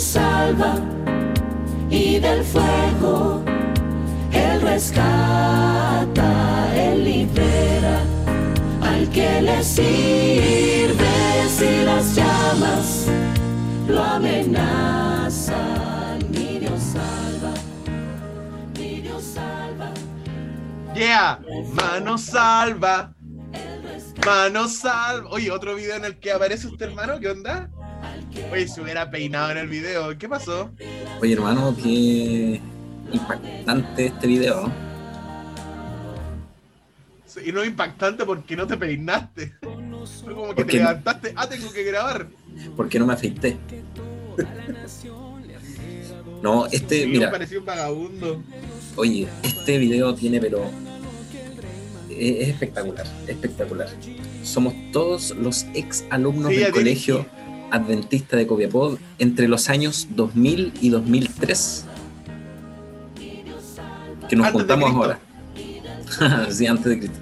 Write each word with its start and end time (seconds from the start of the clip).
Salva 0.00 0.76
y 1.90 2.18
del 2.18 2.42
fuego 2.42 3.44
Él 4.32 4.62
rescata, 4.62 6.24
Él 6.74 7.04
libera 7.04 8.00
al 8.80 9.10
que 9.10 9.42
le 9.42 9.62
sirve 9.62 11.06
si 11.48 11.84
las 11.84 12.14
llamas 12.16 13.08
lo 13.86 14.02
amenazan. 14.02 15.58
Mi 16.30 16.58
Dios 16.60 16.80
salva, 16.80 17.52
mi 18.78 19.02
Dios 19.02 19.22
salva. 19.22 19.92
Yeah, 20.94 21.40
mano 21.74 22.16
salva. 22.16 23.12
Mano 24.24 24.66
salva. 24.66 25.28
Oye, 25.30 25.50
otro 25.50 25.74
video 25.74 25.96
en 25.96 26.06
el 26.06 26.18
que 26.18 26.32
aparece 26.32 26.68
usted, 26.68 26.86
hermano. 26.86 27.20
¿Qué 27.20 27.28
onda? 27.28 27.68
Oye, 28.52 28.68
se 28.68 28.80
hubiera 28.80 29.10
peinado 29.10 29.50
en 29.50 29.58
el 29.58 29.68
video. 29.68 30.16
¿Qué 30.18 30.28
pasó? 30.28 30.70
Oye, 31.20 31.32
hermano, 31.34 31.76
qué 31.82 32.60
impactante 33.12 34.06
este 34.06 34.26
video. 34.26 34.72
Y 37.44 37.52
no 37.52 37.64
impactante 37.64 38.24
porque 38.24 38.56
no 38.56 38.66
te 38.66 38.76
peinaste. 38.76 39.54
Fue 40.24 40.34
como 40.34 40.48
que 40.50 40.62
¿Por 40.62 40.66
te 40.66 40.78
no? 40.78 40.88
levantaste. 40.88 41.32
Ah, 41.36 41.48
tengo 41.48 41.72
que 41.72 41.84
grabar. 41.84 42.28
¿Por 42.76 42.88
qué 42.88 42.98
no 42.98 43.06
me 43.06 43.14
afeité? 43.14 43.56
no, 46.42 46.66
este, 46.66 47.02
Sí, 47.04 47.06
mira, 47.08 47.30
parecía 47.30 47.58
un 47.58 47.64
vagabundo. 47.66 48.42
oye, 48.96 49.28
este 49.42 49.78
video 49.78 50.14
tiene, 50.14 50.40
pero 50.40 50.64
es, 52.08 52.36
es 52.42 52.48
espectacular, 52.48 53.06
espectacular. 53.26 53.88
Somos 54.42 54.74
todos 54.92 55.30
los 55.36 55.66
ex 55.74 56.04
alumnos 56.10 56.50
Sí, 56.52 56.58
del 56.58 56.72
colegio 56.72 57.26
adventista 57.70 58.36
de 58.36 58.46
Copiapó 58.46 58.98
entre 59.18 59.48
los 59.48 59.68
años 59.68 60.08
2000 60.10 60.72
y 60.80 60.88
2003. 60.90 61.86
Que 64.28 64.36
nos 64.36 64.46
Antes 64.46 64.60
juntamos 64.60 64.90
ahora. 64.90 65.20
sí, 66.50 66.66
antes 66.66 66.84
de 66.84 66.98
Cristo. 66.98 67.18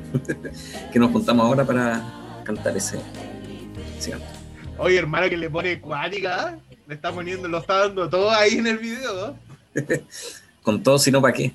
que 0.93 0.99
nos 0.99 1.11
juntamos 1.11 1.47
ahora 1.47 1.65
para 1.65 2.43
cantar 2.45 2.77
ese. 2.77 2.99
canto. 4.09 4.27
Oye, 4.79 4.99
hermano, 4.99 5.29
que 5.29 5.37
le 5.37 5.51
pone 5.51 5.81
cuática. 5.81 6.55
¿eh? 6.55 6.77
Le 6.87 6.95
está 6.95 7.13
poniendo, 7.13 7.49
lo 7.49 7.59
está 7.59 7.79
dando 7.79 8.09
todo 8.09 8.31
ahí 8.31 8.55
en 8.55 8.67
el 8.67 8.79
video. 8.79 9.37
¿no? 9.75 9.83
Con 10.63 10.83
todo, 10.83 10.99
sino 10.99 11.21
para 11.21 11.35
qué. 11.35 11.55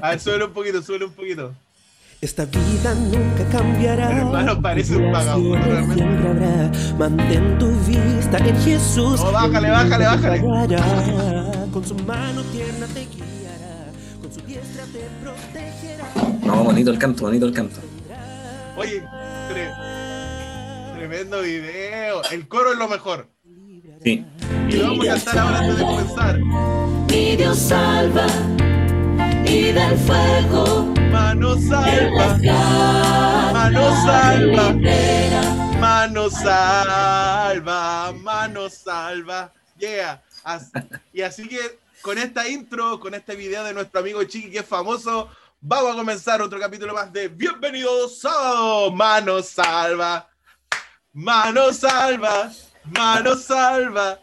A 0.00 0.10
ver, 0.10 0.20
sube 0.20 0.44
un 0.44 0.52
poquito, 0.52 0.82
sube 0.82 1.04
un 1.04 1.12
poquito. 1.12 1.54
Esta 2.20 2.44
vida 2.44 2.94
nunca 2.94 3.44
cambiará. 3.50 4.10
Hermano, 4.18 4.60
parece 4.60 4.94
un 4.96 5.10
vagabundo, 5.10 5.56
realmente. 5.56 5.94
siempre 6.04 6.28
habrá. 6.28 6.70
Mantén 6.98 7.58
tu 7.58 7.70
vista 7.86 8.36
en 8.38 8.56
Jesús. 8.60 9.20
No, 9.20 9.32
bájale, 9.32 9.70
bájale, 9.70 10.04
bájale. 10.04 10.40
Con 11.72 11.84
su 11.84 11.94
mano 11.94 12.42
tierna 12.52 12.86
te 12.88 13.06
guiará. 13.06 13.90
Con 14.20 14.32
su 14.34 14.40
diestra 14.42 14.84
te 14.92 15.08
protegerá. 15.22 16.04
No, 16.44 16.64
bonito 16.64 16.90
el 16.90 16.98
canto, 16.98 17.22
bonito 17.24 17.46
el 17.46 17.54
canto. 17.54 17.80
Oye, 18.76 19.02
tre- 19.50 20.94
tremendo 20.98 21.40
video. 21.40 22.20
El 22.30 22.46
coro 22.48 22.72
es 22.72 22.78
lo 22.78 22.86
mejor. 22.88 23.30
Sí. 24.04 24.26
Y 24.68 24.72
lo 24.76 24.88
vamos 24.88 25.08
a 25.08 25.14
cantar 25.14 25.38
ahora 25.38 25.58
antes 25.60 25.78
de 25.78 25.84
comenzar. 25.84 26.38
Mi 26.38 27.36
Dios 27.36 27.58
salva 27.58 28.26
y 29.50 29.72
del 29.72 29.96
fuego 29.98 30.94
Mano 31.10 31.56
salva, 31.58 32.38
Mano 33.52 33.90
salva. 34.06 34.72
Mano 35.80 36.30
salva, 36.30 38.12
mano 38.12 38.68
salva. 38.68 39.52
Yeah. 39.78 40.22
Y 41.12 41.22
así 41.22 41.48
que 41.48 41.78
con 42.00 42.18
esta 42.18 42.48
intro, 42.48 43.00
con 43.00 43.14
este 43.14 43.34
video 43.34 43.64
de 43.64 43.74
nuestro 43.74 44.00
amigo 44.00 44.22
Chiqui 44.22 44.50
que 44.50 44.58
es 44.60 44.66
famoso, 44.66 45.28
vamos 45.60 45.94
a 45.94 45.96
comenzar 45.96 46.40
otro 46.42 46.60
capítulo 46.60 46.94
más 46.94 47.12
de 47.12 47.28
Bienvenidos 47.28 48.20
Sábado. 48.20 48.92
Mano 48.92 49.42
salva, 49.42 50.28
mano 51.12 51.72
salva, 51.72 52.52
mano 52.84 53.34
salva. 53.34 54.20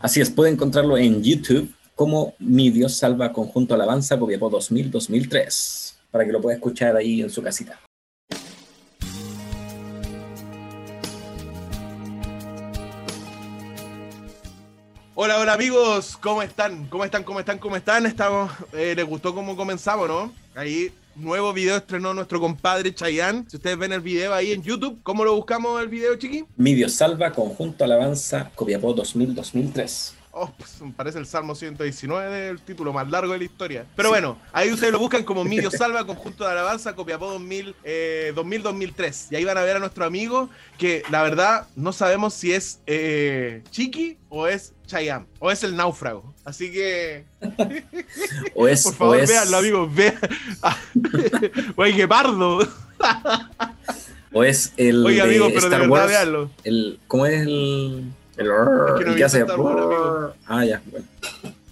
Así 0.00 0.20
es, 0.20 0.30
puede 0.30 0.50
encontrarlo 0.50 0.96
en 0.96 1.22
YouTube 1.22 1.72
como 1.94 2.34
Mi 2.38 2.70
Dios 2.70 2.96
Salva 2.96 3.32
Conjunto 3.32 3.74
Alabanza 3.74 4.18
Copiapó 4.18 4.50
2000-2003, 4.50 5.94
para 6.10 6.24
que 6.24 6.32
lo 6.32 6.40
pueda 6.40 6.56
escuchar 6.56 6.96
ahí 6.96 7.20
en 7.20 7.30
su 7.30 7.42
casita. 7.42 7.78
Hola, 15.14 15.38
hola 15.38 15.52
amigos, 15.52 16.16
¿cómo 16.16 16.42
están? 16.42 16.86
¿Cómo 16.88 17.04
están? 17.04 17.22
¿Cómo 17.22 17.38
están? 17.38 17.58
¿Cómo 17.58 17.76
están? 17.76 18.06
Estamos, 18.06 18.50
eh, 18.72 18.94
¿Les 18.96 19.06
gustó 19.06 19.34
cómo 19.34 19.54
comenzamos, 19.56 20.08
no? 20.08 20.32
Ahí, 20.54 20.90
nuevo 21.14 21.52
video 21.52 21.76
estrenó 21.76 22.14
nuestro 22.14 22.40
compadre 22.40 22.94
Chayanne. 22.94 23.44
Si 23.48 23.58
ustedes 23.58 23.78
ven 23.78 23.92
el 23.92 24.00
video 24.00 24.34
ahí 24.34 24.52
en 24.52 24.62
YouTube, 24.62 25.00
¿cómo 25.02 25.24
lo 25.24 25.36
buscamos 25.36 25.80
el 25.80 25.88
video, 25.88 26.16
chiqui? 26.16 26.44
Mi 26.56 26.74
Dios 26.74 26.94
Salva 26.94 27.30
Conjunto 27.30 27.84
Alabanza 27.84 28.50
Copiapó 28.54 28.96
2000-2003. 28.96 30.21
Oh, 30.34 30.50
pues, 30.56 30.78
parece 30.96 31.18
el 31.18 31.26
Salmo 31.26 31.54
119, 31.54 32.48
el 32.48 32.60
título 32.62 32.90
más 32.94 33.06
largo 33.10 33.32
de 33.34 33.38
la 33.38 33.44
historia. 33.44 33.84
Pero 33.94 34.08
bueno, 34.08 34.38
ahí 34.52 34.72
ustedes 34.72 34.90
lo 34.90 34.98
buscan 34.98 35.24
como 35.24 35.44
Mi 35.44 35.58
Dios 35.60 35.74
Salva, 35.74 36.06
Conjunto 36.06 36.44
de 36.44 36.52
Alabanza, 36.52 36.94
Copiapó 36.94 37.26
2000, 37.32 37.74
eh, 37.84 38.32
2000-2003. 38.34 39.26
Y 39.30 39.36
ahí 39.36 39.44
van 39.44 39.58
a 39.58 39.62
ver 39.62 39.76
a 39.76 39.78
nuestro 39.78 40.06
amigo 40.06 40.48
que 40.78 41.02
la 41.10 41.22
verdad 41.22 41.66
no 41.76 41.92
sabemos 41.92 42.32
si 42.32 42.54
es 42.54 42.80
eh, 42.86 43.62
Chiqui 43.70 44.16
o 44.30 44.46
es 44.48 44.72
Chayanne 44.86 45.26
o 45.38 45.50
es 45.50 45.62
el 45.64 45.76
náufrago. 45.76 46.34
Así 46.46 46.72
que 46.72 47.26
O 48.54 48.66
es, 48.68 48.82
Por 48.84 48.94
favor, 48.94 49.16
o 49.18 49.20
es, 49.20 49.28
véanlo, 49.28 49.56
amigos. 49.58 49.94
Vean. 49.94 50.18
Oye, 51.76 51.94
qué 51.94 52.08
pardo. 52.08 52.66
o 54.32 54.44
es 54.44 54.72
el 54.78 55.04
Oye, 55.04 55.16
de 55.16 55.22
amigo, 55.22 55.48
pero 55.48 55.60
de 55.60 55.66
Star 55.66 55.80
verdad, 55.80 55.90
Wars. 55.90 56.08
véanlo. 56.08 56.50
El, 56.64 57.00
¿Cómo 57.06 57.26
es 57.26 57.42
el...? 57.42 58.12
El, 58.36 58.48
que 58.98 59.04
no 59.04 59.14
que 59.14 59.24
hace... 59.24 59.44
Ah, 60.46 60.64
ya, 60.64 60.80
bueno. 60.90 61.06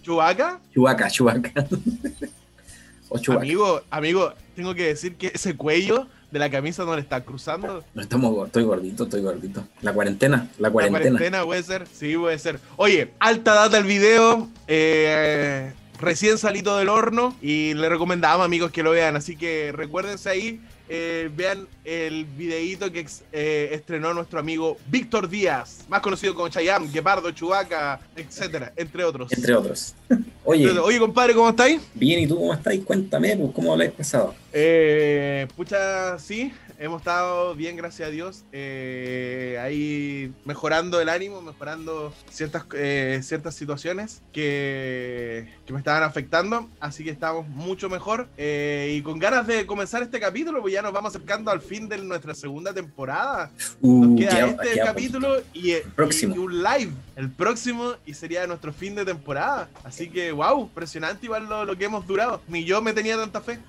¿Chubaca? 0.02 0.58
Chubaca, 0.72 1.10
Chubaca. 1.10 1.50
o 3.08 3.18
Chubaca. 3.18 3.42
Amigo, 3.42 3.82
amigo, 3.90 4.32
tengo 4.56 4.74
que 4.74 4.86
decir 4.86 5.16
que 5.16 5.30
ese 5.34 5.56
cuello 5.56 6.06
de 6.30 6.38
la 6.38 6.50
camisa 6.50 6.84
no 6.84 6.94
le 6.94 7.00
está 7.02 7.22
cruzando. 7.22 7.82
No 7.94 8.02
estamos, 8.02 8.46
estoy 8.46 8.62
gordito, 8.64 9.04
estoy 9.04 9.22
gordito. 9.22 9.66
La 9.82 9.92
cuarentena, 9.92 10.48
la 10.58 10.68
La 10.68 10.72
cuarentena. 10.72 11.02
cuarentena 11.18 11.44
puede 11.44 11.62
ser. 11.62 11.86
Sí, 11.92 12.16
puede 12.16 12.38
ser. 12.38 12.60
Oye, 12.76 13.12
alta 13.18 13.54
data 13.54 13.78
el 13.78 13.84
video. 13.84 14.48
eh, 14.68 15.72
recién 16.00 16.38
salido 16.38 16.76
del 16.78 16.88
horno. 16.88 17.34
Y 17.42 17.74
le 17.74 17.88
recomendamos, 17.88 18.44
amigos, 18.44 18.70
que 18.70 18.82
lo 18.82 18.92
vean. 18.92 19.16
Así 19.16 19.36
que 19.36 19.72
recuérdense 19.72 20.28
ahí. 20.30 20.60
Eh, 20.92 21.30
vean 21.34 21.68
el 21.84 22.24
videíto 22.24 22.90
que 22.90 22.98
ex- 23.00 23.22
eh, 23.32 23.70
estrenó 23.72 24.12
nuestro 24.12 24.40
amigo 24.40 24.76
Víctor 24.88 25.28
Díaz, 25.28 25.84
más 25.88 26.00
conocido 26.00 26.34
como 26.34 26.48
Chayam, 26.48 26.90
Guepardo, 26.92 27.30
Chubaca, 27.30 28.00
etcétera, 28.16 28.72
entre 28.76 29.04
otros. 29.04 29.32
Entre 29.32 29.54
otros. 29.54 29.94
Oye, 30.44 30.68
Oye, 30.80 30.98
compadre, 30.98 31.32
¿cómo 31.34 31.48
estáis? 31.50 31.80
bien, 31.94 32.20
¿y 32.20 32.26
tú 32.26 32.36
cómo 32.36 32.52
estás? 32.52 32.74
Cuéntame, 32.84 33.36
pues, 33.36 33.52
¿cómo 33.54 33.76
lo 33.76 33.84
has 33.84 33.90
pasado? 33.92 34.34
Eh, 34.52 35.46
pucha, 35.56 36.18
sí, 36.18 36.52
hemos 36.80 37.02
estado 37.02 37.54
bien, 37.54 37.76
gracias 37.76 38.08
a 38.08 38.10
Dios. 38.10 38.44
Eh, 38.52 39.58
ahí 39.62 40.32
mejorando 40.46 41.00
el 41.00 41.08
ánimo, 41.10 41.42
mejorando 41.42 42.12
ciertas, 42.30 42.64
eh, 42.74 43.20
ciertas 43.22 43.54
situaciones 43.54 44.22
que, 44.32 45.46
que 45.66 45.72
me 45.74 45.78
estaban 45.78 46.02
afectando. 46.02 46.68
Así 46.80 47.04
que 47.04 47.10
estamos 47.10 47.46
mucho 47.48 47.88
mejor. 47.90 48.28
Eh, 48.38 48.94
y 48.96 49.02
con 49.02 49.18
ganas 49.18 49.46
de 49.46 49.66
comenzar 49.66 50.02
este 50.02 50.18
capítulo, 50.18 50.62
pues 50.62 50.72
ya 50.72 50.80
nos 50.82 50.92
vamos 50.92 51.14
acercando 51.14 51.50
al 51.50 51.60
fin 51.60 51.86
de 51.88 51.98
nuestra 51.98 52.34
segunda 52.34 52.72
temporada. 52.72 53.50
Uh, 53.82 54.06
Nos 54.06 54.20
queda 54.20 54.46
este 54.46 54.78
capítulo 54.80 55.42
y, 55.52 55.72
eh, 55.72 55.84
próximo. 55.94 56.34
y 56.34 56.38
un 56.38 56.62
live. 56.62 56.92
El 57.14 57.30
próximo 57.30 57.92
y 58.06 58.14
sería 58.14 58.46
nuestro 58.46 58.72
fin 58.72 58.94
de 58.94 59.04
temporada. 59.04 59.68
Así 59.84 60.08
que, 60.08 60.32
wow, 60.32 60.62
impresionante 60.62 61.26
igual 61.26 61.44
lo, 61.46 61.66
lo 61.66 61.76
que 61.76 61.84
hemos 61.84 62.06
durado. 62.06 62.40
Ni 62.48 62.64
yo 62.64 62.80
me 62.80 62.94
tenía 62.94 63.16
tanta 63.18 63.40
fe. 63.42 63.58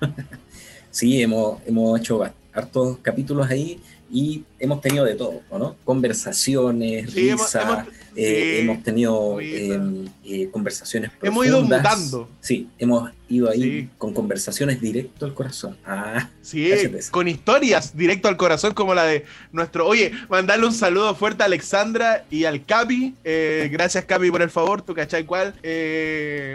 Sí, 0.94 1.22
hemos, 1.22 1.58
hemos 1.66 1.98
hecho 1.98 2.18
ba- 2.18 2.34
hartos 2.54 2.98
capítulos 3.02 3.48
ahí 3.50 3.80
y 4.14 4.44
hemos 4.58 4.82
tenido 4.82 5.06
de 5.06 5.14
todo, 5.14 5.40
¿o 5.48 5.58
¿no? 5.58 5.74
Conversaciones, 5.84 7.10
Sí, 7.12 7.30
hemos- 7.30 7.46
risa, 7.46 7.62
hemos- 7.62 7.86
eh, 8.14 8.54
sí, 8.56 8.60
hemos 8.62 8.82
tenido 8.82 9.40
eh, 9.40 9.80
eh, 10.26 10.48
conversaciones 10.50 11.10
Hemos 11.22 11.46
ido 11.46 11.60
profundas. 11.60 11.82
mutando. 11.82 12.28
Sí, 12.42 12.68
hemos 12.78 13.10
ido 13.30 13.48
ahí 13.48 13.62
Sí. 13.62 13.88
con 13.96 14.12
conversaciones 14.12 14.82
directo 14.82 15.24
al 15.24 15.32
corazón. 15.32 15.78
Ah, 15.86 16.28
Sí, 16.42 16.70
con 17.10 17.26
historias 17.26 17.96
directo 17.96 18.28
al 18.28 18.36
corazón 18.36 18.74
como 18.74 18.94
la 18.94 19.04
de 19.04 19.24
nuestro... 19.50 19.86
Oye, 19.88 20.12
mandarle 20.28 20.66
un 20.66 20.74
saludo 20.74 21.14
fuerte 21.14 21.42
a 21.42 21.46
Alexandra 21.46 22.26
y 22.30 22.44
al 22.44 22.66
Capi. 22.66 23.14
Eh, 23.24 23.70
gracias 23.72 24.04
Capi 24.04 24.30
por 24.30 24.42
el 24.42 24.50
favor, 24.50 24.82
tú 24.82 24.92
cachai 24.94 25.24
cuál. 25.24 25.54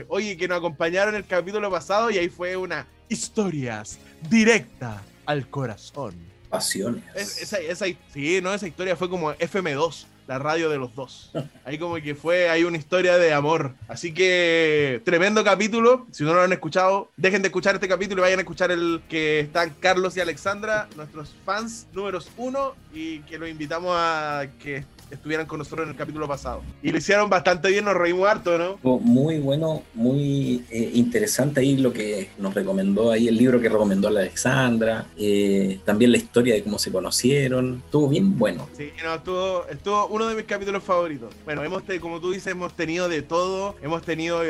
Oye, 0.10 0.38
que 0.38 0.48
nos 0.48 0.60
acompañaron 0.60 1.16
el 1.16 1.26
capítulo 1.26 1.72
pasado 1.72 2.12
y 2.12 2.20
ahí 2.20 2.30
fue 2.30 2.56
una 2.56 2.86
historias 3.10 3.98
directa 4.30 5.02
al 5.28 5.48
corazón. 5.50 6.16
pasiones. 6.50 7.04
Es- 7.14 7.42
esa, 7.42 7.58
esa- 7.60 7.86
sí, 8.14 8.40
no, 8.42 8.54
esa 8.54 8.68
historia 8.68 8.96
fue 8.96 9.10
como 9.10 9.32
FM2. 9.34 10.06
la 10.28 10.38
radio 10.40 10.70
de 10.70 10.78
los 10.78 10.94
dos. 10.94 11.32
Ahí 11.64 11.78
como 11.80 11.96
que 11.96 12.14
fue, 12.14 12.50
hay 12.50 12.66
una 12.66 12.76
historia 12.78 13.18
de 13.18 13.32
amor. 13.34 13.76
Así 13.88 14.14
que 14.14 15.02
tremendo 15.06 15.42
capítulo. 15.42 16.06
Si 16.12 16.26
no 16.26 16.34
lo 16.34 16.42
han 16.42 16.52
escuchado, 16.52 17.10
dejen 17.16 17.42
de 17.42 17.48
escuchar 17.48 17.76
este 17.76 17.88
capítulo 17.88 18.20
y 18.22 18.24
vayan 18.24 18.40
a 18.40 18.42
escuchar 18.42 18.70
el 18.72 19.02
que 19.08 19.40
están 19.40 19.74
Carlos 19.80 20.18
y 20.18 20.20
Alexandra, 20.20 20.90
nuestros 20.98 21.34
fans 21.46 21.88
números 21.94 22.30
uno, 22.36 22.76
y 22.94 23.20
que 23.20 23.38
los 23.38 23.48
invitamos 23.48 23.94
a 23.98 24.48
que 24.62 24.84
estuvieran 25.12 25.46
con 25.46 25.60
nosotros 25.60 25.86
en 25.86 25.92
el 25.92 25.98
capítulo 25.98 26.28
pasado. 26.28 26.62
Y 26.84 26.92
lo 26.92 26.98
hicieron 26.98 27.30
bastante 27.30 27.70
bien, 27.70 27.86
nos 27.86 27.96
reímos 27.96 28.28
harto, 28.28 28.58
¿no? 28.58 29.00
Muy 29.00 29.40
bueno, 29.40 29.84
muy 29.94 30.64
eh, 30.70 30.92
interesante 30.94 31.62
ahí 31.62 31.78
lo 31.78 31.94
que 31.94 32.30
nos 32.38 32.54
recomendó 32.54 33.12
ahí, 33.12 33.28
el 33.28 33.38
libro 33.38 33.60
que 33.60 33.70
recomendó 33.70 34.10
la 34.10 34.22
Alexandra, 34.22 35.08
eh, 35.18 35.80
también 35.86 36.12
la 36.12 36.18
historia 36.18 36.54
de 36.54 36.64
cómo 36.64 36.80
se 36.80 36.92
conocieron, 36.92 37.82
estuvo 37.86 38.10
bien 38.10 38.38
bueno. 38.38 38.70
Sí, 38.78 38.92
no, 39.04 39.16
estuvo, 39.16 39.66
estuvo 39.68 40.08
uno 40.08 40.28
de 40.28 40.36
mis 40.36 40.46
capítulos 40.46 40.84
favoritos. 40.84 41.34
Bueno, 41.46 41.64
hemos 41.64 41.84
como 42.02 42.20
tú 42.20 42.32
dices, 42.32 42.48
hemos 42.48 42.74
tenido 42.76 43.10
de 43.10 43.22
todo. 43.22 43.76
Hemos 43.82 44.04
tenido. 44.04 44.42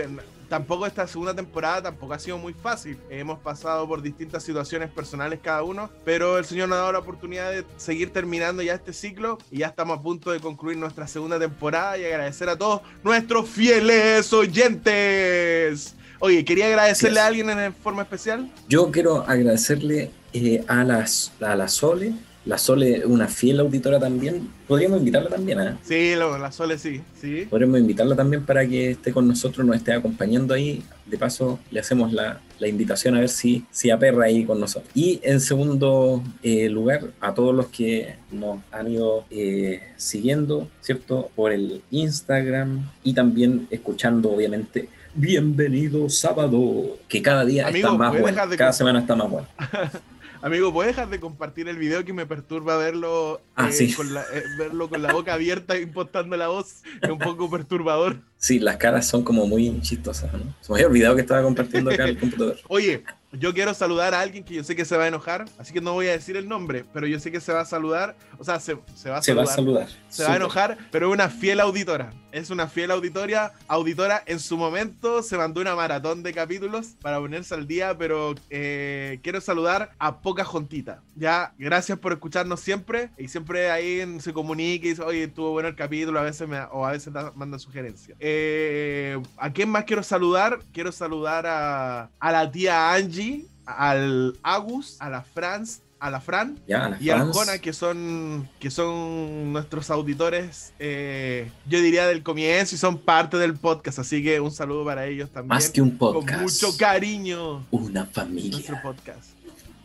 Tampoco 0.49 0.85
esta 0.85 1.05
segunda 1.07 1.33
temporada 1.33 1.83
tampoco 1.83 2.13
ha 2.13 2.19
sido 2.19 2.37
muy 2.37 2.53
fácil. 2.53 2.97
Hemos 3.09 3.39
pasado 3.39 3.87
por 3.87 4.01
distintas 4.01 4.43
situaciones 4.43 4.89
personales 4.89 5.39
cada 5.41 5.63
uno, 5.63 5.89
pero 6.05 6.37
el 6.37 6.45
Señor 6.45 6.69
nos 6.69 6.77
ha 6.77 6.81
dado 6.81 6.93
la 6.93 6.99
oportunidad 6.99 7.51
de 7.51 7.65
seguir 7.75 8.11
terminando 8.11 8.61
ya 8.61 8.73
este 8.73 8.93
ciclo 8.93 9.37
y 9.51 9.59
ya 9.59 9.67
estamos 9.67 9.99
a 9.99 10.01
punto 10.01 10.31
de 10.31 10.39
concluir 10.39 10.77
nuestra 10.77 11.07
segunda 11.07 11.37
temporada 11.37 11.97
y 11.97 12.05
agradecer 12.05 12.47
a 12.49 12.57
todos 12.57 12.81
nuestros 13.03 13.49
fieles 13.49 14.31
oyentes. 14.31 15.95
Oye, 16.19 16.43
quería 16.45 16.67
agradecerle 16.67 17.19
a 17.19 17.27
alguien 17.27 17.49
en 17.49 17.73
forma 17.73 18.03
especial. 18.03 18.49
Yo 18.67 18.89
quiero 18.89 19.21
agradecerle 19.27 20.11
eh, 20.33 20.63
a, 20.67 20.83
las, 20.83 21.31
a 21.41 21.55
la 21.55 21.67
Sole, 21.67 22.13
la 22.47 22.57
Sole, 22.57 23.05
una 23.05 23.27
fiel 23.27 23.59
auditora 23.59 23.99
también. 23.99 24.47
Podríamos 24.67 24.99
invitarla 24.99 25.29
también, 25.29 25.59
¿ah? 25.59 25.77
Sí, 25.83 26.15
lo- 26.15 26.37
la 26.37 26.51
Sole 26.51 26.77
sí, 26.77 27.01
sí. 27.19 27.45
Podríamos 27.49 27.79
invitarla 27.79 28.15
también 28.15 28.45
para 28.45 28.65
que 28.65 28.91
esté 28.91 29.11
con 29.11 29.27
nosotros, 29.27 29.65
nos 29.67 29.75
esté 29.75 29.91
acompañando 29.93 30.53
ahí. 30.53 30.81
De 31.05 31.17
paso, 31.17 31.59
le 31.71 31.79
hacemos 31.79 32.11
la, 32.13 32.41
la 32.59 32.67
invitación 32.67 33.15
a 33.15 33.19
ver 33.19 33.29
si, 33.29 33.65
si 33.71 33.89
aperra 33.89 34.25
ahí 34.25 34.45
con 34.45 34.59
nosotros. 34.59 34.89
Y 34.95 35.19
en 35.23 35.39
segundo 35.41 36.23
eh, 36.41 36.69
lugar, 36.69 37.01
a 37.21 37.33
todos 37.33 37.53
los 37.53 37.67
que 37.67 38.15
nos 38.31 38.59
han 38.71 38.91
ido 38.91 39.25
eh, 39.29 39.81
siguiendo, 39.97 40.69
¿cierto? 40.81 41.29
Por 41.35 41.51
el 41.51 41.81
Instagram 41.91 42.89
y 43.03 43.13
también 43.13 43.67
escuchando, 43.71 44.31
obviamente. 44.31 44.89
Bienvenido 45.15 46.09
sábado, 46.09 46.97
que 47.07 47.21
cada 47.21 47.43
día 47.43 47.67
Amigo, 47.67 47.87
está 47.87 47.97
más 47.97 48.09
¿puedes 48.11 48.35
bueno, 48.35 48.55
cada 48.57 48.71
semana 48.73 48.99
está 48.99 49.15
más 49.15 49.29
bueno. 49.29 49.47
Amigo, 50.41 50.71
¿puedes 50.71 50.95
dejar 50.95 51.09
de 51.09 51.19
compartir 51.19 51.67
el 51.67 51.77
video 51.77 52.05
que 52.05 52.13
me 52.13 52.25
perturba 52.25 52.77
verlo, 52.77 53.41
Ah, 53.55 53.69
eh, 53.69 53.71
sí. 53.71 53.93
con 53.93 54.13
la, 54.13 54.21
eh, 54.33 54.43
verlo 54.57 54.89
con 54.89 55.01
la 55.01 55.11
boca 55.11 55.33
abierta 55.33 55.77
impostando 55.77 56.37
la 56.37 56.47
voz? 56.47 56.83
Es 57.01 57.09
un 57.09 57.17
poco 57.17 57.49
perturbador. 57.49 58.17
Sí, 58.37 58.59
las 58.59 58.77
caras 58.77 59.07
son 59.07 59.23
como 59.23 59.47
muy 59.47 59.81
chistosas, 59.81 60.31
¿no? 60.33 60.55
Se 60.61 60.71
me 60.71 60.77
había 60.77 60.87
olvidado 60.87 61.15
que 61.15 61.21
estaba 61.21 61.41
compartiendo 61.41 61.89
acá 61.91 62.05
el 62.05 62.17
computador. 62.19 62.57
Oye, 62.67 63.03
yo 63.31 63.53
quiero 63.53 63.73
saludar 63.73 64.13
a 64.13 64.21
alguien 64.21 64.43
que 64.43 64.53
yo 64.55 64.63
sé 64.63 64.75
que 64.75 64.85
se 64.85 64.95
va 64.97 65.03
a 65.03 65.07
enojar, 65.07 65.45
así 65.57 65.73
que 65.73 65.81
no 65.81 65.93
voy 65.93 66.07
a 66.07 66.11
decir 66.11 66.37
el 66.37 66.47
nombre, 66.47 66.85
pero 66.93 67.07
yo 67.07 67.19
sé 67.19 67.31
que 67.31 67.39
se 67.41 67.51
va 67.53 67.61
a 67.61 67.65
saludar, 67.65 68.15
o 68.37 68.43
sea, 68.43 68.59
se, 68.59 68.77
se 68.95 69.09
va 69.09 69.17
a 69.17 69.21
Se 69.21 69.33
va 69.33 69.43
a 69.43 69.45
saludar. 69.45 69.87
saludar. 69.87 70.05
Se 70.09 70.23
va 70.23 70.33
a 70.33 70.35
enojar, 70.37 70.77
pero 70.91 71.07
es 71.09 71.13
una 71.13 71.29
fiel 71.29 71.59
auditora. 71.59 72.13
Es 72.31 72.49
una 72.51 72.67
fiel 72.67 72.91
auditoria. 72.91 73.51
Auditora 73.67 74.21
en 74.27 74.39
su 74.39 74.57
momento 74.57 75.23
se 75.23 75.37
mandó 75.37 75.59
una 75.61 75.75
maratón 75.75 76.21
de 76.21 76.33
capítulos 76.33 76.89
para 77.01 77.17
ponerse 77.19 77.55
al 77.55 77.65
día, 77.67 77.97
pero 77.97 78.35
eh, 78.51 79.19
quiero 79.23 79.41
saludar 79.41 79.91
a 79.97 80.19
Poca 80.19 80.43
Jontita. 80.45 81.01
Ya, 81.15 81.53
gracias 81.57 81.97
por 81.97 82.13
escucharnos 82.13 82.59
siempre 82.59 83.09
y 83.17 83.27
siempre 83.27 83.71
ahí 83.71 84.19
se 84.19 84.33
comunica 84.33 84.85
y 84.85 84.89
dice, 84.89 85.01
oye, 85.01 85.23
estuvo 85.23 85.51
bueno 85.51 85.69
el 85.69 85.75
capítulo, 85.75 86.19
a 86.19 86.23
veces 86.23 86.47
me, 86.47 86.59
o 86.71 86.85
a 86.85 86.91
veces 86.91 87.11
da- 87.11 87.31
manda 87.35 87.57
sugerencias. 87.57 88.15
Eh, 88.19 89.19
¿A 89.37 89.51
quién 89.51 89.69
más 89.69 89.85
quiero 89.85 90.03
saludar? 90.03 90.59
Quiero 90.73 90.91
saludar 90.91 91.47
a, 91.47 92.09
a 92.19 92.31
la 92.31 92.51
tía 92.51 92.93
Angie, 92.93 93.16
al 93.65 94.37
Agus, 94.43 94.97
a 94.99 95.09
la 95.09 95.21
Franz, 95.23 95.81
a 95.99 96.11
la 96.11 96.21
Fran 96.21 96.59
a 96.71 96.89
las 96.89 97.01
y 97.01 97.07
fans. 97.09 97.21
Arjona, 97.21 97.57
que 97.59 97.73
son, 97.73 98.47
que 98.59 98.69
son 98.69 99.51
nuestros 99.53 99.89
auditores, 99.89 100.73
eh, 100.79 101.49
yo 101.67 101.81
diría 101.81 102.07
del 102.07 102.23
comienzo 102.23 102.75
y 102.75 102.77
son 102.77 102.97
parte 102.99 103.37
del 103.37 103.55
podcast, 103.55 103.99
así 103.99 104.23
que 104.23 104.39
un 104.39 104.51
saludo 104.51 104.85
para 104.85 105.05
ellos 105.07 105.29
también. 105.29 105.49
Más 105.49 105.69
que 105.69 105.81
un 105.81 105.97
con 105.97 106.13
podcast. 106.13 106.41
mucho 106.41 106.77
cariño, 106.77 107.65
Una 107.71 108.01
nuestro 108.01 108.23
familia. 108.23 108.81
podcast. 108.81 109.29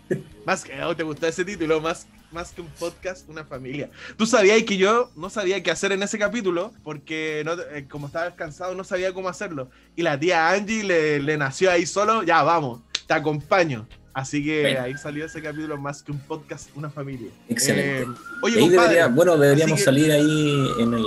Más 0.46 0.64
que, 0.64 0.82
oh, 0.82 0.94
¿te 0.94 1.02
gustó 1.04 1.26
ese 1.26 1.44
título? 1.44 1.80
Más, 1.80 2.06
más 2.32 2.50
que 2.50 2.60
un 2.60 2.66
podcast, 2.78 3.26
una 3.28 3.44
familia. 3.44 3.88
Tú 4.16 4.26
sabías 4.26 4.62
que 4.64 4.76
yo 4.76 5.10
no 5.16 5.30
sabía 5.30 5.62
qué 5.62 5.70
hacer 5.70 5.92
en 5.92 6.02
ese 6.02 6.18
capítulo, 6.18 6.72
porque 6.82 7.42
no, 7.46 7.52
eh, 7.54 7.86
como 7.88 8.08
estaba 8.08 8.34
cansado 8.34 8.74
no 8.74 8.84
sabía 8.84 9.14
cómo 9.14 9.28
hacerlo. 9.28 9.70
Y 9.96 10.02
la 10.02 10.18
tía 10.18 10.50
Angie 10.50 10.82
le, 10.84 11.20
le 11.20 11.38
nació 11.38 11.70
ahí 11.70 11.86
solo, 11.86 12.24
ya 12.24 12.42
vamos, 12.42 12.80
te 13.12 13.18
acompaño. 13.18 13.86
Así 14.14 14.44
que 14.44 14.60
Bueno. 14.62 14.80
ahí 14.82 14.94
salió 14.98 15.24
ese 15.24 15.40
capítulo 15.40 15.78
más 15.78 16.02
que 16.02 16.12
un 16.12 16.18
podcast, 16.18 16.68
una 16.74 16.90
familia. 16.90 17.28
Excelente. 17.48 18.02
Eh, 18.02 18.06
oye, 18.42 18.56
ahí 18.58 18.60
compadre, 18.68 18.88
debería- 18.94 19.06
bueno, 19.08 19.38
deberíamos 19.38 19.78
que- 19.78 19.84
salir 19.84 20.12
ahí 20.12 20.66
en 20.80 20.92
el, 20.94 21.04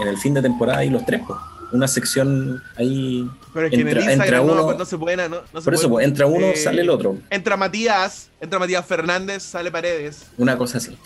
en 0.00 0.08
el 0.08 0.18
fin 0.18 0.34
de 0.34 0.42
temporada 0.42 0.84
y 0.84 0.90
los 0.90 1.04
tres, 1.06 1.20
pues. 1.26 1.38
Una 1.70 1.86
sección 1.86 2.62
ahí. 2.76 3.28
pero 3.52 3.66
es 3.66 3.70
que 3.70 3.80
en 3.80 3.88
el 3.88 3.98
entra- 3.98 4.00
entra 4.00 4.14
Instagram 4.14 4.46
no, 4.46 4.52
uno- 4.54 4.64
pues, 4.64 4.78
no 4.78 4.84
se 4.86 4.98
puede, 4.98 5.16
no, 5.28 5.28
no 5.28 5.60
se 5.60 5.64
Por 5.64 5.74
eso, 5.74 5.82
puede. 5.88 5.90
pues, 5.90 6.06
entra 6.06 6.26
uno, 6.26 6.46
Eh, 6.46 6.56
sale 6.56 6.80
el 6.82 6.88
otro. 6.90 7.16
Entra 7.30 7.56
Matías, 7.58 8.30
entra 8.40 8.58
Matías 8.58 8.86
Fernández, 8.86 9.42
sale 9.42 9.70
Paredes. 9.70 10.22
Una 10.38 10.56
cosa 10.56 10.78
así. 10.78 10.96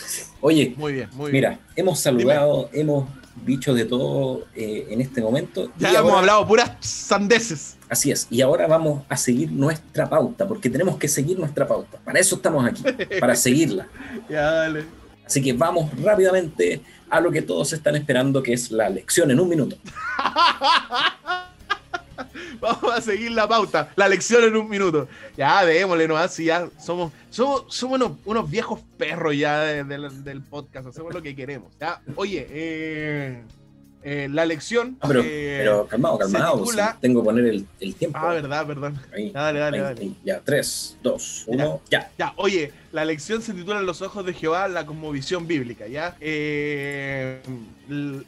Oye, 0.40 0.74
Muy 0.76 0.92
bien, 0.92 1.08
muy 1.14 1.30
bien. 1.30 1.32
mira, 1.32 1.60
hemos 1.76 1.98
saludado, 1.98 2.70
hemos 2.72 3.08
dicho 3.44 3.74
de 3.74 3.84
todo 3.86 4.44
eh, 4.54 4.86
en 4.90 5.00
este 5.00 5.20
momento. 5.20 5.72
Ya 5.78 5.88
hemos 5.90 6.02
ahora- 6.02 6.18
hablado 6.18 6.46
puras 6.46 6.70
sandeces. 6.80 7.76
Así 7.92 8.10
es. 8.10 8.26
Y 8.30 8.40
ahora 8.40 8.66
vamos 8.66 9.02
a 9.10 9.18
seguir 9.18 9.52
nuestra 9.52 10.08
pauta, 10.08 10.48
porque 10.48 10.70
tenemos 10.70 10.96
que 10.96 11.08
seguir 11.08 11.38
nuestra 11.38 11.66
pauta. 11.68 11.98
Para 12.02 12.18
eso 12.20 12.36
estamos 12.36 12.64
aquí, 12.64 12.82
para 13.20 13.36
seguirla. 13.36 13.86
Ya, 14.30 14.50
dale. 14.50 14.84
Así 15.26 15.42
que 15.42 15.52
vamos 15.52 15.90
rápidamente 16.02 16.80
a 17.10 17.20
lo 17.20 17.30
que 17.30 17.42
todos 17.42 17.70
están 17.74 17.94
esperando, 17.96 18.42
que 18.42 18.54
es 18.54 18.70
la 18.70 18.88
lección 18.88 19.30
en 19.30 19.40
un 19.40 19.48
minuto. 19.50 19.76
Vamos 22.60 22.92
a 22.94 23.00
seguir 23.00 23.32
la 23.32 23.48
pauta, 23.48 23.90
la 23.96 24.08
lección 24.08 24.44
en 24.44 24.56
un 24.56 24.68
minuto. 24.68 25.08
Ya, 25.36 25.64
démosle, 25.64 26.06
¿no? 26.06 26.16
Así 26.16 26.44
ya 26.44 26.68
somos, 26.78 27.12
somos, 27.30 27.64
somos 27.68 27.96
unos, 28.00 28.12
unos 28.24 28.48
viejos 28.50 28.80
perros 28.96 29.36
ya 29.36 29.60
de- 29.60 29.84
de- 29.84 30.10
del 30.22 30.42
podcast, 30.42 30.86
hacemos 30.86 31.12
lo 31.12 31.20
que 31.22 31.34
queremos. 31.34 31.72
Ya, 31.80 32.00
oye, 32.14 32.46
eh, 32.50 33.42
eh, 34.04 34.28
la 34.30 34.44
lección. 34.46 34.96
Ah, 35.00 35.08
pero, 35.08 35.20
eh, 35.24 35.56
pero 35.58 35.86
calmado, 35.86 36.16
se 36.16 36.32
calmado. 36.32 36.62
titula- 36.64 36.92
sí, 36.92 36.98
tengo 37.00 37.20
que 37.22 37.24
poner 37.24 37.46
el, 37.46 37.66
el 37.80 37.94
tiempo. 37.94 38.18
Ah, 38.20 38.32
verdad, 38.34 38.66
perdón. 38.66 38.98
Ahí, 39.14 39.30
dale, 39.30 39.58
dale, 39.60 39.76
ahí, 39.78 39.82
dale. 39.84 40.00
ahí. 40.02 40.16
Ya, 40.24 40.40
3, 40.40 40.98
2, 41.02 41.44
1, 41.46 41.80
ya. 41.90 42.10
Ya, 42.18 42.32
oye, 42.36 42.72
la 42.92 43.04
lección 43.04 43.42
se 43.42 43.54
titula 43.54 43.80
Los 43.82 44.02
ojos 44.02 44.24
de 44.26 44.32
Jehová, 44.34 44.68
la 44.68 44.84
cosmovisión 44.86 45.46
bíblica, 45.46 45.86
¿ya? 45.86 46.16
Eh, 46.20 47.40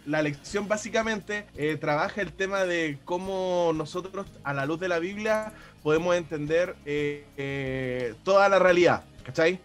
la 0.07 0.23
lección 0.23 0.69
básicamente 0.69 1.47
eh, 1.57 1.77
trabaja 1.81 2.21
el 2.21 2.33
tema 2.33 2.65
de 2.65 2.99
cómo 3.05 3.73
nosotros, 3.75 4.27
a 4.43 4.53
la 4.55 4.67
luz 4.67 4.79
de 4.81 4.89
la 4.89 4.99
Biblia, 4.99 5.53
podemos 5.83 6.17
entender 6.17 6.77
eh, 6.87 7.25
eh, 7.37 8.15
toda 8.25 8.49
la 8.49 8.59
realidad, 8.59 9.05
¿cachai? 9.25 9.59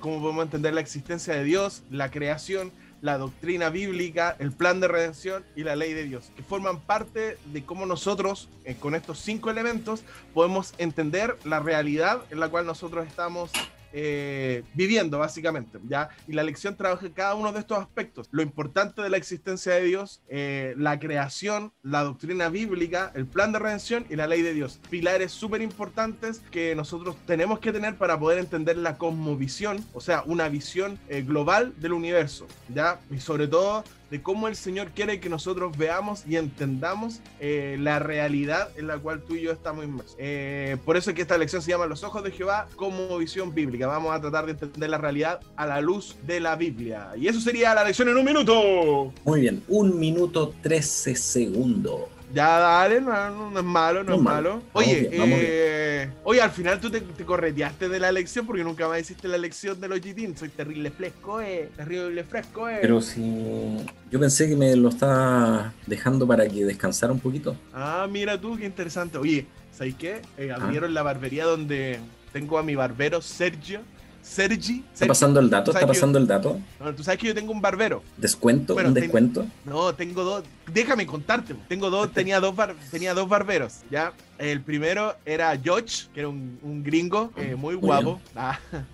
Cómo 0.00 0.20
podemos 0.20 0.44
entender 0.44 0.74
la 0.74 0.80
existencia 0.80 1.34
de 1.34 1.42
Dios, 1.44 1.82
la 1.90 2.10
creación, 2.10 2.70
la 3.00 3.18
doctrina 3.18 3.70
bíblica, 3.70 4.36
el 4.38 4.52
plan 4.52 4.80
de 4.80 4.88
redención 4.88 5.44
y 5.54 5.62
la 5.62 5.76
ley 5.76 5.92
de 5.92 6.04
Dios, 6.04 6.30
que 6.36 6.42
forman 6.42 6.80
parte 6.80 7.38
de 7.46 7.64
cómo 7.64 7.86
nosotros, 7.86 8.48
eh, 8.64 8.76
con 8.76 8.94
estos 8.94 9.18
cinco 9.18 9.50
elementos, 9.50 10.02
podemos 10.34 10.74
entender 10.78 11.36
la 11.44 11.60
realidad 11.60 12.22
en 12.30 12.40
la 12.40 12.48
cual 12.48 12.66
nosotros 12.66 13.06
estamos 13.06 13.50
eh, 13.92 14.62
viviendo, 14.74 15.18
básicamente. 15.18 15.78
¿ya? 15.88 16.08
Y 16.26 16.32
la 16.32 16.42
lección 16.42 16.76
trabaja 16.76 17.08
cada 17.12 17.34
uno 17.34 17.52
de 17.52 17.60
estos 17.60 17.78
aspectos. 17.78 18.28
Lo 18.30 18.42
importante 18.42 19.02
de 19.02 19.10
la 19.10 19.16
existencia 19.16 19.74
de 19.74 19.82
Dios, 19.82 20.22
eh, 20.28 20.74
la 20.76 20.98
creación, 20.98 21.72
la 21.82 22.02
doctrina 22.02 22.48
bíblica, 22.48 23.12
el 23.14 23.26
plan 23.26 23.52
de 23.52 23.58
redención 23.58 24.06
y 24.10 24.16
la 24.16 24.26
ley 24.26 24.42
de 24.42 24.54
Dios. 24.54 24.80
Pilares 24.90 25.32
súper 25.32 25.62
importantes 25.62 26.40
que 26.50 26.74
nosotros 26.74 27.16
tenemos 27.26 27.58
que 27.60 27.72
tener 27.72 27.96
para 27.96 28.18
poder 28.18 28.38
entender 28.38 28.76
la 28.76 28.98
cosmovisión, 28.98 29.84
o 29.92 30.00
sea, 30.00 30.22
una 30.26 30.48
visión 30.48 30.98
eh, 31.08 31.22
global 31.22 31.74
del 31.78 31.92
universo. 31.92 32.46
¿ya? 32.74 33.00
Y 33.10 33.18
sobre 33.20 33.48
todo 33.48 33.84
de 34.10 34.22
cómo 34.22 34.48
el 34.48 34.56
Señor 34.56 34.88
quiere 34.94 35.20
que 35.20 35.28
nosotros 35.28 35.76
veamos 35.76 36.24
y 36.26 36.36
entendamos 36.36 37.20
eh, 37.40 37.76
la 37.78 37.98
realidad 37.98 38.70
en 38.76 38.86
la 38.86 38.98
cual 38.98 39.22
tú 39.22 39.34
y 39.34 39.42
yo 39.42 39.52
estamos 39.52 39.84
inmersos. 39.84 40.16
Eh, 40.18 40.76
por 40.84 40.96
eso 40.96 41.10
es 41.10 41.16
que 41.16 41.22
esta 41.22 41.38
lección 41.38 41.62
se 41.62 41.70
llama 41.70 41.86
Los 41.86 42.04
ojos 42.04 42.22
de 42.24 42.30
Jehová 42.30 42.68
como 42.76 43.18
visión 43.18 43.54
bíblica. 43.54 43.86
Vamos 43.86 44.14
a 44.14 44.20
tratar 44.20 44.46
de 44.46 44.52
entender 44.52 44.90
la 44.90 44.98
realidad 44.98 45.40
a 45.56 45.66
la 45.66 45.80
luz 45.80 46.16
de 46.26 46.40
la 46.40 46.56
Biblia. 46.56 47.12
Y 47.16 47.28
eso 47.28 47.40
sería 47.40 47.74
la 47.74 47.84
lección 47.84 48.08
en 48.08 48.16
un 48.16 48.24
minuto. 48.24 49.12
Muy 49.24 49.40
bien, 49.40 49.62
un 49.68 49.98
minuto 49.98 50.54
13 50.62 51.14
segundos. 51.14 52.17
Ya, 52.34 52.58
dale, 52.58 53.00
no, 53.00 53.58
es 53.58 53.64
malo, 53.64 54.04
no, 54.04 54.10
No 54.10 54.16
es 54.16 54.20
malo. 54.22 54.62
Oye, 54.74 55.08
bien, 55.10 55.22
eh, 55.34 56.10
oye, 56.24 56.42
al 56.42 56.50
final 56.50 56.78
tú 56.78 56.90
te, 56.90 57.00
te 57.00 57.24
correteaste 57.24 57.88
de 57.88 57.98
la 57.98 58.10
elección 58.10 58.46
porque 58.46 58.62
nunca 58.62 58.86
más 58.86 59.00
hiciste 59.00 59.28
la 59.28 59.36
elección 59.36 59.80
de 59.80 59.88
los 59.88 59.98
GT. 60.00 60.36
Soy 60.38 60.50
terrible 60.50 60.90
fresco, 60.90 61.40
eh. 61.40 61.70
Terrible 61.76 62.24
fresco, 62.24 62.68
eh. 62.68 62.78
Pero 62.82 63.00
si 63.00 63.78
yo 64.10 64.20
pensé 64.20 64.46
que 64.48 64.56
me 64.56 64.76
lo 64.76 64.90
estaba 64.90 65.72
dejando 65.86 66.26
para 66.26 66.46
que 66.46 66.64
descansara 66.64 67.12
un 67.12 67.20
poquito. 67.20 67.56
Ah, 67.72 68.06
mira 68.10 68.38
tú, 68.38 68.56
qué 68.58 68.66
interesante. 68.66 69.16
Oye, 69.16 69.46
¿sabes 69.72 69.94
qué? 69.94 70.20
Eh, 70.36 70.50
Ah. 70.52 70.56
abrieron 70.62 70.92
la 70.92 71.02
barbería 71.02 71.44
donde 71.46 71.98
tengo 72.32 72.58
a 72.58 72.62
mi 72.62 72.74
barbero 72.74 73.22
Sergio. 73.22 73.80
Sergi. 74.28 74.84
¿Está 74.92 75.06
pasando 75.06 75.40
el 75.40 75.48
dato? 75.50 75.72
¿Sabes 75.72 75.82
¿Está 75.82 75.92
pasando 75.94 76.18
el 76.18 76.26
dato? 76.26 76.60
No, 76.78 76.94
tú 76.94 77.02
sabes 77.02 77.18
que 77.18 77.26
yo 77.28 77.34
tengo 77.34 77.50
un 77.52 77.60
barbero. 77.60 78.02
¿Descuento? 78.16 78.74
Bueno, 78.74 78.90
¿Un 78.90 78.94
ten- 78.94 79.02
descuento? 79.04 79.46
No, 79.64 79.94
tengo 79.94 80.22
dos. 80.22 80.44
Déjame 80.72 81.06
contarte. 81.06 81.54
Tengo 81.68 81.90
dos, 81.90 82.12
tenía 82.12 82.38
dos, 82.40 82.54
bar- 82.54 82.76
tenía 82.90 83.14
dos 83.14 83.28
barberos, 83.28 83.78
¿ya? 83.90 84.12
El 84.38 84.60
primero 84.60 85.16
era 85.24 85.56
George, 85.58 86.06
que 86.12 86.20
era 86.20 86.28
un, 86.28 86.58
un 86.62 86.82
gringo 86.84 87.32
eh, 87.36 87.54
muy 87.56 87.74
Muy 87.76 87.86
guapo. 87.86 88.20
Ah. 88.36 88.58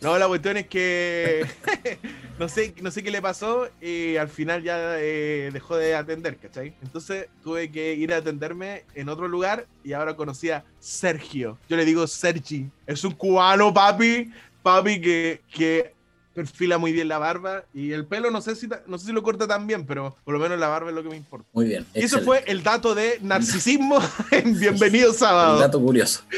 No, 0.00 0.18
la 0.18 0.26
cuestión 0.26 0.56
es 0.56 0.66
que 0.66 1.46
no 2.40 2.48
sé, 2.48 2.74
no 2.82 2.90
sé 2.90 3.04
qué 3.04 3.12
le 3.12 3.22
pasó 3.22 3.68
y 3.80 4.16
al 4.16 4.28
final 4.28 4.60
ya 4.64 4.96
eh, 4.98 5.50
dejó 5.52 5.76
de 5.76 5.94
atender, 5.94 6.36
¿cachai? 6.38 6.74
Entonces 6.82 7.26
tuve 7.44 7.70
que 7.70 7.94
ir 7.94 8.12
a 8.12 8.16
atenderme 8.16 8.82
en 8.96 9.08
otro 9.08 9.28
lugar 9.28 9.66
y 9.84 9.92
ahora 9.92 10.16
conocí 10.16 10.50
a 10.50 10.64
Sergio. 10.80 11.56
Yo 11.68 11.76
le 11.76 11.84
digo 11.84 12.04
Sergi. 12.08 12.68
Es 12.88 13.04
un 13.04 13.12
cubano, 13.12 13.72
papi. 13.72 14.32
Papi 14.62 15.00
que, 15.00 15.40
que 15.54 15.94
perfila 16.34 16.78
muy 16.78 16.92
bien 16.92 17.08
la 17.08 17.18
barba 17.18 17.64
y 17.74 17.92
el 17.92 18.06
pelo 18.06 18.30
no 18.30 18.40
sé 18.40 18.56
si 18.56 18.66
no 18.86 18.96
sé 18.98 19.06
si 19.06 19.12
lo 19.12 19.22
corta 19.22 19.46
tan 19.46 19.66
bien, 19.66 19.84
pero 19.84 20.16
por 20.24 20.32
lo 20.32 20.40
menos 20.40 20.58
la 20.58 20.68
barba 20.68 20.88
es 20.88 20.94
lo 20.94 21.02
que 21.02 21.10
me 21.10 21.16
importa. 21.16 21.46
Muy 21.52 21.66
bien. 21.66 21.84
Y 21.94 22.00
eso 22.04 22.20
fue 22.22 22.42
el 22.46 22.62
dato 22.62 22.94
de 22.94 23.18
narcisismo 23.20 23.98
en 24.30 24.58
Bienvenido 24.58 25.10
el 25.10 25.14
Sábado. 25.16 25.58
dato 25.58 25.80
curioso. 25.80 26.22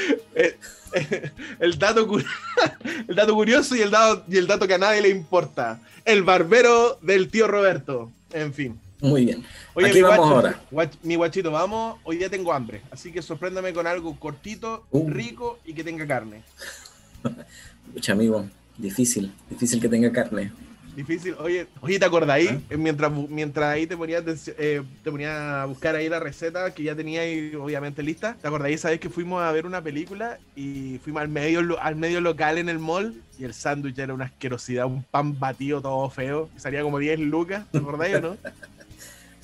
El 1.59 1.77
dato, 1.77 2.07
cu- 2.07 2.23
el 3.09 3.17
dato 3.17 3.35
curioso 3.35 3.75
y 3.75 3.81
el 3.83 3.91
dato, 3.91 4.23
y 4.29 4.37
el 4.37 4.47
dato 4.47 4.69
que 4.69 4.75
a 4.75 4.79
nadie 4.79 5.03
le 5.03 5.09
importa. 5.09 5.81
El 6.05 6.23
barbero 6.23 6.99
del 7.03 7.31
tío 7.33 7.49
Roberto. 7.49 8.13
En 8.33 8.55
fin. 8.55 8.79
Muy 9.01 9.25
bien. 9.25 9.45
Oye, 9.75 9.89
Aquí 9.89 9.97
mi 9.97 10.03
vamos 10.03 10.19
guacho- 10.31 10.35
ahora. 10.37 10.61
guach- 10.71 10.97
mi 11.03 11.17
guachito, 11.17 11.51
vamos. 11.51 11.99
Hoy 12.05 12.19
día 12.19 12.31
tengo 12.31 12.53
hambre. 12.53 12.81
Así 12.93 13.11
que 13.11 13.23
sorpréndame 13.23 13.73
con 13.73 13.89
algo 13.89 14.17
cortito, 14.21 14.87
Uh. 14.93 15.11
rico 15.11 15.59
y 15.65 15.75
que 15.75 15.83
tenga 15.83 16.07
carne. 16.07 16.45
Pucha, 17.93 18.13
amigo, 18.13 18.47
difícil. 18.79 19.33
Difícil 19.51 19.81
que 19.81 19.89
tenga 19.89 20.11
carne. 20.13 20.53
Difícil. 20.95 21.35
Oye, 21.41 21.67
oye 21.81 21.99
¿te 21.99 22.05
acordáis? 22.05 22.51
¿Ah? 22.51 22.61
Eh, 22.71 22.77
Mientras, 22.77 23.11
mientras 23.29 23.67
ahí 23.67 23.87
te 23.87 23.97
ponías, 23.97 24.23
eh, 24.59 24.83
te 25.03 25.11
ponías 25.11 25.33
a 25.37 25.65
buscar 25.67 25.97
ahí 25.97 26.09
la 26.09 26.21
receta 26.21 26.73
que 26.73 26.85
ya 26.85 26.95
tenía 26.95 27.23
ahí 27.23 27.55
obviamente 27.57 28.03
lista. 28.03 28.37
¿Te 28.41 28.47
acordáis? 28.47 28.81
¿Sabes 28.81 29.01
que 29.01 29.11
fuimos 29.11 29.43
a 29.43 29.51
ver 29.51 29.67
una 29.67 29.83
película 29.83 30.39
y 30.55 31.01
fuimos 31.03 31.23
al 31.23 31.29
medio, 31.29 31.81
al 31.81 31.97
medio 31.97 32.21
local 32.21 32.59
en 32.59 32.69
el 32.69 32.79
mall 32.79 33.15
y 33.39 33.45
el 33.45 33.55
sándwich 33.55 33.99
era 33.99 34.15
una 34.15 34.27
asquerosidad, 34.27 34.87
un 34.87 35.03
pan 35.03 35.39
batido 35.39 35.81
todo 35.81 36.09
feo. 36.11 36.49
salía 36.57 36.83
como 36.83 36.99
10 36.99 37.19
lucas. 37.19 37.65
¿Te 37.73 37.79
acordáis 37.79 38.17
o 38.17 38.21
no? 38.21 38.37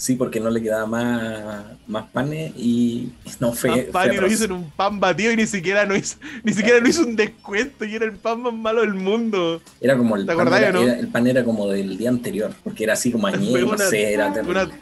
Sí, 0.00 0.14
porque 0.16 0.40
no 0.40 0.48
le 0.48 0.62
quedaba 0.62 0.86
más, 0.86 1.62
más 1.86 2.06
panes 2.10 2.54
y 2.56 3.12
no 3.38 3.52
fue. 3.52 3.68
Más 3.68 3.80
pan 3.92 4.14
y 4.14 4.16
lo 4.16 4.26
hizo 4.28 4.46
en 4.46 4.52
un 4.52 4.70
pan 4.70 4.98
batido 4.98 5.30
y 5.30 5.36
ni 5.36 5.46
siquiera 5.46 5.84
no 5.84 5.94
hizo, 5.94 6.16
ni 6.42 6.54
siquiera 6.54 6.80
no 6.80 6.88
hizo 6.88 7.02
un 7.02 7.16
descuento 7.16 7.84
y 7.84 7.96
era 7.96 8.06
el 8.06 8.12
pan 8.12 8.40
más 8.40 8.54
malo 8.54 8.80
del 8.80 8.94
mundo. 8.94 9.60
Era 9.78 9.98
como 9.98 10.16
el 10.16 10.22
¿Te 10.22 10.28
pan, 10.28 10.36
acordás, 10.40 10.60
era, 10.62 10.72
no? 10.72 10.80
era- 10.80 10.98
el 10.98 11.08
pan 11.08 11.26
era 11.26 11.44
como 11.44 11.68
del 11.68 11.98
día 11.98 12.08
anterior, 12.08 12.50
porque 12.64 12.84
era 12.84 12.94
así 12.94 13.12
como 13.12 13.26
añejo, 13.26 13.50
Fue 13.50 13.60
no 13.60 13.68
una- 13.68 13.86
sé, 13.88 14.14
era 14.14 14.32
terrible. 14.32 14.62
una- 14.64 14.72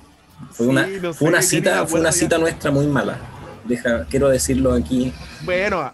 fue 0.53 0.67
una, 0.69 0.85
sí, 0.87 0.93
no 1.03 1.13
fue 1.15 1.29
una 1.29 1.43
cita, 1.43 1.87
fue 1.89 1.99
una 1.99 2.11
ya. 2.11 2.17
cita 2.17 2.39
nuestra 2.39 2.71
muy 2.71 2.87
mala. 2.87 3.19
Deja, 3.65 4.05
quiero 4.05 4.29
decirlo 4.29 4.73
aquí, 4.73 5.13
Bueno, 5.45 5.93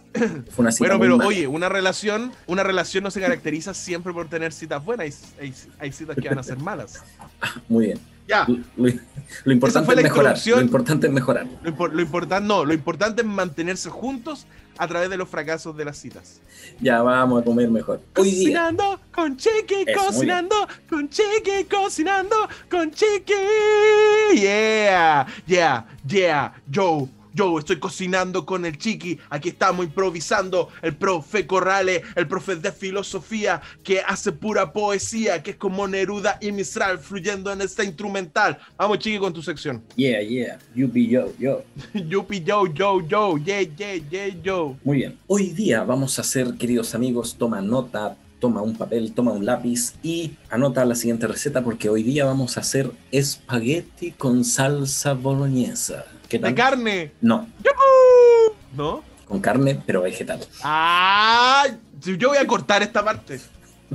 fue 0.50 0.62
una 0.62 0.70
cita 0.70 0.84
Bueno, 0.86 1.00
pero 1.00 1.16
mala. 1.16 1.28
oye, 1.28 1.46
una 1.46 1.70
relación, 1.70 2.30
una 2.46 2.62
relación 2.62 3.02
no 3.02 3.10
se 3.10 3.22
caracteriza 3.22 3.72
siempre 3.72 4.12
por 4.12 4.28
tener 4.28 4.52
citas 4.52 4.84
buenas, 4.84 5.06
hay, 5.06 5.12
hay- 5.48 5.54
hay 5.78 5.92
citas 5.92 6.14
que 6.20 6.28
van 6.28 6.38
a 6.38 6.42
ser 6.42 6.58
malas. 6.58 7.02
Muy 7.70 7.86
bien. 7.86 7.98
Ya, 8.26 8.46
Lo, 8.46 9.52
importante 9.52 9.92
es 9.94 10.02
mejorar. 10.02 10.38
Lo 10.46 10.60
importante 10.60 11.06
es 11.06 11.12
mejorar. 11.12 11.46
lo, 11.62 11.70
impor- 11.70 11.92
lo 11.92 12.00
importante 12.00 12.46
no, 12.46 12.64
lo 12.64 12.72
importante 12.72 13.22
es 13.22 13.28
mantenerse 13.28 13.90
juntos 13.90 14.46
a 14.78 14.88
través 14.88 15.10
de 15.10 15.16
los 15.16 15.28
fracasos 15.28 15.76
de 15.76 15.84
las 15.84 15.98
citas. 15.98 16.40
Ya 16.80 17.02
vamos 17.02 17.42
a 17.42 17.44
comer 17.44 17.70
mejor. 17.70 18.00
Hoy 18.16 18.30
día, 18.30 18.38
Cocinando 18.72 19.00
con 19.12 19.36
Eso, 19.36 19.50
muy 19.50 19.94
cocinando 19.94 20.56
con 20.88 21.08
Chiqui, 21.08 21.64
cocinando 21.70 22.36
con 22.70 22.90
Chiqui. 22.90 23.34
Yeah, 24.34 25.26
yeah, 25.46 25.86
yeah, 26.06 26.54
yo. 26.68 27.08
Yo 27.34 27.58
estoy 27.58 27.80
cocinando 27.80 28.46
con 28.46 28.64
el 28.64 28.78
chiqui, 28.78 29.18
aquí 29.28 29.48
estamos 29.48 29.84
improvisando, 29.84 30.68
el 30.82 30.94
profe 30.94 31.48
Corrales, 31.48 32.02
el 32.14 32.28
profe 32.28 32.54
de 32.54 32.70
filosofía 32.70 33.60
que 33.82 34.00
hace 34.00 34.30
pura 34.30 34.72
poesía, 34.72 35.42
que 35.42 35.50
es 35.50 35.56
como 35.56 35.88
Neruda 35.88 36.38
y 36.40 36.52
Mistral 36.52 37.00
fluyendo 37.00 37.50
en 37.52 37.60
esta 37.60 37.82
instrumental. 37.82 38.56
Vamos 38.78 39.00
chiqui 39.00 39.18
con 39.18 39.32
tu 39.32 39.42
sección. 39.42 39.82
yeah, 39.96 40.22
yeah, 40.22 40.58
yupi, 40.76 41.08
yo, 41.08 41.32
yo. 41.36 41.64
Yupi, 42.08 42.40
yo, 42.44 42.66
yo, 42.72 43.00
yo, 43.06 43.36
yeah, 43.38 43.62
yeah, 43.62 43.96
yeah, 43.96 44.28
yo. 44.40 44.76
Muy 44.84 44.98
bien. 44.98 45.18
Hoy 45.26 45.48
día 45.48 45.82
vamos 45.82 46.18
a 46.18 46.22
hacer, 46.22 46.54
queridos 46.54 46.94
amigos, 46.94 47.34
toma 47.36 47.60
nota, 47.60 48.16
toma 48.38 48.62
un 48.62 48.76
papel, 48.76 49.12
toma 49.12 49.32
un 49.32 49.44
lápiz 49.44 49.94
y 50.04 50.32
anota 50.50 50.84
la 50.84 50.94
siguiente 50.94 51.26
receta 51.26 51.64
porque 51.64 51.88
hoy 51.88 52.04
día 52.04 52.26
vamos 52.26 52.56
a 52.56 52.60
hacer 52.60 52.92
espagueti 53.10 54.12
con 54.12 54.44
salsa 54.44 55.14
boloñesa. 55.14 56.04
¿Qué 56.40 56.46
De 56.48 56.54
carne. 56.54 57.12
No, 57.20 57.48
¿No? 58.76 59.02
con 59.26 59.40
carne, 59.40 59.80
pero 59.86 60.02
vegetal. 60.02 60.40
Ah, 60.62 61.66
yo 62.00 62.28
voy 62.28 62.38
a 62.38 62.46
cortar 62.46 62.82
esta 62.82 63.04
parte. 63.04 63.40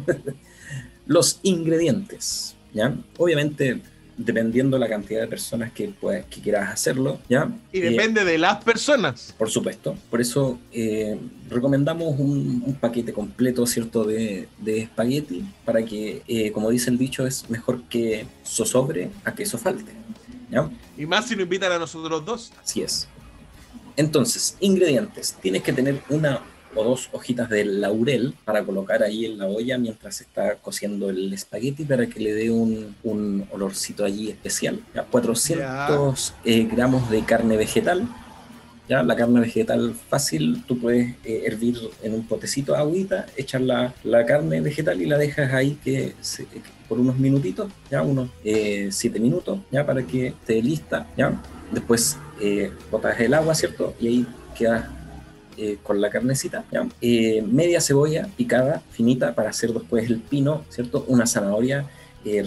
Los 1.05 1.39
ingredientes, 1.43 2.55
¿ya? 2.73 2.95
Obviamente, 3.17 3.81
dependiendo 4.17 4.77
la 4.77 4.87
cantidad 4.87 5.21
de 5.21 5.27
personas 5.27 5.71
que, 5.71 5.89
pues, 5.99 6.25
que 6.25 6.39
quieras 6.41 6.71
hacerlo, 6.71 7.19
¿ya? 7.29 7.49
Y 7.73 7.79
Eh, 7.79 7.89
depende 7.91 8.23
de 8.23 8.37
las 8.37 8.63
personas. 8.63 9.33
Por 9.37 9.49
supuesto. 9.49 9.95
Por 10.09 10.21
eso 10.21 10.59
eh, 10.71 11.17
recomendamos 11.49 12.19
un, 12.19 12.63
un 12.65 12.75
paquete 12.75 13.11
completo, 13.13 13.65
¿cierto?, 13.67 14.03
de, 14.03 14.47
de 14.59 14.79
espagueti 14.79 15.43
para 15.65 15.83
que, 15.83 16.21
eh, 16.27 16.51
como 16.51 16.69
dice 16.69 16.89
el 16.89 16.97
dicho, 16.97 17.25
es 17.27 17.49
mejor 17.49 17.83
que 17.83 18.25
zozobre 18.45 19.09
a 19.25 19.33
que 19.35 19.43
eso 19.43 19.57
falte. 19.57 19.91
¿Ya? 20.51 20.69
Y 20.97 21.05
más 21.05 21.27
si 21.27 21.35
nos 21.35 21.43
invitan 21.43 21.71
a 21.71 21.79
nosotros 21.79 22.25
dos. 22.25 22.51
Así 22.61 22.81
es. 22.81 23.07
Entonces, 23.95 24.55
ingredientes. 24.59 25.35
Tienes 25.41 25.63
que 25.63 25.73
tener 25.73 26.01
una 26.09 26.41
o 26.75 26.83
dos 26.83 27.09
hojitas 27.11 27.49
de 27.49 27.65
laurel 27.65 28.35
para 28.45 28.63
colocar 28.63 29.03
ahí 29.03 29.25
en 29.25 29.37
la 29.37 29.47
olla 29.47 29.77
mientras 29.77 30.21
está 30.21 30.55
cociendo 30.55 31.09
el 31.09 31.33
espagueti 31.33 31.83
para 31.83 32.07
que 32.07 32.19
le 32.19 32.33
dé 32.33 32.51
un, 32.51 32.95
un 33.03 33.47
olorcito 33.51 34.05
allí 34.05 34.29
especial. 34.29 34.79
¿ya? 34.93 35.03
400 35.03 36.33
eh, 36.45 36.67
gramos 36.71 37.09
de 37.09 37.23
carne 37.23 37.57
vegetal. 37.57 38.07
La 39.03 39.15
carne 39.15 39.39
vegetal 39.39 39.93
fácil, 40.09 40.63
tú 40.67 40.79
puedes 40.79 41.15
eh, 41.23 41.43
hervir 41.45 41.77
en 42.01 42.15
un 42.15 42.25
potecito 42.25 42.75
agüita, 42.75 43.27
echar 43.37 43.61
la, 43.61 43.93
la 44.03 44.25
carne 44.25 44.61
vegetal 44.61 44.99
y 44.99 45.05
la 45.05 45.17
dejas 45.17 45.53
ahí 45.53 45.77
que 45.83 46.13
se- 46.21 46.47
por 46.87 46.99
unos 46.99 47.19
minutitos, 47.19 47.71
ya 47.91 48.01
unos 48.01 48.29
7 48.89 49.19
minutos, 49.19 49.59
ya 49.71 49.85
para 49.85 50.01
que 50.01 50.27
esté 50.27 50.59
lista, 50.63 51.05
ya. 51.15 51.39
Después 51.71 52.17
eh, 52.41 52.71
botas 52.89 53.19
el 53.19 53.35
agua, 53.35 53.53
¿cierto? 53.53 53.93
Y 54.01 54.07
ahí 54.07 54.27
queda 54.57 54.91
eh, 55.55 55.77
con 55.83 56.01
la 56.01 56.09
carnecita, 56.09 56.65
¿ya? 56.71 56.87
Eh, 56.99 57.43
media 57.43 57.79
cebolla 57.81 58.27
picada, 58.35 58.81
finita, 58.91 59.35
para 59.35 59.51
hacer 59.51 59.71
después 59.71 60.09
el 60.09 60.17
pino, 60.19 60.63
¿cierto? 60.69 61.05
Una 61.07 61.27
zanahoria 61.27 61.85
eh, 62.25 62.41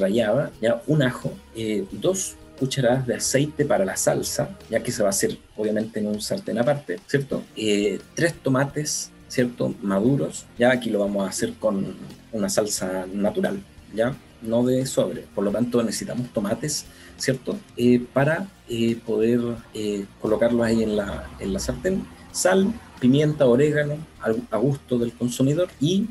¿ya? 0.61 0.83
Un 0.89 1.03
ajo, 1.05 1.33
eh, 1.55 1.85
dos 1.93 2.35
cucharadas 2.63 3.09
de 3.09 3.17
aceite 3.17 3.65
para 3.65 3.85
la 3.85 3.97
salsa, 3.97 4.51
ya 4.71 4.81
que 4.81 4.93
se 4.93 5.03
va 5.03 5.09
a 5.09 5.11
hacer 5.11 5.37
obviamente 5.57 5.99
en 5.99 6.07
un 6.07 6.21
sartén 6.21 6.59
aparte, 6.59 7.01
¿cierto? 7.09 7.43
Eh, 7.57 7.99
tres 8.15 8.35
tomates, 8.35 9.11
¿cierto? 9.27 9.75
Maduros, 9.83 10.47
ya 10.57 10.71
aquí 10.71 10.89
lo 10.89 11.01
vamos 11.01 11.27
a 11.27 11.31
hacer 11.31 11.55
con 11.55 11.97
una 12.31 12.49
salsa 12.49 13.05
natural, 13.13 13.61
¿ya? 13.93 14.15
No 14.43 14.65
de 14.65 14.87
sobre, 14.87 15.23
por 15.35 15.43
lo 15.43 15.51
tanto 15.51 15.83
necesitamos 15.83 16.33
tomates, 16.33 16.85
¿cierto? 17.17 17.59
Eh, 17.77 18.01
para 18.13 18.47
eh, 18.69 18.97
poder 19.05 19.41
colocarlos 20.21 20.65
ahí 20.65 20.85
en 20.85 20.95
la, 20.95 21.29
en 21.41 21.53
la 21.53 21.59
sartén, 21.59 22.07
sal, 22.31 22.73
pimienta, 23.01 23.45
orégano, 23.47 23.97
a 24.53 24.57
gusto 24.57 24.99
del 24.99 25.13
consumidor 25.15 25.69
y 25.81 26.07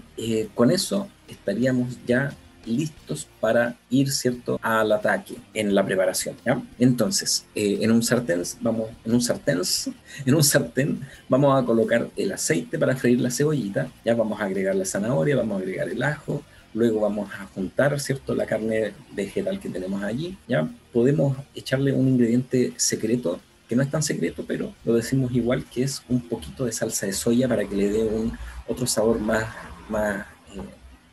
con 0.53 0.70
eso 0.70 1.08
estaríamos 1.29 1.98
ya 2.05 2.34
listos 2.65 3.27
para 3.39 3.75
ir 3.89 4.12
cierto 4.12 4.60
al 4.62 4.91
ataque 4.91 5.36
en 5.53 5.74
la 5.74 5.86
preparación 5.86 6.36
entonces 6.80 7.46
eh, 7.56 7.80
en 7.82 7.91
un 7.91 8.03
sartén 8.03 8.44
vamos 8.62 8.89
en 9.06 9.13
un 9.13 9.22
sartén 9.22 9.62
en 10.25 10.36
un 10.36 10.44
sartén 10.44 11.01
vamos 11.30 11.62
a 11.62 11.65
colocar 11.65 12.10
el 12.15 12.32
aceite 12.32 12.77
para 12.77 12.96
freír 12.96 13.20
la 13.20 13.32
cebollita 13.32 13.89
ya 14.06 14.15
vamos 14.15 14.39
a 14.41 14.46
agregar 14.46 14.75
la 14.75 14.86
zanahoria 14.86 15.36
vamos 15.36 15.60
a 15.60 15.62
agregar 15.62 15.89
el 15.89 16.01
ajo 16.03 16.44
luego 16.74 17.01
vamos 17.01 17.30
a 17.34 17.46
juntar 17.48 18.00
cierto 18.00 18.34
la 18.36 18.46
carne 18.46 18.94
vegetal 19.13 19.60
que 19.60 19.70
tenemos 19.70 20.03
allí 20.03 20.38
ya 20.48 20.70
podemos 20.94 21.38
echarle 21.56 21.91
un 21.91 22.08
ingrediente 22.08 22.74
secreto 22.77 23.39
que 23.72 23.77
no 23.77 23.84
es 23.84 23.89
tan 23.89 24.03
secreto, 24.03 24.44
pero 24.46 24.74
lo 24.84 24.96
decimos 24.96 25.32
igual, 25.32 25.63
que 25.63 25.84
es 25.84 26.03
un 26.10 26.20
poquito 26.20 26.65
de 26.65 26.74
salsa 26.74 27.06
de 27.06 27.13
soya 27.13 27.48
para 27.48 27.63
que 27.63 27.74
le 27.74 27.88
dé 27.88 28.03
un 28.03 28.38
otro 28.68 28.86
sabor 28.86 29.18
más, 29.18 29.46
más 29.88 30.25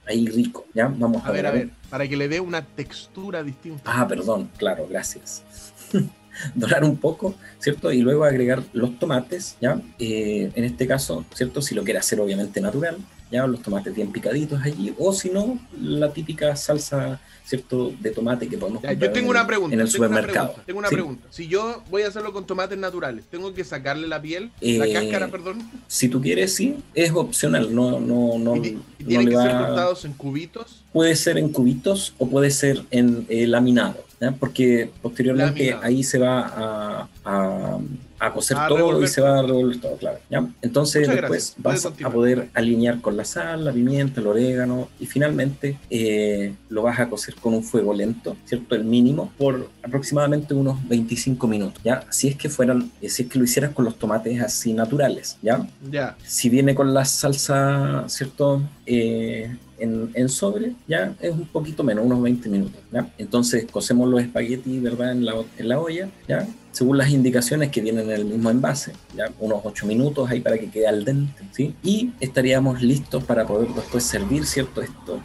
ahí 0.09 0.27
rico. 0.27 0.67
¿ya? 0.75 0.88
Vamos 0.88 1.25
a, 1.25 1.29
A 1.29 1.33
ver, 1.33 1.47
a 1.47 1.50
ver, 1.50 1.71
para 1.91 2.09
que 2.09 2.17
le 2.17 2.29
dé 2.29 2.41
una 2.41 2.65
textura 2.65 3.43
distinta. 3.43 3.83
Ah, 3.85 4.07
perdón, 4.07 4.50
claro, 4.57 4.87
gracias. 4.88 5.45
Dorar 6.55 6.85
un 6.85 6.97
poco, 6.97 7.35
¿cierto? 7.59 7.93
Y 7.93 8.00
luego 8.00 8.25
agregar 8.25 8.62
los 8.73 8.99
tomates, 8.99 9.57
¿ya? 9.61 9.81
Eh, 9.99 10.53
en 10.55 10.65
este 10.65 10.87
caso, 10.87 11.25
¿cierto? 11.35 11.61
Si 11.61 11.75
lo 11.75 11.83
quiere 11.83 11.99
hacer 11.99 12.21
obviamente 12.21 12.61
natural, 12.61 12.99
¿ya? 13.31 13.47
Los 13.47 13.63
tomates 13.63 13.95
bien 13.95 14.11
picaditos 14.13 14.61
allí, 14.63 14.95
o 14.99 15.13
si 15.13 15.31
no, 15.31 15.59
la 15.81 16.13
típica 16.13 16.55
salsa, 16.57 17.21
¿cierto? 17.45 17.93
De 18.01 18.11
tomate 18.11 18.49
que 18.49 18.59
podemos 18.59 18.81
comprar 18.83 18.99
yo 18.99 19.13
tengo 19.13 19.27
en, 19.27 19.31
una 19.31 19.47
pregunta. 19.47 19.75
en 19.75 19.81
el 19.81 19.91
tengo 19.91 20.05
una 20.07 20.09
supermercado. 20.09 20.47
pregunta, 20.49 20.67
Tengo 20.67 20.79
una 20.81 20.89
¿sí? 20.89 20.95
pregunta. 20.95 21.27
Si 21.31 21.49
yo 21.49 21.83
voy 21.91 22.03
a 22.03 22.09
hacerlo 22.09 22.33
con 22.33 22.47
tomates 22.47 22.79
naturales, 22.79 23.25
¿tengo 23.31 23.53
que 23.55 23.65
sacarle 23.65 24.07
la 24.09 24.21
piel? 24.21 24.51
la 24.61 24.87
Eh, 24.87 24.93
cáscara, 24.93 25.29
perdón. 25.29 25.59
Si 25.87 26.09
tú 26.09 26.21
quieres, 26.21 26.55
sí, 26.55 26.77
es 26.95 27.11
opcional, 27.13 27.75
no, 27.75 28.01
no, 28.01 28.39
no, 28.39 28.57
y, 28.57 28.73
no 29.01 29.25
que 29.25 29.37
ser 29.37 29.57
cortados 29.59 30.05
en 30.05 30.13
cubitos. 30.15 30.85
Puede 30.93 31.17
ser 31.17 31.39
en 31.39 31.51
cubitos 31.51 32.15
o 32.19 32.29
puede 32.29 32.51
ser 32.51 32.83
en 32.91 33.27
eh, 33.29 33.47
laminado, 33.47 34.05
porque 34.41 34.91
posteriormente 35.03 35.67
Laminado. 35.67 35.85
ahí 35.85 36.03
se 36.05 36.19
va 36.19 36.41
a, 36.41 37.09
a, 37.25 37.79
a 38.19 38.33
cocer 38.33 38.57
A 38.57 38.69
todo 38.69 38.79
y 38.79 38.81
revolver 38.81 39.09
se 39.09 39.21
va 39.21 39.39
a 39.39 39.43
revolver 39.43 39.81
todo, 39.81 39.97
claro. 39.97 40.19
¿ya? 40.31 40.47
Entonces 40.63 41.03
Muchas 41.03 41.15
después 41.15 41.55
gracias. 41.59 41.85
Puede 41.85 42.03
vas 42.03 42.11
a 42.11 42.13
poder 42.13 42.49
alinear 42.55 43.01
con 43.01 43.17
la 43.17 43.25
sal, 43.25 43.65
la 43.65 43.73
pimienta, 43.73 44.21
el 44.21 44.27
orégano 44.27 44.89
y 44.99 45.07
finalmente 45.07 45.79
eh, 45.91 46.55
lo 46.69 46.83
vas 46.83 46.99
a 46.99 47.09
cocer 47.09 47.35
con 47.37 47.55
un 47.55 47.63
fuego 47.63 47.95
lento, 47.95 48.37
¿cierto? 48.45 48.75
El 48.75 48.85
mínimo 48.85 49.33
por 49.39 49.69
aproximadamente 49.83 50.55
unos 50.55 50.87
25 50.89 51.47
minutos, 51.47 51.83
¿ya? 51.85 52.05
Si 52.11 52.29
es 52.29 52.37
que 52.37 52.49
fueran, 52.49 52.91
eh, 53.01 53.09
si 53.09 53.23
es 53.23 53.29
que 53.29 53.39
lo 53.39 53.45
hicieras 53.45 53.73
con 53.73 53.85
los 53.85 53.97
tomates 53.97 54.41
así 54.41 54.73
naturales, 54.73 55.37
¿ya? 55.43 55.67
Ya. 55.91 56.17
si 56.25 56.49
viene 56.49 56.75
con 56.75 56.93
la 56.95 57.05
salsa, 57.05 58.05
¿cierto? 58.09 58.63
Eh, 58.87 59.57
en, 59.79 60.11
en 60.15 60.29
sobre, 60.29 60.73
ya 60.87 61.15
es 61.21 61.33
un 61.33 61.47
poquito 61.47 61.85
menos, 61.85 62.05
unos 62.05 62.21
20 62.21 62.49
minutos, 62.49 62.81
¿ya? 62.93 63.09
Entonces 63.17 63.67
cocemos 63.71 64.09
los 64.09 64.21
espaguetis, 64.21 64.83
¿verdad? 64.83 65.13
En 65.13 65.25
la, 65.25 65.35
en 65.57 65.69
la 65.69 65.81
olla, 65.81 66.09
¿ya? 66.27 66.47
Según 66.73 66.99
las 66.99 67.11
indicaciones 67.11 67.71
que 67.71 67.81
vienen 67.81 68.05
en 68.07 68.13
el 68.13 68.25
mismo 68.25 68.51
envase, 68.51 68.93
¿ya? 69.17 69.31
Unos 69.41 69.61
8 69.65 69.87
minutos 69.87 70.31
ahí 70.31 70.41
para 70.41 70.59
que 70.59 70.71
quede 70.71 70.87
al 70.87 71.05
dente, 71.05 71.43
¿sí? 71.53 71.75
Y 71.83 72.11
estaríamos 72.21 72.83
listos 72.83 73.25
para 73.25 73.47
poder 73.47 73.69
después 73.71 74.05
servir, 74.05 74.47
¿cierto? 74.47 74.83
Esto, 74.83 75.21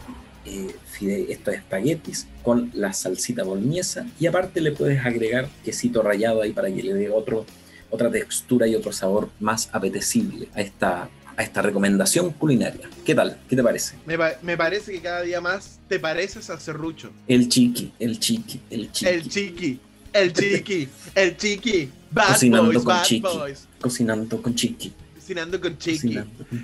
eh, 0.46 0.74
fide- 0.90 1.26
estos 1.30 1.54
espaguetis 1.54 2.26
con 2.42 2.70
la 2.74 2.92
salsita 2.92 3.44
boloñesa 3.44 4.06
y 4.18 4.26
aparte 4.26 4.60
le 4.60 4.72
puedes 4.72 5.04
agregar 5.04 5.48
quesito 5.64 6.02
rallado 6.02 6.42
ahí 6.42 6.52
para 6.52 6.70
que 6.72 6.82
le 6.82 6.92
dé 6.94 7.08
otro, 7.10 7.46
otra 7.90 8.10
textura 8.10 8.66
y 8.66 8.74
otro 8.74 8.92
sabor 8.92 9.30
más 9.40 9.68
apetecible 9.72 10.48
a 10.54 10.60
esta, 10.60 11.08
a 11.36 11.42
esta 11.42 11.62
recomendación 11.62 12.30
culinaria. 12.32 12.88
¿Qué 13.04 13.14
tal? 13.14 13.38
¿Qué 13.48 13.54
te 13.56 13.62
parece? 13.62 13.96
Me, 14.06 14.18
pa- 14.18 14.34
me 14.42 14.56
parece 14.56 14.92
que 14.92 15.00
cada 15.00 15.22
día 15.22 15.40
más 15.40 15.78
te 15.88 15.98
pareces 16.00 16.50
a 16.50 16.58
Serrucho. 16.60 17.10
El 17.28 17.48
chiqui, 17.48 17.92
el 17.98 18.18
chiqui, 18.18 18.60
el 18.70 18.90
chiqui. 18.92 19.12
El 19.14 19.28
chiqui, 19.28 19.80
el 20.14 20.32
chiqui, 20.32 20.88
el 21.14 21.36
chiqui. 21.36 21.90
Bad 22.10 22.28
Cocinando 22.28 22.66
boys, 22.66 22.76
con 22.78 22.86
bad 22.86 23.04
chiqui. 23.04 23.20
boys. 23.20 23.68
Cocinando 23.80 24.42
con 24.42 24.54
chiqui. 24.54 24.92
Cocinando 25.14 25.60
con 25.60 25.76
chiqui. 25.78 26.20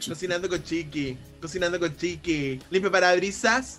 Cocinando 0.09 0.49
con 0.49 0.63
chiqui. 0.63 1.17
Cocinando 1.41 1.79
con 1.79 1.97
chiqui. 1.97 2.61
Limpia 2.71 2.91
parabrisas. 2.91 3.79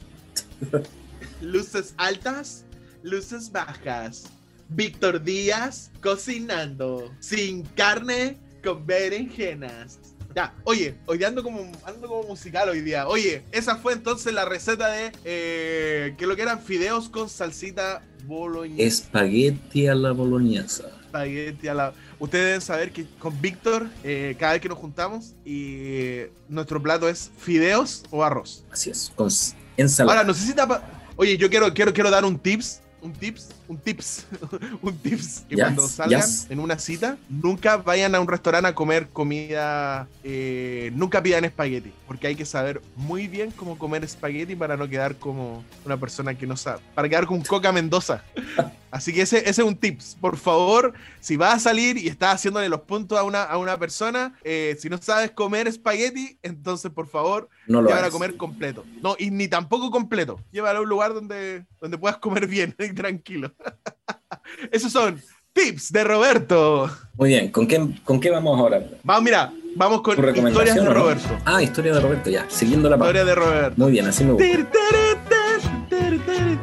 Luces 1.41 1.93
altas. 1.97 2.65
Luces 3.03 3.49
bajas. 3.51 4.25
Víctor 4.69 5.23
Díaz 5.23 5.91
cocinando. 6.01 7.11
Sin 7.19 7.63
carne, 7.75 8.37
con 8.63 8.85
berenjenas. 8.85 9.99
Ya, 10.35 10.53
oye, 10.63 10.95
hoy 11.05 11.17
día 11.17 11.27
ando 11.27 11.43
como, 11.43 11.71
ando 11.83 12.07
como 12.07 12.23
musical 12.23 12.69
hoy 12.69 12.81
día. 12.81 13.07
Oye, 13.07 13.43
esa 13.51 13.75
fue 13.75 13.93
entonces 13.93 14.33
la 14.33 14.45
receta 14.45 14.89
de 14.89 15.11
eh, 15.25 16.15
que 16.17 16.25
lo 16.25 16.35
que 16.35 16.43
eran 16.43 16.61
fideos 16.61 17.09
con 17.09 17.29
salsita 17.29 18.01
boloñesa. 18.25 18.83
Espagueti 18.83 19.87
a 19.87 19.95
la 19.95 20.11
boloñesa. 20.11 20.89
espagueti 21.01 21.67
a 21.67 21.73
la... 21.73 21.93
Ustedes 22.19 22.45
deben 22.45 22.61
saber 22.61 22.91
que 22.91 23.05
con 23.19 23.39
Víctor, 23.41 23.87
eh, 24.03 24.35
cada 24.39 24.53
vez 24.53 24.61
que 24.61 24.69
nos 24.69 24.77
juntamos, 24.77 25.33
y 25.43 26.21
nuestro 26.47 26.81
plato 26.81 27.09
es 27.09 27.31
fideos 27.37 28.03
o 28.11 28.23
arroz. 28.23 28.63
Así 28.71 28.89
es, 28.89 29.11
con 29.15 29.29
ensalada. 29.75 30.19
Ahora, 30.19 30.27
no 30.27 30.33
sé 30.33 30.45
si 30.45 30.53
tapa... 30.53 30.83
Oye, 31.17 31.37
yo 31.37 31.49
quiero, 31.49 31.73
quiero, 31.73 31.93
quiero 31.93 32.09
dar 32.09 32.23
un 32.23 32.37
tips. 32.37 32.81
Un 33.01 33.11
tips, 33.13 33.49
un 33.71 33.77
tips, 33.77 34.27
un 34.81 34.97
tips. 34.97 35.45
Que 35.47 35.55
Yes, 35.55 35.63
cuando 35.63 35.87
salgan 35.87 36.21
yes. 36.21 36.47
en 36.49 36.59
una 36.59 36.77
cita, 36.77 37.17
nunca 37.29 37.77
vayan 37.77 38.13
a 38.15 38.19
un 38.19 38.27
restaurante 38.27 38.67
a 38.67 38.75
comer 38.75 39.07
comida, 39.07 40.07
eh, 40.25 40.91
nunca 40.93 41.23
pidan 41.23 41.45
espagueti, 41.45 41.93
porque 42.05 42.27
hay 42.27 42.35
que 42.35 42.45
saber 42.45 42.81
muy 42.97 43.29
bien 43.29 43.51
cómo 43.51 43.77
comer 43.77 44.03
espagueti 44.03 44.55
para 44.57 44.75
no 44.75 44.89
quedar 44.89 45.15
como 45.15 45.63
una 45.85 45.95
persona 45.95 46.35
que 46.35 46.45
no 46.45 46.57
sabe, 46.57 46.81
para 46.93 47.07
quedar 47.07 47.25
como 47.25 47.39
un 47.39 47.45
Coca 47.45 47.71
Mendoza. 47.71 48.23
Así 48.91 49.13
que 49.13 49.21
ese, 49.21 49.37
ese 49.37 49.49
es 49.49 49.59
un 49.59 49.77
tips. 49.77 50.17
Por 50.19 50.35
favor, 50.35 50.93
si 51.21 51.37
vas 51.37 51.55
a 51.55 51.59
salir 51.59 51.97
y 51.97 52.07
estás 52.07 52.35
haciéndole 52.35 52.67
los 52.67 52.81
puntos 52.81 53.17
a 53.17 53.23
una, 53.23 53.43
a 53.43 53.57
una 53.57 53.77
persona, 53.77 54.35
eh, 54.43 54.75
si 54.79 54.89
no 54.89 54.97
sabes 54.97 55.31
comer 55.31 55.69
espagueti, 55.69 56.37
entonces 56.43 56.91
por 56.91 57.07
favor, 57.07 57.47
no 57.67 57.81
lo 57.81 57.87
llévala 57.87 58.07
a 58.07 58.11
comer 58.11 58.35
completo. 58.35 58.83
No, 59.01 59.15
y 59.17 59.31
ni 59.31 59.47
tampoco 59.47 59.89
completo. 59.91 60.41
Llévala 60.51 60.79
a 60.79 60.81
un 60.81 60.89
lugar 60.89 61.13
donde, 61.13 61.65
donde 61.79 61.97
puedas 61.97 62.17
comer 62.17 62.47
bien 62.47 62.75
y 62.77 62.89
tranquilo. 62.93 63.53
Esos 64.71 64.91
son 64.91 65.21
tips 65.53 65.91
de 65.91 66.03
Roberto. 66.03 66.89
Muy 67.15 67.29
bien, 67.29 67.51
¿con 67.51 67.67
qué, 67.67 67.79
¿con 68.03 68.19
qué 68.19 68.29
vamos 68.29 68.59
ahora? 68.59 68.83
Vamos, 69.03 69.23
mira, 69.23 69.51
vamos 69.75 70.01
con 70.01 70.15
¿Tu 70.15 70.47
historias 70.47 70.75
de 70.75 70.83
no? 70.83 70.93
Roberto. 70.93 71.37
Ah, 71.45 71.61
historia 71.61 71.93
de 71.93 71.99
Roberto, 71.99 72.29
ya. 72.29 72.45
Siguiendo 72.49 72.89
la. 72.89 72.95
Historia 72.95 73.25
de 73.25 73.35
Roberto. 73.35 73.73
Muy 73.77 73.91
bien, 73.91 74.07
así 74.07 74.23
me 74.23 74.33
gusta. 74.33 74.47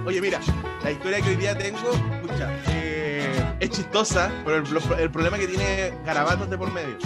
Oye, 0.06 0.20
mira, 0.20 0.40
la 0.82 0.90
historia 0.90 1.20
que 1.20 1.28
hoy 1.30 1.36
día 1.36 1.56
tengo, 1.56 1.78
escucha, 1.92 2.50
es 3.60 3.70
chistosa, 3.70 4.30
pero 4.44 4.56
el, 4.98 5.10
problema 5.10 5.36
es 5.36 5.42
que 5.46 5.48
tiene 5.48 5.92
garabatos 6.04 6.48
de 6.50 6.58
por 6.58 6.72
medio. 6.72 6.96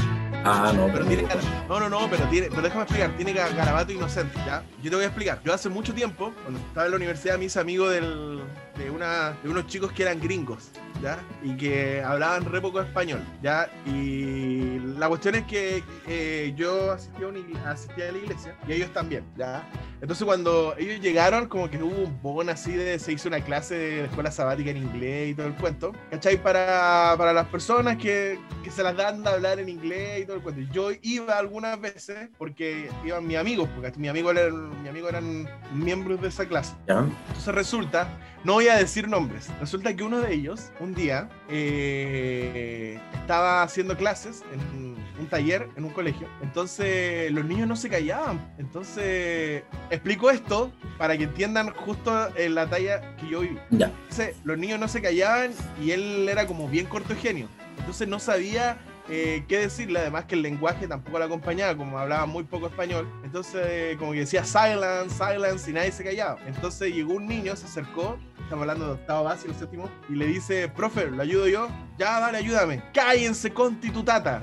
Ah, 0.44 0.72
no, 0.74 0.88
Pero 0.92 1.04
tiene 1.04 1.24
no, 1.68 1.78
no, 1.78 1.88
no, 1.88 2.10
pero 2.10 2.24
tiene, 2.24 2.48
pero 2.48 2.62
déjame 2.62 2.82
explicar, 2.82 3.10
tiene 3.16 3.32
ga- 3.32 3.54
garabato 3.54 3.92
inocente, 3.92 4.36
¿ya? 4.44 4.64
Yo 4.82 4.90
te 4.90 4.96
voy 4.96 5.04
a 5.04 5.08
explicar. 5.08 5.40
Yo 5.44 5.54
hace 5.54 5.68
mucho 5.68 5.94
tiempo, 5.94 6.32
cuando 6.42 6.58
estaba 6.58 6.86
en 6.86 6.90
la 6.90 6.96
universidad, 6.96 7.38
me 7.38 7.44
hice 7.44 7.60
amigo 7.60 7.88
del, 7.88 8.40
de, 8.76 8.90
una, 8.90 9.34
de 9.40 9.48
unos 9.48 9.68
chicos 9.68 9.92
que 9.92 10.02
eran 10.02 10.20
gringos, 10.20 10.70
¿ya? 11.02 11.18
Y 11.42 11.56
que 11.56 12.02
hablaban 12.02 12.44
re 12.44 12.60
poco 12.60 12.80
español, 12.80 13.20
¿ya? 13.42 13.68
Y 13.86 14.78
la 14.96 15.08
cuestión 15.08 15.34
es 15.34 15.44
que 15.44 15.82
eh, 16.06 16.52
yo 16.56 16.92
asistí 16.92 17.22
a, 17.22 17.28
una 17.28 17.40
a 17.40 18.12
la 18.12 18.18
iglesia 18.18 18.56
y 18.66 18.72
ellos 18.72 18.92
también, 18.92 19.24
¿ya? 19.36 19.68
Entonces 20.00 20.24
cuando 20.24 20.74
ellos 20.78 21.00
llegaron, 21.00 21.48
como 21.48 21.68
que 21.68 21.82
hubo 21.82 22.04
un 22.04 22.22
bon 22.22 22.48
así 22.48 22.72
de, 22.72 22.98
se 22.98 23.12
hizo 23.12 23.28
una 23.28 23.40
clase 23.40 23.74
de 23.74 23.98
la 24.02 24.08
escuela 24.08 24.30
sabática 24.30 24.70
en 24.70 24.78
inglés 24.78 25.30
y 25.30 25.34
todo 25.34 25.46
el 25.46 25.54
cuento, 25.54 25.92
¿cachai? 26.10 26.40
Para, 26.40 27.14
para 27.18 27.32
las 27.32 27.46
personas 27.48 27.96
que, 27.96 28.38
que 28.62 28.70
se 28.70 28.82
las 28.82 28.96
dan 28.96 29.22
de 29.22 29.30
hablar 29.30 29.58
en 29.58 29.68
inglés 29.68 30.22
y 30.22 30.26
todo 30.26 30.36
el 30.36 30.42
cuento. 30.42 30.60
Yo 30.72 30.90
iba 31.02 31.38
algunas 31.38 31.80
veces 31.80 32.28
porque 32.38 32.88
iban 33.04 33.26
mis 33.26 33.36
amigos, 33.36 33.68
porque 33.74 33.92
mi 33.98 34.08
amigo, 34.08 34.30
era, 34.30 34.50
mi 34.50 34.88
amigo 34.88 35.08
eran 35.08 35.48
miembros 35.74 36.20
de 36.20 36.28
esa 36.28 36.46
clase. 36.46 36.74
ya. 36.86 37.06
Entonces 37.28 37.54
resulta, 37.54 38.08
no 38.44 38.54
voy 38.54 38.68
a 38.68 38.76
decir 38.76 39.08
nombres, 39.08 39.48
resulta 39.60 39.94
que 39.94 40.02
uno 40.02 40.20
de 40.20 40.34
ellos, 40.34 40.72
un 40.80 40.94
día, 40.94 41.28
eh, 41.48 43.00
estaba 43.14 43.62
haciendo 43.62 43.96
clases 43.96 44.42
en 44.52 44.92
un 45.18 45.28
taller 45.28 45.68
en 45.76 45.84
un 45.84 45.90
colegio. 45.90 46.28
Entonces 46.42 47.30
los 47.32 47.44
niños 47.44 47.68
no 47.68 47.76
se 47.76 47.88
callaban. 47.88 48.52
Entonces 48.58 49.62
explico 49.90 50.30
esto 50.30 50.72
para 50.98 51.16
que 51.16 51.24
entiendan 51.24 51.70
justo 51.70 52.36
en 52.36 52.54
la 52.54 52.68
talla 52.68 53.16
que 53.16 53.28
yo 53.28 53.40
viví. 53.40 53.58
Entonces 53.70 54.36
los 54.44 54.58
niños 54.58 54.78
no 54.78 54.88
se 54.88 55.00
callaban 55.00 55.52
y 55.82 55.92
él 55.92 56.28
era 56.28 56.46
como 56.46 56.68
bien 56.68 56.86
corto 56.86 57.14
genio. 57.14 57.48
Entonces 57.78 58.06
no 58.08 58.18
sabía 58.18 58.78
eh, 59.08 59.44
qué 59.48 59.58
decirle, 59.58 59.98
además 59.98 60.26
que 60.26 60.34
el 60.34 60.42
lenguaje 60.42 60.86
tampoco 60.86 61.18
lo 61.18 61.24
acompañaba, 61.24 61.76
como 61.76 61.98
hablaba 61.98 62.26
muy 62.26 62.44
poco 62.44 62.66
español. 62.66 63.08
Entonces 63.24 63.96
como 63.96 64.12
que 64.12 64.20
decía 64.20 64.44
silence, 64.44 65.16
silence 65.16 65.70
y 65.70 65.74
nadie 65.74 65.92
se 65.92 66.04
callaba. 66.04 66.38
Entonces 66.46 66.94
llegó 66.94 67.14
un 67.14 67.26
niño, 67.26 67.56
se 67.56 67.66
acercó, 67.66 68.18
estamos 68.40 68.62
hablando 68.62 68.86
de 68.86 68.92
octavo 68.92 69.24
básico, 69.24 69.54
séptimo, 69.54 69.90
y 70.08 70.14
le 70.14 70.26
dice, 70.26 70.68
profe, 70.68 71.10
¿lo 71.10 71.22
ayudo 71.22 71.48
yo? 71.48 71.68
Ya, 71.98 72.20
dale, 72.20 72.38
ayúdame. 72.38 72.82
Cállense 72.92 73.52
con 73.52 73.80
titutata. 73.80 74.42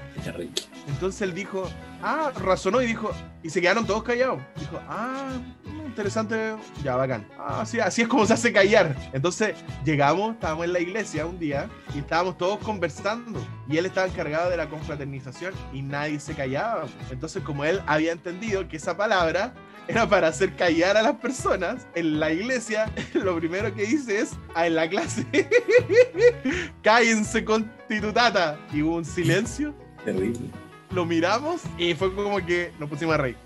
Entonces 0.87 1.21
él 1.21 1.33
dijo, 1.33 1.69
ah, 2.01 2.31
razonó 2.35 2.81
y 2.81 2.87
dijo, 2.87 3.11
y 3.43 3.49
se 3.49 3.61
quedaron 3.61 3.85
todos 3.85 4.03
callados. 4.03 4.39
Dijo, 4.59 4.79
ah, 4.87 5.29
interesante, 5.85 6.55
ya, 6.83 6.95
bacán. 6.95 7.27
Ah, 7.37 7.61
así, 7.61 7.79
así 7.79 8.01
es 8.03 8.07
como 8.07 8.25
se 8.25 8.33
hace 8.33 8.53
callar. 8.53 8.95
Entonces 9.13 9.55
llegamos, 9.83 10.33
estábamos 10.33 10.65
en 10.65 10.73
la 10.73 10.79
iglesia 10.79 11.25
un 11.25 11.39
día 11.39 11.69
y 11.93 11.99
estábamos 11.99 12.37
todos 12.37 12.59
conversando 12.59 13.39
y 13.67 13.77
él 13.77 13.85
estaba 13.85 14.07
encargado 14.07 14.49
de 14.49 14.57
la 14.57 14.69
confraternización 14.69 15.53
y 15.73 15.81
nadie 15.81 16.19
se 16.19 16.33
callaba. 16.33 16.85
Entonces 17.11 17.43
como 17.43 17.65
él 17.65 17.81
había 17.85 18.11
entendido 18.11 18.67
que 18.67 18.77
esa 18.77 18.95
palabra 18.95 19.53
era 19.87 20.07
para 20.07 20.27
hacer 20.27 20.55
callar 20.55 20.97
a 20.97 21.01
las 21.01 21.15
personas 21.15 21.87
en 21.95 22.19
la 22.19 22.31
iglesia, 22.31 22.91
lo 23.13 23.35
primero 23.37 23.73
que 23.73 23.83
dice 23.83 24.19
es, 24.19 24.31
ah, 24.53 24.67
en 24.67 24.75
la 24.75 24.87
clase, 24.87 25.25
cállense 26.83 27.43
constitutata. 27.43 28.59
Y 28.71 28.83
hubo 28.83 28.97
un 28.97 29.05
silencio 29.05 29.73
Terrible. 30.05 30.49
Lo 30.91 31.05
miramos 31.05 31.61
y 31.77 31.93
fue 31.93 32.13
como 32.13 32.43
que 32.45 32.71
nos 32.79 32.89
pusimos 32.89 33.15
a 33.15 33.17
reír. 33.17 33.37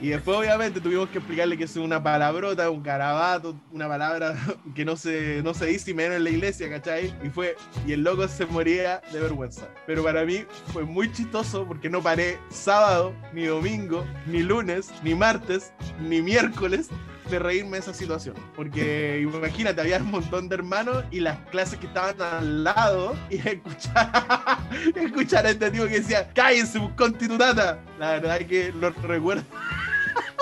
Y 0.00 0.08
después, 0.08 0.36
obviamente, 0.36 0.80
tuvimos 0.80 1.08
que 1.08 1.18
explicarle 1.18 1.56
que 1.56 1.64
es 1.64 1.76
una 1.76 2.02
palabrota, 2.02 2.70
un 2.70 2.82
carabato, 2.82 3.56
una 3.72 3.88
palabra 3.88 4.36
que 4.74 4.84
no 4.84 4.96
se, 4.96 5.42
no 5.42 5.54
se 5.54 5.66
dice 5.66 5.90
y 5.90 5.94
menos 5.94 6.16
en 6.16 6.24
la 6.24 6.30
iglesia, 6.30 6.68
¿cachai? 6.68 7.14
Y 7.22 7.28
fue, 7.28 7.56
y 7.86 7.92
el 7.92 8.02
loco 8.02 8.28
se 8.28 8.46
moría 8.46 9.00
de 9.12 9.20
vergüenza. 9.20 9.68
Pero 9.86 10.04
para 10.04 10.24
mí 10.24 10.44
fue 10.72 10.84
muy 10.84 11.10
chistoso 11.12 11.66
porque 11.66 11.88
no 11.88 12.02
paré 12.02 12.38
sábado, 12.50 13.14
ni 13.32 13.44
domingo, 13.44 14.04
ni 14.26 14.42
lunes, 14.42 14.92
ni 15.02 15.14
martes, 15.14 15.72
ni 16.00 16.20
miércoles 16.20 16.90
de 17.30 17.38
reírme 17.38 17.72
de 17.72 17.78
esa 17.78 17.94
situación. 17.94 18.36
Porque 18.54 19.20
imagínate, 19.20 19.80
había 19.80 19.98
un 19.98 20.10
montón 20.10 20.48
de 20.48 20.56
hermanos 20.56 21.04
y 21.10 21.20
las 21.20 21.38
clases 21.50 21.78
que 21.78 21.86
estaban 21.86 22.20
al 22.20 22.64
lado 22.64 23.16
y 23.30 23.36
escuchar, 23.36 24.58
escuchar 24.94 25.46
a 25.46 25.50
este 25.50 25.70
tipo 25.70 25.84
que 25.84 26.00
decía, 26.00 26.28
cállense, 26.32 26.78
pues, 26.78 26.92
constitutata. 26.94 27.78
La 27.98 28.12
verdad 28.12 28.40
es 28.40 28.46
que 28.46 28.72
lo 28.72 28.90
recuerdo. 28.90 29.44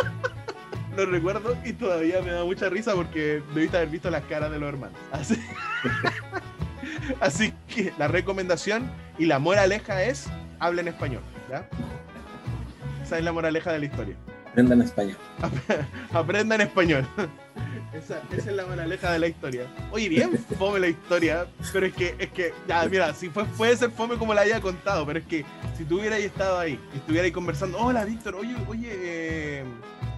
lo 0.96 1.06
recuerdo 1.06 1.56
y 1.64 1.72
todavía 1.72 2.20
me 2.22 2.30
da 2.30 2.44
mucha 2.44 2.68
risa 2.68 2.94
porque 2.94 3.42
debiste 3.54 3.76
haber 3.76 3.88
visto 3.88 4.10
las 4.10 4.24
caras 4.24 4.50
de 4.50 4.58
los 4.58 4.68
hermanos. 4.68 4.98
Así, 5.12 5.40
Así 7.20 7.52
que 7.68 7.92
la 7.98 8.08
recomendación 8.08 8.90
y 9.18 9.26
la 9.26 9.38
moraleja 9.38 10.04
es, 10.04 10.26
hablen 10.58 10.88
español. 10.88 11.22
¿ya? 11.50 11.68
Esa 13.02 13.18
es 13.18 13.24
la 13.24 13.32
moraleja 13.32 13.72
de 13.72 13.78
la 13.78 13.84
historia. 13.84 14.16
Aprendan 14.54 14.82
español. 14.82 15.16
Aprendan 16.12 16.60
español. 16.60 17.04
Esa, 17.92 18.22
esa 18.30 18.50
es 18.50 18.56
la 18.56 18.66
moraleja 18.66 19.12
de 19.12 19.18
la 19.18 19.26
historia. 19.28 19.66
Oye, 19.90 20.08
bien 20.08 20.36
fome 20.58 20.80
la 20.80 20.88
historia, 20.88 21.46
pero 21.72 21.86
es 21.86 21.94
que, 21.94 22.14
es 22.18 22.30
que, 22.30 22.52
ya, 22.66 22.84
mira, 22.86 23.14
si 23.14 23.30
fue, 23.30 23.44
puede 23.44 23.76
ser 23.76 23.90
fome 23.92 24.16
como 24.16 24.34
la 24.34 24.40
haya 24.40 24.60
contado, 24.60 25.06
pero 25.06 25.20
es 25.20 25.26
que 25.26 25.44
si 25.76 25.84
tú 25.84 26.00
hubieras 26.00 26.18
estado 26.18 26.58
ahí, 26.58 26.78
y 26.92 26.96
estuvierais 26.96 27.32
conversando, 27.32 27.78
hola 27.78 28.04
Víctor, 28.04 28.34
oye, 28.34 28.56
oye, 28.66 28.90
eh, 28.92 29.64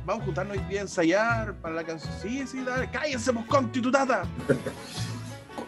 vamos 0.07 0.23
a 0.23 0.25
juntarnos 0.25 0.57
hoy 0.57 0.65
día 0.71 0.81
a 0.81 0.83
ensayar 0.83 1.55
para 1.57 1.75
la 1.75 1.85
canción. 1.85 2.13
Sí, 2.23 2.47
sí, 2.47 2.63
dale, 2.65 2.91
cállense, 2.91 3.31
pues, 3.33 3.45
constitutada. 3.47 4.23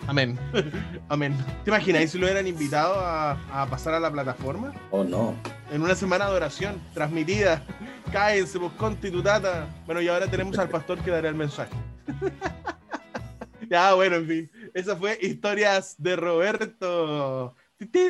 Amén. 0.08 0.38
Amén. 1.10 1.36
¿Te 1.64 1.70
imaginas 1.70 2.10
si 2.10 2.18
lo 2.18 2.24
hubieran 2.24 2.46
invitado 2.46 2.98
a, 2.98 3.32
a 3.52 3.66
pasar 3.66 3.92
a 3.92 4.00
la 4.00 4.10
plataforma? 4.10 4.72
Oh, 4.90 5.04
no. 5.04 5.34
en 5.70 5.82
una 5.82 5.94
semana 5.94 6.30
de 6.30 6.34
oración 6.34 6.80
transmitida. 6.94 7.62
Cállense, 8.10 8.58
pues 8.58 8.72
constitutata. 8.72 9.68
Bueno, 9.84 10.00
y 10.00 10.08
ahora 10.08 10.26
tenemos 10.26 10.58
al 10.58 10.70
pastor 10.70 10.98
que 11.00 11.10
dará 11.10 11.28
el 11.28 11.34
mensaje. 11.34 11.74
ya, 13.70 13.92
bueno, 13.92 14.16
en 14.16 14.26
fin. 14.26 14.50
Esa 14.72 14.96
fue 14.96 15.18
Historias 15.20 15.94
de 15.98 16.16
Roberto. 16.16 17.54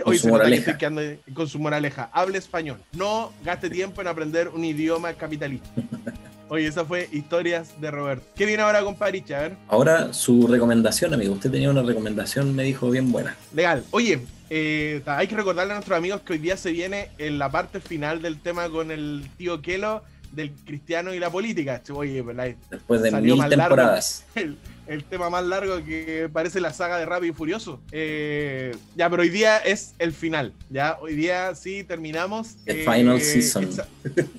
Hoy 0.05 0.19
se 0.19 0.29
nota 0.29 0.45
que 0.45 0.51
moraleja. 0.51 0.71
estoy 0.71 0.79
quedando 0.79 1.03
con 1.35 1.49
su 1.49 1.59
moraleja. 1.59 2.11
Hable 2.13 2.39
español. 2.39 2.81
No 2.93 3.33
gaste 3.45 3.69
tiempo 3.69 4.01
en 4.01 4.07
aprender 4.07 4.49
un 4.49 4.65
idioma 4.65 5.13
capitalista. 5.15 5.69
Oye, 6.51 6.67
esa 6.67 6.85
fue 6.85 7.09
Historias 7.13 7.79
de 7.81 7.91
Roberto. 7.91 8.25
¿Qué 8.35 8.47
viene 8.47 8.63
ahora, 8.63 8.83
compadre? 8.83 9.23
A 9.35 9.41
ver. 9.41 9.57
Ahora 9.69 10.13
su 10.13 10.47
recomendación, 10.47 11.13
amigo. 11.13 11.35
Usted 11.35 11.51
tenía 11.51 11.71
una 11.71 11.83
recomendación, 11.83 12.55
me 12.55 12.63
dijo, 12.63 12.91
bien 12.91 13.13
buena. 13.13 13.37
Legal. 13.55 13.85
Oye, 13.91 14.21
eh, 14.49 15.03
hay 15.07 15.27
que 15.27 15.37
recordarle 15.37 15.73
a 15.73 15.77
nuestros 15.77 15.99
amigos 15.99 16.23
que 16.23 16.33
hoy 16.35 16.39
día 16.39 16.57
se 16.57 16.73
viene 16.73 17.11
en 17.19 17.39
la 17.39 17.51
parte 17.51 17.81
final 17.81 18.23
del 18.23 18.41
tema 18.41 18.69
con 18.71 18.91
el 18.91 19.29
tío 19.37 19.61
Kelo 19.61 20.03
del 20.33 20.53
cristiano 20.53 21.13
y 21.13 21.19
la 21.19 21.31
política. 21.31 21.83
Oye, 21.95 22.23
pues, 22.23 22.37
la- 22.37 22.55
Después 22.71 23.03
de 23.03 23.11
mil 23.13 23.37
largo. 23.39 23.77
el, 24.89 24.95
el 24.95 25.05
tema 25.05 25.31
más 25.31 25.45
largo 25.45 25.85
que 25.85 26.29
parece 26.33 26.61
la 26.61 26.73
saga 26.73 26.99
de 26.99 27.07
Rápido 27.07 27.33
y 27.33 27.37
Furioso. 27.37 27.81
Eh, 27.93 28.75
ya, 28.97 29.09
pero 29.11 29.23
hoy 29.23 29.29
día 29.29 29.59
es 29.59 29.95
el 29.99 30.13
final. 30.13 30.55
Ya, 30.71 30.97
hoy 31.01 31.15
día 31.15 31.55
sí 31.55 31.85
terminamos. 31.85 32.57
The 32.65 32.83
eh, 32.83 32.85
final 32.85 33.21
season. 33.21 33.65
esa- 33.65 33.87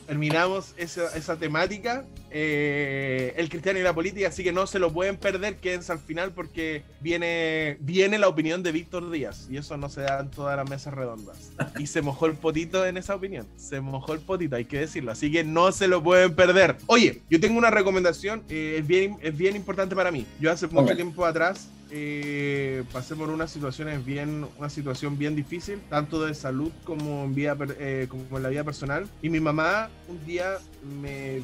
terminamos 0.08 0.74
esa, 0.78 1.16
esa 1.16 1.36
temática. 1.38 2.06
eh, 2.32 3.34
el 3.38 3.50
cristiano 3.50 3.80
y 3.80 3.82
la 3.84 3.94
política, 3.94 4.28
así 4.28 4.44
que 4.44 4.52
no 4.52 4.68
se 4.68 4.78
lo 4.80 4.92
pueden 4.94 5.18
perder, 5.18 5.58
quédense 5.58 5.92
al 5.92 5.98
final 6.00 6.32
porque 6.32 6.84
viene, 7.02 7.78
viene 7.80 8.20
la 8.20 8.28
opinión 8.28 8.62
de 8.62 8.72
Víctor 8.72 9.10
Díaz 9.10 9.48
y 9.50 9.58
eso 9.58 9.78
no 9.78 9.90
se 9.90 10.02
da 10.02 10.20
en 10.20 10.30
todas 10.30 10.56
las 10.56 10.70
mesas 10.70 10.94
redondas. 10.94 11.52
Y 11.80 11.88
se 11.88 12.02
mojó 12.04 12.28
el 12.28 12.34
potito 12.34 12.86
en 12.86 12.98
esa 12.98 13.16
opinión, 13.16 13.48
se 13.58 13.82
mojó 13.82 14.14
el 14.14 14.20
potito, 14.20 14.56
hay 14.56 14.66
que 14.66 14.80
decirlo, 14.80 15.12
así 15.12 15.32
que 15.32 15.44
no 15.44 15.72
se 15.72 15.88
lo 15.88 16.04
pueden 16.04 16.36
perder. 16.36 16.78
Oye, 16.86 17.22
yo 17.32 17.40
tengo 17.40 17.58
una 17.58 17.72
recomendación, 17.72 18.44
eh, 18.50 18.76
es, 18.80 18.86
bien, 18.88 19.18
es 19.22 19.36
bien 19.36 19.56
importante 19.56 19.96
para 19.96 20.12
mí. 20.12 20.26
Yo 20.40 20.52
hace 20.52 20.68
mucho 20.68 20.96
tiempo 20.96 21.26
atrás 21.26 21.70
eh, 21.92 22.84
pasé 22.94 23.16
por 23.16 23.30
unas 23.30 23.52
situaciones 23.52 24.06
bien, 24.06 24.46
una 24.58 24.70
situación 24.70 25.18
bien 25.18 25.36
difícil, 25.36 25.80
tanto 25.90 26.26
de 26.26 26.34
salud 26.34 26.72
como 26.84 27.24
en, 27.24 27.36
vida, 27.36 27.58
eh, 27.80 28.08
como 28.10 28.38
en 28.38 28.44
la 28.44 28.50
vida 28.50 28.64
personal. 28.64 29.08
Y 29.22 29.30
mi 29.30 29.40
mamá 29.40 29.90
un 30.08 30.26
día 30.26 30.58
me 31.02 31.42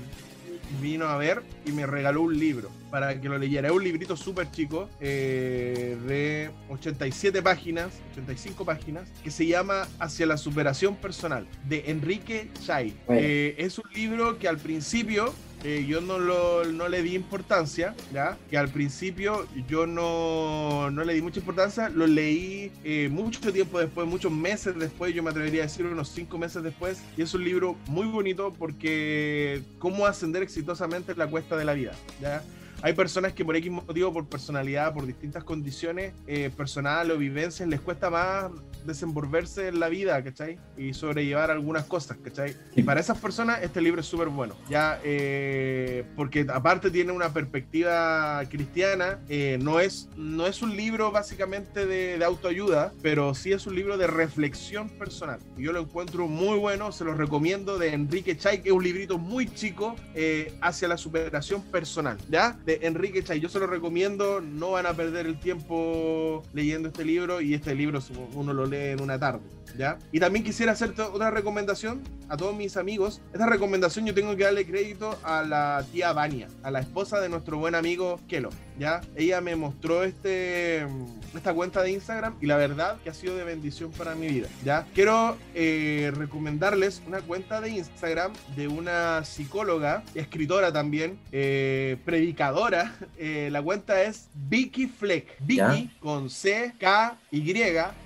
vino 0.81 1.05
a 1.05 1.17
ver 1.17 1.43
y 1.65 1.71
me 1.71 1.85
regaló 1.85 2.21
un 2.23 2.37
libro 2.37 2.69
para 2.89 3.19
que 3.19 3.29
lo 3.29 3.37
leyera. 3.37 3.67
Es 3.67 3.73
un 3.73 3.83
librito 3.83 4.15
súper 4.15 4.51
chico 4.51 4.89
eh, 4.99 5.97
de 6.07 6.51
87 6.69 7.41
páginas, 7.41 7.87
85 8.13 8.65
páginas, 8.65 9.09
que 9.23 9.31
se 9.31 9.45
llama 9.45 9.87
Hacia 9.99 10.25
la 10.25 10.37
superación 10.37 10.95
personal, 10.95 11.47
de 11.67 11.83
Enrique 11.87 12.49
Chay. 12.65 12.95
Bueno. 13.07 13.21
Eh, 13.23 13.55
es 13.57 13.77
un 13.77 13.89
libro 13.93 14.37
que 14.39 14.47
al 14.47 14.57
principio 14.57 15.33
eh, 15.67 15.83
yo 15.87 15.99
no, 15.99 16.19
lo, 16.19 16.63
no 16.65 16.87
le 16.87 17.01
di 17.01 17.15
importancia, 17.15 17.95
¿ya? 18.13 18.37
Que 18.51 18.57
al 18.59 18.69
principio 18.69 19.47
yo 19.67 19.87
no, 19.87 20.91
no 20.91 21.03
le 21.03 21.15
di 21.15 21.23
mucha 21.23 21.39
importancia, 21.39 21.89
lo 21.89 22.05
leí 22.05 22.71
eh, 22.83 23.09
mucho 23.11 23.51
tiempo 23.51 23.79
después, 23.79 24.07
muchos 24.07 24.31
meses 24.31 24.77
después, 24.77 25.15
yo 25.15 25.23
me 25.23 25.31
atrevería 25.31 25.61
a 25.61 25.65
decir 25.65 25.87
unos 25.87 26.09
cinco 26.09 26.37
meses 26.37 26.61
después, 26.61 27.01
y 27.17 27.23
es 27.23 27.33
un 27.33 27.43
libro 27.43 27.75
muy 27.87 28.05
bonito 28.05 28.53
porque 28.53 29.63
cómo 29.79 30.05
ascender 30.05 30.43
exitosamente 30.43 31.13
en 31.13 31.17
la 31.17 31.25
cuesta 31.25 31.57
de 31.57 31.65
la 31.65 31.73
vida, 31.73 31.93
¿ya? 32.21 32.43
Hay 32.83 32.93
personas 32.93 33.33
que 33.33 33.43
por 33.43 33.55
X 33.55 33.71
motivo, 33.71 34.13
por 34.13 34.27
personalidad, 34.27 34.93
por 34.93 35.07
distintas 35.07 35.43
condiciones 35.43 36.13
eh, 36.27 36.51
personales 36.55 37.15
o 37.15 37.17
vivencias, 37.17 37.67
les 37.67 37.81
cuesta 37.81 38.11
más 38.11 38.51
desenvolverse 38.85 39.67
en 39.67 39.79
la 39.79 39.89
vida, 39.89 40.23
¿cachai? 40.23 40.57
Y 40.77 40.93
sobrellevar 40.93 41.51
algunas 41.51 41.85
cosas, 41.85 42.17
¿cachai? 42.23 42.55
Y 42.75 42.83
para 42.83 42.99
esas 42.99 43.17
personas 43.17 43.63
este 43.63 43.81
libro 43.81 44.01
es 44.01 44.07
súper 44.07 44.29
bueno, 44.29 44.55
ya, 44.69 44.99
eh, 45.03 46.03
porque 46.15 46.45
aparte 46.49 46.91
tiene 46.91 47.11
una 47.11 47.33
perspectiva 47.33 48.41
cristiana, 48.49 49.19
eh, 49.29 49.57
no, 49.61 49.79
es, 49.79 50.09
no 50.15 50.47
es 50.47 50.61
un 50.61 50.75
libro 50.75 51.11
básicamente 51.11 51.85
de, 51.85 52.17
de 52.17 52.25
autoayuda, 52.25 52.93
pero 53.01 53.33
sí 53.33 53.51
es 53.51 53.67
un 53.67 53.75
libro 53.75 53.97
de 53.97 54.07
reflexión 54.07 54.89
personal. 54.89 55.39
Yo 55.57 55.71
lo 55.71 55.79
encuentro 55.79 56.27
muy 56.27 56.57
bueno, 56.57 56.91
se 56.91 57.03
lo 57.03 57.13
recomiendo 57.13 57.77
de 57.77 57.93
Enrique 57.93 58.37
Chay, 58.37 58.61
que 58.61 58.69
es 58.69 58.75
un 58.75 58.83
librito 58.83 59.17
muy 59.17 59.47
chico 59.53 59.95
eh, 60.13 60.53
hacia 60.61 60.87
la 60.87 60.97
superación 60.97 61.61
personal, 61.63 62.17
¿ya? 62.29 62.57
De 62.65 62.79
Enrique 62.83 63.23
Chay, 63.23 63.39
yo 63.39 63.49
se 63.49 63.59
lo 63.59 63.67
recomiendo, 63.67 64.41
no 64.41 64.71
van 64.71 64.85
a 64.85 64.93
perder 64.93 65.25
el 65.25 65.39
tiempo 65.39 66.43
leyendo 66.53 66.89
este 66.89 67.05
libro 67.05 67.41
y 67.41 67.53
este 67.53 67.75
libro 67.75 67.99
uno 68.33 68.53
lo 68.53 68.65
lee 68.65 68.74
en 68.91 69.01
una 69.01 69.19
tarde. 69.19 69.41
¿Ya? 69.77 69.99
Y 70.13 70.21
también 70.21 70.45
quisiera 70.45 70.71
hacerte 70.71 71.01
otra 71.01 71.31
recomendación 71.31 72.01
a 72.29 72.37
todos 72.37 72.55
mis 72.55 72.77
amigos. 72.77 73.21
Esta 73.33 73.45
recomendación 73.45 74.05
yo 74.05 74.13
tengo 74.13 74.35
que 74.35 74.43
darle 74.43 74.65
crédito 74.65 75.17
a 75.23 75.43
la 75.43 75.85
tía 75.91 76.13
Vania, 76.13 76.47
a 76.63 76.71
la 76.71 76.79
esposa 76.79 77.19
de 77.19 77.29
nuestro 77.29 77.57
buen 77.57 77.75
amigo 77.75 78.19
Kelo. 78.27 78.49
¿ya? 78.79 79.01
Ella 79.15 79.41
me 79.41 79.55
mostró 79.55 80.03
este, 80.03 80.85
esta 81.33 81.53
cuenta 81.53 81.81
de 81.81 81.91
Instagram 81.91 82.35
y 82.41 82.45
la 82.45 82.57
verdad 82.57 82.97
que 83.03 83.09
ha 83.09 83.13
sido 83.13 83.35
de 83.37 83.43
bendición 83.43 83.91
para 83.91 84.15
mi 84.15 84.27
vida. 84.27 84.47
¿ya? 84.63 84.85
Quiero 84.93 85.37
eh, 85.53 86.11
recomendarles 86.15 87.01
una 87.07 87.21
cuenta 87.21 87.61
de 87.61 87.69
Instagram 87.69 88.33
de 88.55 88.67
una 88.67 89.23
psicóloga, 89.23 90.03
escritora 90.13 90.71
también, 90.71 91.19
eh, 91.31 91.97
predicadora. 92.05 92.95
Eh, 93.17 93.49
la 93.51 93.61
cuenta 93.61 94.03
es 94.03 94.27
Vicky 94.33 94.87
Fleck. 94.87 95.37
Vicky 95.39 95.57
¿Ya? 95.57 95.89
con 95.99 96.29
C, 96.29 96.73
K, 96.77 97.17
Y, 97.31 97.53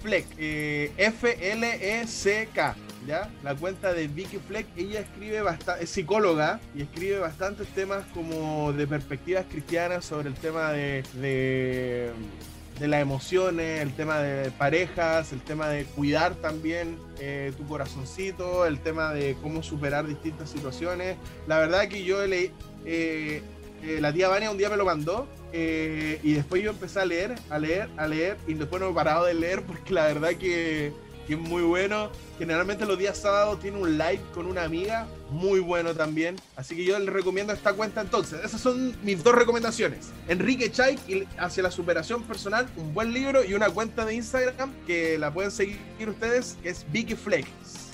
Fleck. 0.02 0.26
Eh, 0.62 0.92
F-L-E-C-K. 0.98 2.76
¿Ya? 3.08 3.30
La 3.44 3.56
cuenta 3.56 3.94
de 3.94 4.10
Vicky 4.10 4.40
Fleck, 4.46 4.68
ella 4.76 5.00
escribe 5.00 5.42
bastante, 5.42 5.86
es 5.86 5.90
psicóloga 5.90 6.60
y 6.76 6.82
escribe 6.82 7.18
bastantes 7.20 7.70
temas 7.70 8.04
como 8.14 8.74
de 8.74 8.86
perspectivas 8.86 9.46
cristianas 9.50 10.04
sobre 10.04 10.28
el 10.28 10.36
tema 10.36 10.74
de, 10.74 11.04
de, 11.16 12.88
las 12.88 13.02
emociones, 13.02 13.82
el 13.82 13.94
tema 13.94 14.20
de 14.20 14.52
parejas, 14.52 15.32
el 15.32 15.42
tema 15.42 15.70
de 15.70 15.86
cuidar 15.86 16.36
también 16.36 16.98
eh, 17.20 17.54
tu 17.58 17.66
corazoncito, 17.66 18.66
el 18.66 18.80
tema 18.80 19.14
de 19.14 19.38
cómo 19.42 19.64
superar 19.64 20.06
distintas 20.06 20.50
situaciones. 20.50 21.16
La 21.48 21.58
verdad 21.58 21.88
que 21.88 22.04
yo 22.04 22.28
leí, 22.28 22.52
eh, 22.86 23.42
eh, 23.84 24.00
la 24.02 24.14
tía 24.14 24.28
Vania 24.28 24.52
un 24.52 24.58
día 24.58 24.70
me 24.70 24.78
lo 24.78 24.86
mandó 24.86 25.28
eh, 25.52 26.20
y 26.24 26.34
después 26.34 26.62
yo 26.62 26.72
empecé 26.72 27.00
a 27.00 27.06
leer, 27.06 27.36
a 27.50 27.58
leer, 27.58 27.90
a 27.98 28.08
leer 28.08 28.38
y 28.48 28.54
después 28.54 28.82
no 28.82 28.90
he 28.90 28.94
parado 28.94 29.26
de 29.26 29.34
leer 29.34 29.64
porque 29.64 29.94
la 29.94 30.06
verdad 30.06 30.32
que, 30.32 30.94
es 31.28 31.38
muy 31.38 31.62
bueno. 31.62 32.10
Generalmente 32.40 32.88
los 32.88 32.98
días 32.98 33.16
sábados 33.16 33.60
tiene 33.60 33.78
un 33.78 34.00
live 34.00 34.22
con 34.34 34.48
una 34.48 34.64
amiga, 34.64 35.08
muy 35.30 35.60
bueno 35.60 35.94
también. 35.94 36.36
Así 36.56 36.76
que 36.76 36.84
yo 36.84 36.98
les 36.98 37.14
recomiendo 37.14 37.54
esta 37.54 37.74
cuenta 37.74 38.02
entonces. 38.02 38.44
Esas 38.44 38.60
son 38.60 38.96
mis 39.04 39.24
dos 39.24 39.36
recomendaciones. 39.36 40.08
Enrique 40.28 40.72
Chay 40.72 40.98
y 41.08 41.28
hacia 41.38 41.62
la 41.62 41.70
superación 41.70 42.24
personal, 42.24 42.68
un 42.78 42.96
buen 42.96 43.14
libro 43.14 43.44
y 43.44 43.54
una 43.54 43.70
cuenta 43.70 44.06
de 44.06 44.16
Instagram 44.16 44.74
que 44.88 45.20
la 45.20 45.32
pueden 45.32 45.52
seguir 45.52 45.78
ustedes, 46.08 46.58
que 46.64 46.70
es 46.70 46.84
Vicky 46.92 47.16
Fleck, 47.16 47.46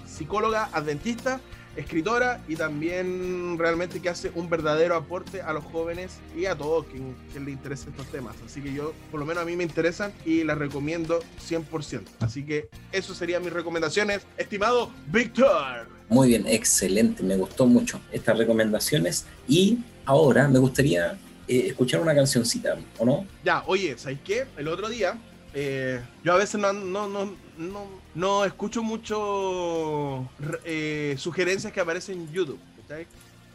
psicóloga 0.07 0.69
adventista 0.71 1.41
escritora 1.75 2.43
y 2.47 2.55
también 2.55 3.57
realmente 3.57 4.01
que 4.01 4.09
hace 4.09 4.31
un 4.35 4.49
verdadero 4.49 4.95
aporte 4.95 5.41
a 5.41 5.53
los 5.53 5.63
jóvenes 5.65 6.19
y 6.37 6.45
a 6.45 6.55
todos 6.55 6.85
quien, 6.85 7.15
quien 7.31 7.45
le 7.45 7.51
interesen 7.51 7.89
estos 7.89 8.07
temas. 8.07 8.35
Así 8.45 8.61
que 8.61 8.73
yo, 8.73 8.93
por 9.11 9.19
lo 9.19 9.25
menos 9.25 9.43
a 9.43 9.45
mí 9.45 9.55
me 9.55 9.63
interesan 9.63 10.13
y 10.25 10.43
las 10.43 10.57
recomiendo 10.57 11.19
100%. 11.47 12.03
Así 12.19 12.45
que 12.45 12.69
eso 12.91 13.13
serían 13.13 13.43
mis 13.43 13.53
recomendaciones, 13.53 14.21
estimado 14.37 14.91
Víctor. 15.07 15.87
Muy 16.09 16.29
bien, 16.29 16.45
excelente, 16.47 17.23
me 17.23 17.35
gustó 17.35 17.65
mucho 17.65 17.99
estas 18.11 18.37
recomendaciones 18.37 19.25
y 19.47 19.79
ahora 20.05 20.47
me 20.47 20.59
gustaría 20.59 21.17
eh, 21.47 21.67
escuchar 21.67 22.01
una 22.01 22.13
cancioncita, 22.13 22.77
¿o 22.99 23.05
no? 23.05 23.25
Ya, 23.43 23.63
oye, 23.67 23.97
¿sabes 23.97 24.19
qué? 24.23 24.45
El 24.57 24.67
otro 24.67 24.87
día, 24.87 25.17
eh, 25.53 26.01
yo 26.23 26.33
a 26.33 26.37
veces 26.37 26.59
no, 26.59 26.73
no, 26.73 27.07
no, 27.07 27.35
no, 27.57 27.87
no 28.15 28.45
escucho 28.45 28.81
mucho 28.81 30.27
eh, 30.63 31.15
sugerencias 31.17 31.71
que 31.71 31.79
aparecen 31.79 32.21
en 32.21 32.31
YouTube. 32.31 32.59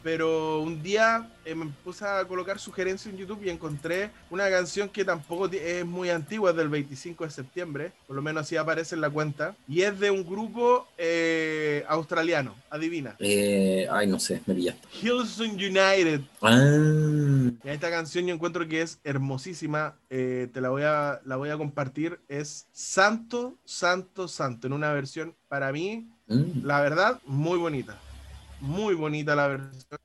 Pero 0.03 0.61
un 0.61 0.83
día 0.83 1.31
eh, 1.45 1.55
me 1.55 1.67
puse 1.85 2.05
a 2.05 2.25
colocar 2.25 2.59
sugerencias 2.59 3.13
en 3.13 3.19
YouTube 3.19 3.45
y 3.45 3.51
encontré 3.51 4.11
una 4.31 4.49
canción 4.49 4.89
que 4.89 5.05
tampoco 5.05 5.47
es 5.47 5.85
muy 5.85 6.11
antigua, 6.11 6.51
es 6.51 6.57
del 6.57 6.69
25 6.69 7.25
de 7.25 7.31
septiembre, 7.31 7.93
por 8.07 8.17
lo 8.17 8.23
menos 8.23 8.43
así 8.43 8.57
aparece 8.57 8.95
en 8.95 9.01
la 9.01 9.11
cuenta, 9.11 9.55
y 9.69 9.83
es 9.83 9.99
de 9.99 10.11
un 10.11 10.25
grupo 10.25 10.87
eh, 10.97 11.85
australiano, 11.89 12.55
adivina, 12.71 13.17
Eh, 13.19 13.87
ay, 13.91 14.07
no 14.07 14.19
sé, 14.19 14.41
me 14.47 14.55
pillaste. 14.55 14.87
Hillsong 15.03 15.55
United. 15.55 16.21
Ah, 16.43 17.51
esta 17.65 17.91
canción 17.91 18.27
yo 18.27 18.35
encuentro 18.35 18.67
que 18.69 18.83
es 18.83 18.99
hermosísima, 19.05 19.95
eh, 20.09 20.49
te 20.53 20.61
la 20.61 20.71
voy, 20.71 20.83
a, 20.83 21.21
la 21.25 21.37
voy 21.37 21.51
a 21.51 21.57
compartir, 21.57 22.21
es 22.29 22.67
Santo, 22.73 23.57
Santo, 23.65 24.29
Santo, 24.29 24.67
en 24.67 24.73
una 24.73 24.93
versión 24.93 25.35
para 25.49 25.73
mí, 25.73 26.09
mm, 26.29 26.65
la 26.65 26.81
verdad, 26.81 27.21
muy 27.27 27.59
bonita. 27.59 27.99
Muy 28.61 28.95
bonita 28.95 29.35
la 29.35 29.49
versión. 29.49 29.99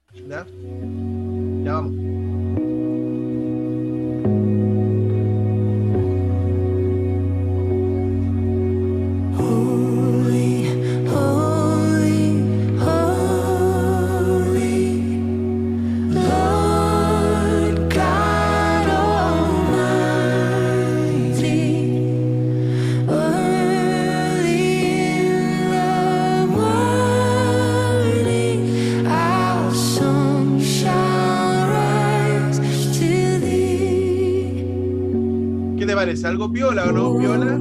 Piola 36.76 36.90
o 36.90 36.92
no 36.92 37.18
piola? 37.18 37.58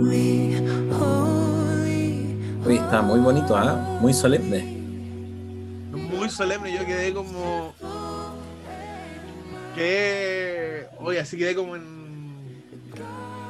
Oye, 2.67 2.77
está 2.77 3.03
muy 3.03 3.21
bonito, 3.21 3.57
¿ah? 3.57 3.99
Muy 4.01 4.13
solemne. 4.13 4.63
Muy 5.93 6.29
solemne, 6.29 6.73
yo 6.73 6.85
quedé 6.85 7.13
como. 7.13 7.75
Quedé. 9.75 10.89
Oye, 10.99 11.21
así 11.21 11.37
quedé 11.37 11.55
como 11.55 11.77
en. 11.77 11.83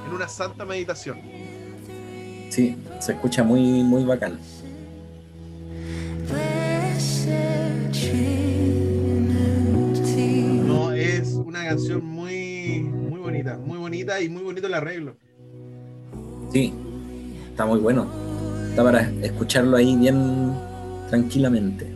En 0.07 0.15
una 0.15 0.29
santa 0.29 0.65
meditación. 0.65 1.19
Sí, 2.51 2.77
se 3.01 3.13
escucha 3.13 3.43
muy, 3.43 3.83
muy 3.83 4.05
bacán. 4.05 4.39
No, 10.67 10.93
es 10.93 11.33
una 11.35 11.65
canción 11.65 12.05
muy. 12.05 12.81
Muy 12.83 13.21
bonita. 13.21 13.57
Muy 13.57 13.79
bonita 13.79 14.21
y 14.21 14.29
muy 14.29 14.43
bonito 14.43 14.67
el 14.67 14.75
arreglo. 14.75 15.17
Sí, 16.55 16.73
está 17.51 17.67
muy 17.67 17.81
bueno. 17.81 18.07
Está 18.71 18.85
para 18.85 19.01
escucharlo 19.23 19.77
ahí 19.77 19.97
bien 19.97 20.55
tranquilamente. 21.11 21.93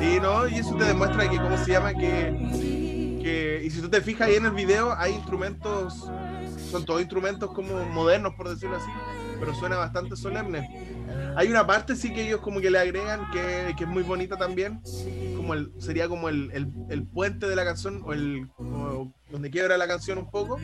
Sí, 0.00 0.18
¿no? 0.20 0.48
Y 0.48 0.56
eso 0.56 0.74
te 0.74 0.82
demuestra 0.84 1.30
que, 1.30 1.36
¿cómo 1.36 1.56
se 1.56 1.70
llama? 1.70 1.94
Que, 1.94 3.20
que- 3.22 3.62
y 3.64 3.70
si 3.70 3.80
tú 3.80 3.88
te 3.88 4.00
fijas 4.00 4.26
ahí 4.28 4.34
en 4.34 4.46
el 4.46 4.50
video, 4.52 4.92
hay 4.98 5.12
instrumentos, 5.14 6.10
son 6.68 6.84
todos 6.84 7.00
instrumentos 7.00 7.52
como 7.52 7.84
modernos, 7.84 8.34
por 8.34 8.48
decirlo 8.48 8.76
así, 8.76 8.90
pero 9.38 9.54
suena 9.54 9.76
bastante 9.76 10.16
solemne. 10.16 10.68
Hay 11.36 11.46
una 11.48 11.64
parte 11.64 11.94
sí 11.94 12.12
que 12.12 12.26
ellos 12.26 12.40
como 12.40 12.60
que 12.60 12.70
le 12.70 12.78
agregan 12.80 13.30
que, 13.32 13.72
que 13.76 13.84
es 13.84 13.90
muy 13.90 14.02
bonita 14.02 14.36
también, 14.36 14.80
como 15.48 15.54
el, 15.54 15.72
sería 15.78 16.08
como 16.08 16.28
el, 16.28 16.50
el- 16.52 16.68
el 16.90 17.02
puente 17.06 17.48
de 17.48 17.56
la 17.56 17.64
canción, 17.64 18.02
o 18.04 18.12
el 18.12 18.48
o 18.58 19.10
donde 19.30 19.50
quiebra 19.50 19.78
la 19.78 19.88
canción 19.88 20.18
un 20.18 20.30
poco. 20.30 20.58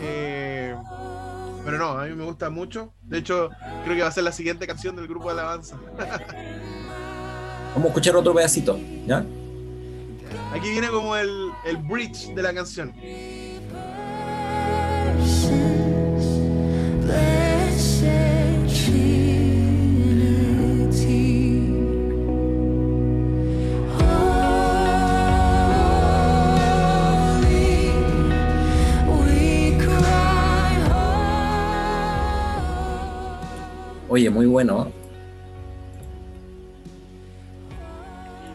Eh, 0.00 0.74
pero 1.64 1.76
no, 1.76 1.88
a 1.90 2.06
mí 2.06 2.14
me 2.14 2.24
gusta 2.24 2.48
mucho. 2.48 2.94
De 3.02 3.18
hecho, 3.18 3.50
creo 3.84 3.96
que 3.96 4.02
va 4.02 4.08
a 4.08 4.12
ser 4.12 4.24
la 4.24 4.32
siguiente 4.32 4.66
canción 4.66 4.96
del 4.96 5.06
grupo 5.08 5.26
de 5.26 5.32
alabanza. 5.40 5.76
Vamos 7.74 7.84
a 7.84 7.88
escuchar 7.88 8.16
otro 8.16 8.32
pedacito, 8.34 8.78
¿ya? 9.06 9.24
Aquí 10.54 10.70
viene 10.70 10.88
como 10.88 11.14
el, 11.14 11.30
el 11.66 11.76
bridge 11.76 12.34
de 12.34 12.42
la 12.42 12.54
canción. 12.54 12.94
Oye, 34.18 34.30
muy 34.30 34.46
bueno. 34.46 34.90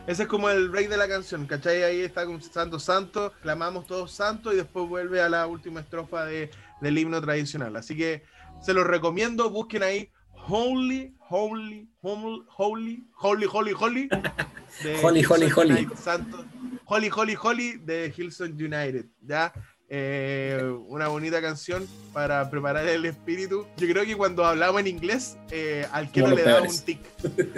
Ese 0.06 0.24
es 0.24 0.28
como 0.28 0.50
el 0.50 0.68
break 0.68 0.90
de 0.90 0.98
la 0.98 1.08
canción, 1.08 1.46
¿cachai? 1.46 1.84
Ahí 1.84 2.02
está 2.02 2.26
con 2.26 2.42
Santo 2.42 2.82
Santo, 2.82 3.32
clamamos 3.42 3.88
todos 3.88 4.12
santos 4.12 4.52
y 4.54 4.58
después 4.58 4.90
vuelve 4.90 5.22
a 5.22 5.30
la 5.30 5.48
última 5.48 5.80
estrofa 5.80 6.26
de, 6.26 6.52
del 6.82 6.98
himno 6.98 7.22
tradicional. 7.22 7.78
Así 7.78 7.96
que 7.96 8.24
se 8.62 8.74
los 8.74 8.86
recomiendo, 8.86 9.50
busquen 9.52 9.84
ahí 9.84 10.10
Holy, 10.50 11.16
Holy, 11.30 11.90
Holy, 12.02 12.44
Holy, 12.58 13.04
Holy, 13.16 13.48
Holy, 13.50 13.72
Holy. 13.72 14.10
Holy, 15.02 15.24
holy, 15.24 15.50
holy. 15.50 15.88
Santo, 15.96 16.44
Holy, 16.84 17.08
Holy, 17.08 17.36
Holy 17.42 17.78
de 17.78 18.12
Hillsong 18.14 18.54
United, 18.56 19.06
¿ya? 19.22 19.54
Eh, 19.96 20.60
una 20.88 21.08
bonita 21.08 21.40
canción 21.40 21.86
para 22.14 22.50
preparar 22.50 22.88
el 22.88 23.06
espíritu. 23.06 23.68
Yo 23.78 23.88
creo 23.88 24.04
que 24.04 24.16
cuando 24.16 24.44
hablamos 24.44 24.82
en 24.82 24.88
inglés, 24.88 25.38
eh, 25.52 25.86
al 25.92 26.12
que 26.12 26.24
le 26.24 26.42
da 26.42 26.64
un 26.64 26.80
tic. 26.80 26.98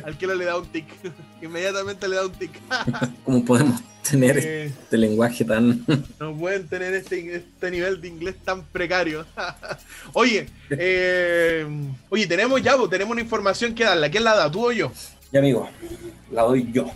Al 0.03 0.17
que 0.17 0.27
le 0.27 0.43
da 0.43 0.57
un 0.57 0.65
tic. 0.65 0.85
Inmediatamente 1.41 2.09
le 2.09 2.17
da 2.17 2.25
un 2.25 2.33
tic. 2.33 2.51
¿Cómo 3.23 3.45
podemos 3.45 3.81
tener 4.09 4.37
Eh, 4.37 4.65
este 4.65 4.97
lenguaje 4.97 5.45
tan... 5.45 5.85
no 6.19 6.35
pueden 6.35 6.67
tener 6.67 6.93
este, 6.93 7.37
este 7.37 7.71
nivel 7.71 8.01
de 8.01 8.09
inglés 8.09 8.35
tan 8.43 8.65
precario. 8.65 9.25
oye, 10.11 10.49
eh, 10.71 11.65
oye, 12.09 12.27
tenemos 12.27 12.61
ya, 12.61 12.75
tenemos 12.89 13.13
una 13.13 13.21
información 13.21 13.73
que 13.73 13.85
darle. 13.85 14.11
¿Quién 14.11 14.25
la 14.25 14.35
da? 14.35 14.51
¿Tú 14.51 14.67
o 14.67 14.71
yo? 14.73 14.91
Ya 15.31 15.39
amigo, 15.39 15.69
la 16.31 16.41
doy 16.41 16.69
yo. 16.69 16.91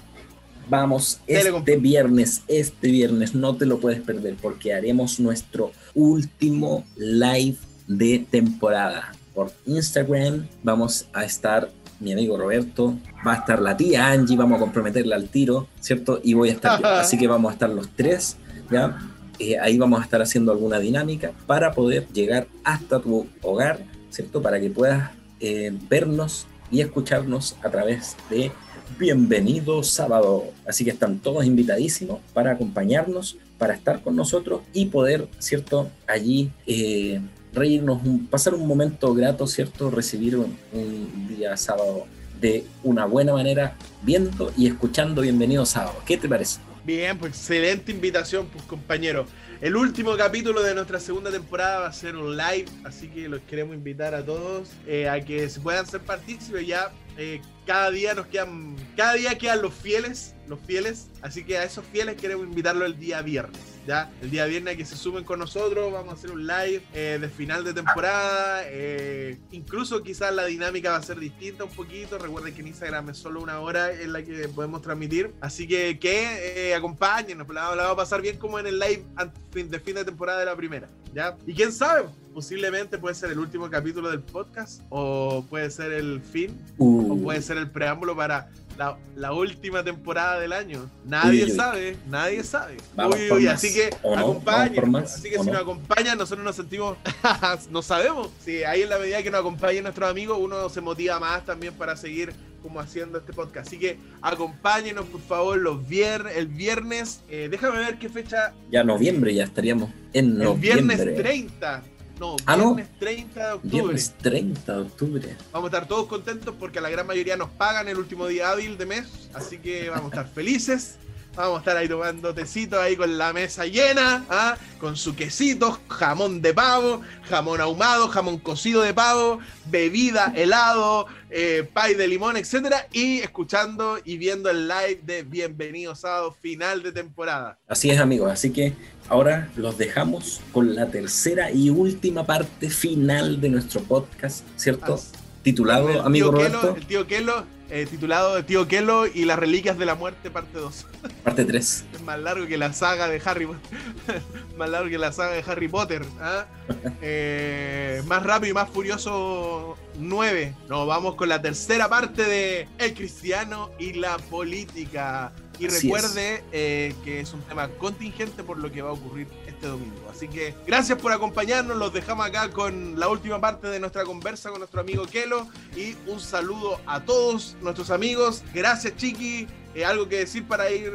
Vamos, 0.69 1.19
este 1.25 1.77
viernes, 1.77 2.43
este 2.47 2.89
viernes 2.89 3.33
no 3.33 3.55
te 3.55 3.65
lo 3.65 3.79
puedes 3.79 4.01
perder 4.01 4.35
porque 4.41 4.73
haremos 4.73 5.19
nuestro 5.19 5.71
último 5.95 6.85
live 6.95 7.57
de 7.87 8.25
temporada. 8.29 9.11
Por 9.33 9.51
Instagram 9.65 10.47
vamos 10.63 11.07
a 11.13 11.25
estar 11.25 11.69
mi 11.99 12.13
amigo 12.13 12.37
Roberto, 12.37 12.97
va 13.27 13.33
a 13.33 13.37
estar 13.37 13.61
la 13.61 13.75
tía 13.75 14.09
Angie, 14.11 14.37
vamos 14.37 14.57
a 14.57 14.59
comprometerla 14.59 15.15
al 15.15 15.27
tiro, 15.27 15.67
¿cierto? 15.79 16.21
Y 16.23 16.33
voy 16.33 16.49
a 16.49 16.53
estar 16.53 16.79
yo. 16.79 16.87
Así 16.99 17.17
que 17.17 17.27
vamos 17.27 17.49
a 17.49 17.53
estar 17.53 17.69
los 17.69 17.89
tres, 17.89 18.37
¿ya? 18.71 18.97
eh, 19.39 19.57
ahí 19.57 19.77
vamos 19.77 20.01
a 20.01 20.03
estar 20.03 20.21
haciendo 20.21 20.51
alguna 20.51 20.79
dinámica 20.79 21.31
para 21.47 21.71
poder 21.71 22.07
llegar 22.09 22.47
hasta 22.63 22.99
tu 22.99 23.27
hogar, 23.41 23.79
¿cierto? 24.09 24.41
Para 24.41 24.59
que 24.59 24.69
puedas 24.69 25.11
eh, 25.39 25.71
vernos 25.89 26.45
y 26.69 26.81
escucharnos 26.81 27.55
a 27.63 27.69
través 27.69 28.15
de 28.29 28.51
Bienvenido 28.97 29.83
Sábado. 29.83 30.45
Así 30.67 30.83
que 30.83 30.91
están 30.91 31.19
todos 31.19 31.45
invitadísimos 31.45 32.19
para 32.33 32.51
acompañarnos, 32.51 33.37
para 33.57 33.73
estar 33.73 34.01
con 34.01 34.15
nosotros 34.15 34.61
y 34.73 34.85
poder, 34.87 35.27
¿cierto? 35.39 35.89
Allí 36.07 36.51
eh, 36.65 37.21
reírnos, 37.53 38.01
pasar 38.29 38.53
un 38.53 38.67
momento 38.67 39.13
grato, 39.13 39.47
¿cierto? 39.47 39.89
Recibir 39.91 40.37
un, 40.37 40.57
un 40.73 41.27
día 41.27 41.55
sábado 41.57 42.05
de 42.41 42.63
una 42.83 43.05
buena 43.05 43.33
manera, 43.33 43.75
viendo 44.01 44.51
y 44.57 44.67
escuchando 44.67 45.21
Bienvenido 45.21 45.65
Sábado. 45.65 45.97
¿Qué 46.05 46.17
te 46.17 46.27
parece? 46.29 46.59
Bien, 46.85 47.17
pues 47.17 47.33
excelente 47.33 47.91
invitación, 47.91 48.47
pues 48.47 48.63
compañero. 48.63 49.25
El 49.61 49.75
último 49.75 50.15
capítulo 50.15 50.63
de 50.63 50.73
nuestra 50.73 50.99
segunda 51.01 51.29
temporada 51.29 51.79
va 51.79 51.87
a 51.87 51.93
ser 51.93 52.15
un 52.15 52.37
live, 52.37 52.65
así 52.85 53.09
que 53.09 53.27
los 53.27 53.41
queremos 53.41 53.75
invitar 53.75 54.15
a 54.15 54.25
todos 54.25 54.69
eh, 54.87 55.09
a 55.09 55.19
que 55.19 55.49
se 55.49 55.59
puedan 55.59 55.85
ser 55.85 55.99
partícipes 55.99 56.65
ya. 56.65 56.91
eh, 57.17 57.41
cada 57.69 57.91
día 57.91 58.15
nos 58.15 58.25
quedan, 58.25 58.75
cada 58.97 59.13
día 59.13 59.37
quedan 59.37 59.61
los 59.61 59.75
fieles, 59.75 60.33
los 60.49 60.59
fieles, 60.59 61.07
así 61.21 61.43
que 61.43 61.57
a 61.57 61.63
esos 61.63 61.85
fieles 61.85 62.15
queremos 62.15 62.45
invitarlos 62.45 62.85
el 62.85 62.99
día 62.99 63.21
viernes, 63.21 63.59
ya, 63.87 64.11
el 64.21 64.29
día 64.29 64.45
viernes 64.45 64.77
que 64.77 64.85
se 64.85 64.95
sumen 64.95 65.23
con 65.23 65.39
nosotros, 65.39 65.91
vamos 65.91 66.13
a 66.13 66.15
hacer 66.15 66.31
un 66.31 66.45
live 66.45 66.81
eh, 66.93 67.17
de 67.21 67.29
final 67.29 67.63
de 67.63 67.73
temporada, 67.73 68.63
eh, 68.65 69.37
incluso 69.51 70.03
quizás 70.03 70.33
la 70.33 70.45
dinámica 70.45 70.91
va 70.91 70.97
a 70.97 71.03
ser 71.03 71.19
distinta 71.19 71.63
un 71.63 71.71
poquito, 71.71 72.17
recuerden 72.17 72.53
que 72.53 72.61
en 72.61 72.67
Instagram 72.67 73.09
es 73.09 73.17
solo 73.17 73.41
una 73.41 73.59
hora 73.59 73.91
en 73.91 74.11
la 74.11 74.23
que 74.23 74.47
podemos 74.49 74.81
transmitir, 74.81 75.31
así 75.41 75.67
que 75.67 75.99
que 75.99 76.69
eh, 76.69 76.75
acompáñenos, 76.75 77.47
la, 77.47 77.75
la 77.75 77.83
vamos 77.83 77.93
a 77.93 77.95
pasar 77.95 78.21
bien 78.21 78.37
como 78.37 78.59
en 78.59 78.67
el 78.67 78.79
live 78.79 79.05
de 79.53 79.79
fin 79.79 79.95
de 79.95 80.05
temporada 80.05 80.39
de 80.39 80.45
la 80.45 80.55
primera, 80.55 80.89
¿ya? 81.13 81.37
Y 81.45 81.53
quién 81.53 81.71
sabe, 81.71 82.09
posiblemente 82.33 82.97
puede 82.97 83.15
ser 83.15 83.31
el 83.31 83.39
último 83.39 83.69
capítulo 83.69 84.09
del 84.09 84.21
podcast, 84.21 84.81
o 84.89 85.45
puede 85.49 85.69
ser 85.69 85.91
el 85.93 86.21
fin, 86.21 86.57
Uh, 86.77 87.13
o 87.13 87.21
puede 87.21 87.41
ser 87.41 87.57
el 87.57 87.69
preámbulo 87.69 88.15
para 88.15 88.49
la, 88.79 88.97
la 89.17 89.33
última 89.33 89.83
temporada 89.83 90.39
del 90.39 90.53
año. 90.53 90.89
Nadie 91.03 91.43
Uy, 91.43 91.43
uy, 91.43 91.51
uy. 91.51 91.55
sabe, 91.57 91.97
nadie 92.07 92.43
sabe. 92.45 92.77
Vamos 92.95 93.17
Uy, 93.29 93.45
así 93.47 93.73
que 93.73 93.89
¿o 94.03 94.15
no? 94.15 94.21
acompañen. 94.21 94.95
Así 94.95 95.29
que 95.29 95.37
¿o 95.37 95.43
si 95.43 95.47
no? 95.47 95.53
nos 95.53 95.61
acompañan, 95.63 96.17
nosotros 96.17 96.45
nos 96.45 96.55
sentimos, 96.55 96.95
no 97.71 97.81
sabemos. 97.81 98.29
Sí, 98.43 98.63
ahí 98.63 98.83
en 98.83 98.89
la 98.89 98.97
medida 98.97 99.21
que 99.21 99.31
nos 99.31 99.41
acompañen 99.41 99.83
nuestros 99.83 100.09
amigos, 100.09 100.37
uno 100.39 100.69
se 100.69 100.79
motiva 100.79 101.19
más 101.19 101.45
también 101.45 101.73
para 101.73 101.97
seguir 101.97 102.31
como 102.63 102.79
haciendo 102.79 103.17
este 103.17 103.33
podcast. 103.33 103.67
Así 103.67 103.77
que 103.77 103.99
acompáñenos, 104.21 105.05
por 105.07 105.19
favor, 105.19 105.57
los 105.57 105.85
viernes, 105.85 106.37
el 106.37 106.47
viernes, 106.47 107.19
eh, 107.27 107.49
déjame 107.51 107.79
ver 107.79 107.99
qué 107.99 108.07
fecha, 108.07 108.53
ya 108.71 108.85
noviembre, 108.85 109.33
ya 109.35 109.43
estaríamos 109.43 109.89
en 110.13 110.25
el 110.25 110.37
noviembre. 110.37 110.95
viernes 110.95 111.17
30. 111.21 111.83
No, 112.19 112.35
Ah, 112.45 112.57
no. 112.57 112.75
viernes 112.75 112.99
30 112.99 113.39
de 113.47 113.53
octubre. 113.53 113.71
Viernes 113.81 114.13
30 114.21 114.73
de 114.75 114.81
octubre. 114.81 115.37
Vamos 115.53 115.71
a 115.71 115.75
estar 115.75 115.87
todos 115.87 116.07
contentos 116.07 116.53
porque 116.59 116.79
a 116.79 116.81
la 116.81 116.89
gran 116.89 117.07
mayoría 117.07 117.37
nos 117.37 117.49
pagan 117.49 117.87
el 117.87 117.97
último 117.97 118.27
día 118.27 118.51
hábil 118.51 118.77
de 118.77 118.85
mes, 118.85 119.29
así 119.33 119.57
que 119.59 119.89
vamos 119.89 120.05
a 120.11 120.15
estar 120.21 120.27
felices. 120.29 120.95
Vamos 121.35 121.57
a 121.57 121.59
estar 121.59 121.77
ahí 121.77 121.87
tomando 121.87 122.33
tecito 122.33 122.81
ahí 122.81 122.97
con 122.97 123.17
la 123.17 123.31
mesa 123.31 123.65
llena, 123.65 124.25
¿ah? 124.29 124.57
con 124.79 124.97
su 124.97 125.15
quesito, 125.15 125.79
jamón 125.87 126.41
de 126.41 126.53
pavo, 126.53 127.01
jamón 127.29 127.61
ahumado, 127.61 128.09
jamón 128.09 128.39
cocido 128.39 128.81
de 128.81 128.93
pavo, 128.93 129.39
bebida, 129.67 130.33
helado, 130.35 131.05
eh, 131.29 131.65
pay 131.73 131.93
de 131.93 132.07
limón, 132.09 132.35
etcétera, 132.35 132.87
y 132.91 133.19
escuchando 133.19 133.99
y 134.03 134.17
viendo 134.17 134.49
el 134.49 134.67
live 134.67 134.99
de 135.03 135.23
Bienvenido 135.23 135.95
Sábado 135.95 136.35
final 136.41 136.83
de 136.83 136.91
temporada. 136.91 137.57
Así 137.69 137.89
es, 137.89 137.99
amigos. 137.99 138.29
Así 138.31 138.51
que 138.51 138.73
ahora 139.07 139.49
los 139.55 139.77
dejamos 139.77 140.41
con 140.51 140.75
la 140.75 140.87
tercera 140.91 141.51
y 141.51 141.69
última 141.69 142.25
parte 142.25 142.69
final 142.69 143.39
de 143.39 143.47
nuestro 143.49 143.81
podcast, 143.83 144.43
¿cierto? 144.57 144.95
Así- 144.95 145.11
Titulado, 145.41 146.01
amigo 146.01 146.31
Roberto, 146.31 146.59
Kelo, 146.59 146.75
el 146.75 146.85
tío 146.85 147.07
Kelo, 147.07 147.45
eh, 147.69 147.85
titulado 147.89 148.43
tío 148.45 148.67
Kelo 148.67 149.05
y 149.05 149.25
las 149.25 149.37
reliquias 149.37 149.77
de 149.77 149.85
la 149.85 149.95
muerte, 149.95 150.31
parte 150.31 150.57
2. 150.57 150.85
parte 151.23 151.45
3. 151.45 151.85
Es 151.93 152.01
más 152.01 152.19
largo 152.19 152.47
que 152.47 152.57
la 152.57 152.73
saga 152.73 153.07
de 153.07 153.21
Harry 153.23 153.45
Potter. 153.45 153.81
más 154.57 154.69
largo 154.69 154.89
que 154.89 154.97
la 154.97 155.11
saga 155.11 155.31
de 155.31 155.43
Harry 155.45 155.67
Potter. 155.67 156.03
¿ah? 156.19 156.45
Eh, 157.01 158.03
más 158.05 158.23
rápido 158.23 158.51
y 158.51 158.53
más 158.53 158.69
furioso 158.69 159.77
9. 159.97 160.53
Nos 160.67 160.87
vamos 160.87 161.15
con 161.15 161.29
la 161.29 161.41
tercera 161.41 161.89
parte 161.89 162.23
de 162.23 162.67
El 162.77 162.93
cristiano 162.93 163.71
y 163.79 163.93
la 163.93 164.17
política. 164.17 165.31
Y 165.57 165.67
recuerde 165.67 166.43
eh, 166.51 166.93
que 167.03 167.19
es 167.19 167.33
un 167.33 167.41
tema 167.41 167.67
contingente 167.69 168.43
por 168.43 168.59
lo 168.59 168.71
que 168.71 168.81
va 168.81 168.89
a 168.89 168.93
ocurrir 168.93 169.27
este 169.59 169.67
domingo. 169.67 170.09
Así 170.09 170.29
que 170.29 170.55
gracias 170.65 170.97
por 170.97 171.11
acompañarnos. 171.11 171.75
Los 171.75 171.91
dejamos 171.91 172.25
acá 172.25 172.49
con 172.49 172.97
la 172.97 173.09
última 173.09 173.41
parte 173.41 173.67
de 173.67 173.79
nuestra 173.79 174.05
conversa 174.05 174.49
con 174.49 174.59
nuestro 174.59 174.79
amigo 174.79 175.05
Kelo. 175.05 175.47
Y 175.75 175.95
un 176.07 176.21
saludo 176.21 176.79
a 176.85 177.01
todos 177.01 177.57
nuestros 177.61 177.91
amigos. 177.91 178.43
Gracias, 178.53 178.95
Chiqui. 178.95 179.47
Eh, 179.75 179.83
¿Algo 179.83 180.07
que 180.07 180.19
decir 180.19 180.47
para 180.47 180.71
ir, 180.71 180.91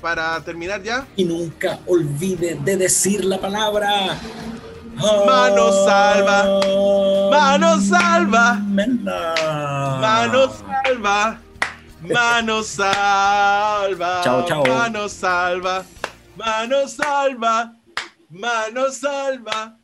para 0.00 0.40
terminar 0.42 0.82
ya? 0.82 1.06
Y 1.16 1.24
nunca 1.24 1.80
olvide 1.86 2.54
de 2.54 2.76
decir 2.76 3.24
la 3.24 3.40
palabra. 3.40 4.18
Mano 4.94 5.72
salva. 5.84 6.60
Mano 7.30 7.80
salva. 7.80 8.54
Mano 10.00 10.52
salva. 10.52 11.40
Mano 12.02 12.62
salva. 12.62 14.20
Chao, 14.22 14.46
chao. 14.46 14.64
Mano 14.64 15.08
salva. 15.08 15.84
Mano 16.36 16.86
salva. 16.86 17.76
Mano 18.30 18.90
salva. 18.90 19.78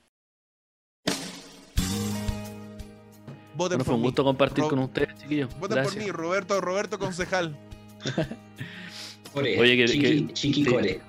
Voten 3.55 3.79
Bueno, 3.79 3.85
fue 3.85 3.85
por 3.85 3.95
un 3.95 4.01
mí. 4.01 4.07
gusto 4.09 4.25
compartir 4.25 4.65
Ro- 4.65 4.71
con 4.71 4.79
ustedes, 4.81 5.17
chiquillos. 5.19 5.49
Voten 5.59 5.61
por 5.61 5.71
Gracias. 5.93 6.05
mí, 6.05 6.11
Roberto, 6.11 6.61
Roberto 6.61 6.99
Concejal. 6.99 7.57
Oye, 9.35 9.77
que- 9.77 9.87
chiqui, 9.89 10.27
que- 10.27 10.33
chiqui 10.33 10.65
sí. 10.65 10.71
core. 10.71 11.01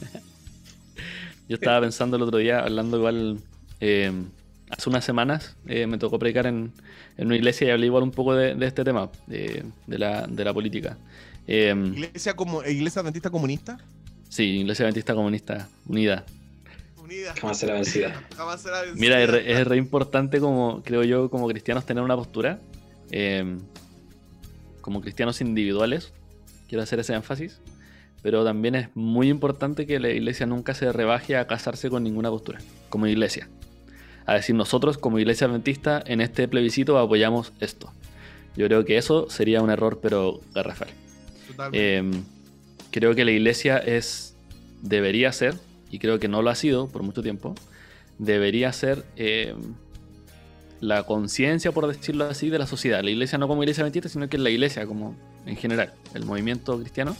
Yo 1.48 1.54
estaba 1.54 1.80
pensando 1.80 2.16
el 2.16 2.22
otro 2.22 2.38
día, 2.38 2.60
hablando 2.60 2.96
igual, 2.98 3.38
eh, 3.80 4.10
hace 4.70 4.88
unas 4.90 5.04
semanas 5.04 5.56
eh, 5.66 5.86
me 5.86 5.96
tocó 5.98 6.18
predicar 6.18 6.46
en, 6.46 6.72
en 7.16 7.26
una 7.26 7.36
iglesia 7.36 7.68
y 7.68 7.70
hablé 7.70 7.86
igual 7.86 8.02
un 8.02 8.10
poco 8.10 8.34
de, 8.34 8.54
de 8.54 8.66
este 8.66 8.82
tema, 8.84 9.10
de, 9.26 9.64
de 9.86 9.98
la, 9.98 10.26
de 10.26 10.44
la 10.44 10.52
política. 10.54 10.96
Eh, 11.46 11.72
Iglesia 11.94 12.34
como 12.34 12.64
Iglesia 12.64 13.00
Adventista 13.00 13.30
Comunista. 13.30 13.78
Sí, 14.36 14.60
Iglesia 14.60 14.84
Adventista 14.84 15.14
Comunista 15.14 15.68
Unida. 15.86 16.24
Unida. 17.02 17.34
Jamás 17.40 17.58
será 17.58 17.74
vencida. 17.74 18.22
Jamás 18.36 18.60
será 18.60 18.82
vencida. 18.82 19.00
Mira, 19.00 19.22
es 19.22 19.30
re, 19.30 19.60
es 19.60 19.66
re 19.66 19.76
importante 19.76 20.40
como, 20.40 20.82
creo 20.84 21.02
yo, 21.04 21.30
como 21.30 21.48
cristianos 21.48 21.86
tener 21.86 22.04
una 22.04 22.16
postura, 22.16 22.60
eh, 23.10 23.56
como 24.82 25.00
cristianos 25.00 25.40
individuales, 25.40 26.12
quiero 26.68 26.82
hacer 26.82 27.00
ese 27.00 27.14
énfasis, 27.14 27.60
pero 28.22 28.44
también 28.44 28.74
es 28.74 28.88
muy 28.94 29.28
importante 29.30 29.86
que 29.86 29.98
la 30.00 30.10
iglesia 30.10 30.44
nunca 30.44 30.74
se 30.74 30.92
rebaje 30.92 31.36
a 31.36 31.46
casarse 31.46 31.88
con 31.88 32.04
ninguna 32.04 32.28
postura, 32.28 32.58
como 32.90 33.06
iglesia. 33.06 33.48
A 34.26 34.34
decir, 34.34 34.54
nosotros 34.54 34.98
como 34.98 35.18
iglesia 35.18 35.46
adventista 35.46 36.02
en 36.04 36.20
este 36.20 36.46
plebiscito 36.46 36.98
apoyamos 36.98 37.52
esto. 37.60 37.90
Yo 38.54 38.66
creo 38.66 38.84
que 38.84 38.98
eso 38.98 39.30
sería 39.30 39.62
un 39.62 39.70
error, 39.70 40.00
pero 40.02 40.40
garrafal. 40.52 40.88
Totalmente. 41.46 41.98
Eh, 41.98 42.22
creo 42.96 43.14
que 43.14 43.26
la 43.26 43.30
iglesia 43.30 43.76
es, 43.76 44.34
debería 44.80 45.30
ser, 45.30 45.54
y 45.90 45.98
creo 45.98 46.18
que 46.18 46.28
no 46.28 46.40
lo 46.40 46.48
ha 46.48 46.54
sido 46.54 46.88
por 46.88 47.02
mucho 47.02 47.22
tiempo, 47.22 47.54
debería 48.18 48.72
ser 48.72 49.04
eh, 49.16 49.54
la 50.80 51.02
conciencia, 51.02 51.72
por 51.72 51.86
decirlo 51.88 52.24
así, 52.24 52.48
de 52.48 52.58
la 52.58 52.66
sociedad. 52.66 53.04
La 53.04 53.10
iglesia 53.10 53.36
no 53.36 53.48
como 53.48 53.62
iglesia 53.62 53.82
adventista, 53.82 54.08
sino 54.08 54.30
que 54.30 54.38
la 54.38 54.48
iglesia 54.48 54.86
como 54.86 55.14
en 55.44 55.56
general, 55.56 55.92
el 56.14 56.24
movimiento 56.24 56.80
cristiano, 56.80 57.14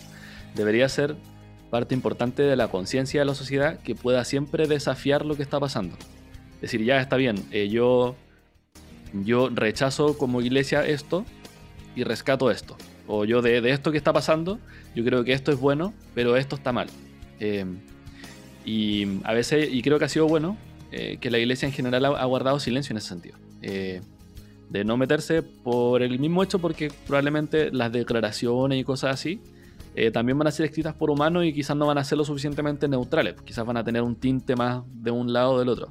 debería 0.55 0.89
ser 0.89 1.15
parte 1.69 1.95
importante 1.95 2.43
de 2.43 2.57
la 2.57 2.69
conciencia 2.69 3.21
de 3.21 3.27
la 3.27 3.35
sociedad 3.35 3.79
que 3.81 3.95
pueda 3.95 4.25
siempre 4.25 4.67
desafiar 4.67 5.27
lo 5.27 5.37
que 5.37 5.43
está 5.43 5.61
pasando. 5.61 5.95
Decir, 6.63 6.83
ya 6.85 7.03
está 7.03 7.17
bien, 7.17 7.45
eh, 7.51 7.69
yo, 7.69 8.17
yo 9.13 9.51
rechazo 9.51 10.17
como 10.17 10.41
iglesia 10.41 10.87
esto 10.87 11.27
y 11.95 12.03
rescato 12.05 12.51
esto. 12.51 12.79
O 13.07 13.25
yo 13.25 13.43
de, 13.43 13.61
de 13.61 13.71
esto 13.71 13.93
que 13.93 13.99
está 13.99 14.13
pasando, 14.13 14.59
yo 14.95 15.05
creo 15.05 15.25
que 15.25 15.33
esto 15.33 15.53
es 15.53 15.61
bueno, 15.61 15.95
pero 16.15 16.37
esto 16.37 16.57
está 16.57 16.73
mal. 16.73 16.89
Eh, 17.41 17.65
y 18.65 19.21
a 19.25 19.33
veces, 19.33 19.69
y 19.73 19.83
creo 19.83 19.99
que 19.99 20.07
ha 20.07 20.09
sido 20.09 20.27
bueno, 20.27 20.57
eh, 20.91 21.19
que 21.21 21.31
la 21.31 21.39
iglesia 21.39 21.67
en 21.67 21.73
general 21.73 22.05
ha, 22.05 22.09
ha 22.09 22.25
guardado 22.25 22.59
silencio 22.59 22.93
en 22.93 22.99
ese 22.99 23.09
sentido. 23.09 23.37
Eh, 23.63 24.01
de 24.71 24.85
no 24.85 24.97
meterse 24.97 25.43
por 25.43 26.03
el 26.03 26.19
mismo 26.19 26.43
hecho, 26.43 26.59
porque 26.59 26.91
probablemente 27.07 27.71
las 27.71 27.93
declaraciones 27.93 28.81
y 28.81 28.85
cosas 28.85 29.15
así 29.15 29.41
eh, 29.99 30.11
también 30.11 30.39
van 30.39 30.47
a 30.47 30.51
ser 30.51 30.67
escritas 30.67 30.95
por 30.95 31.11
humanos 31.11 31.47
y 31.47 31.55
quizás 31.55 31.75
no 31.75 31.87
van 31.87 31.97
a 31.97 32.05
ser 32.05 32.19
lo 32.19 32.25
suficientemente 32.25 32.87
neutrales, 32.87 33.35
quizás 33.45 33.65
van 33.65 33.79
a 33.79 33.85
tener 33.85 34.03
un 34.03 34.15
tinte 34.15 34.55
más 34.55 34.83
de 34.93 35.11
un 35.11 35.33
lado 35.33 35.53
o 35.53 35.59
del 35.59 35.71
otro. 35.71 35.89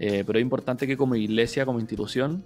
Eh, 0.00 0.24
pero 0.26 0.38
es 0.38 0.42
importante 0.42 0.86
que 0.86 0.96
como 0.96 1.14
iglesia, 1.14 1.64
como 1.64 1.78
institución, 1.78 2.42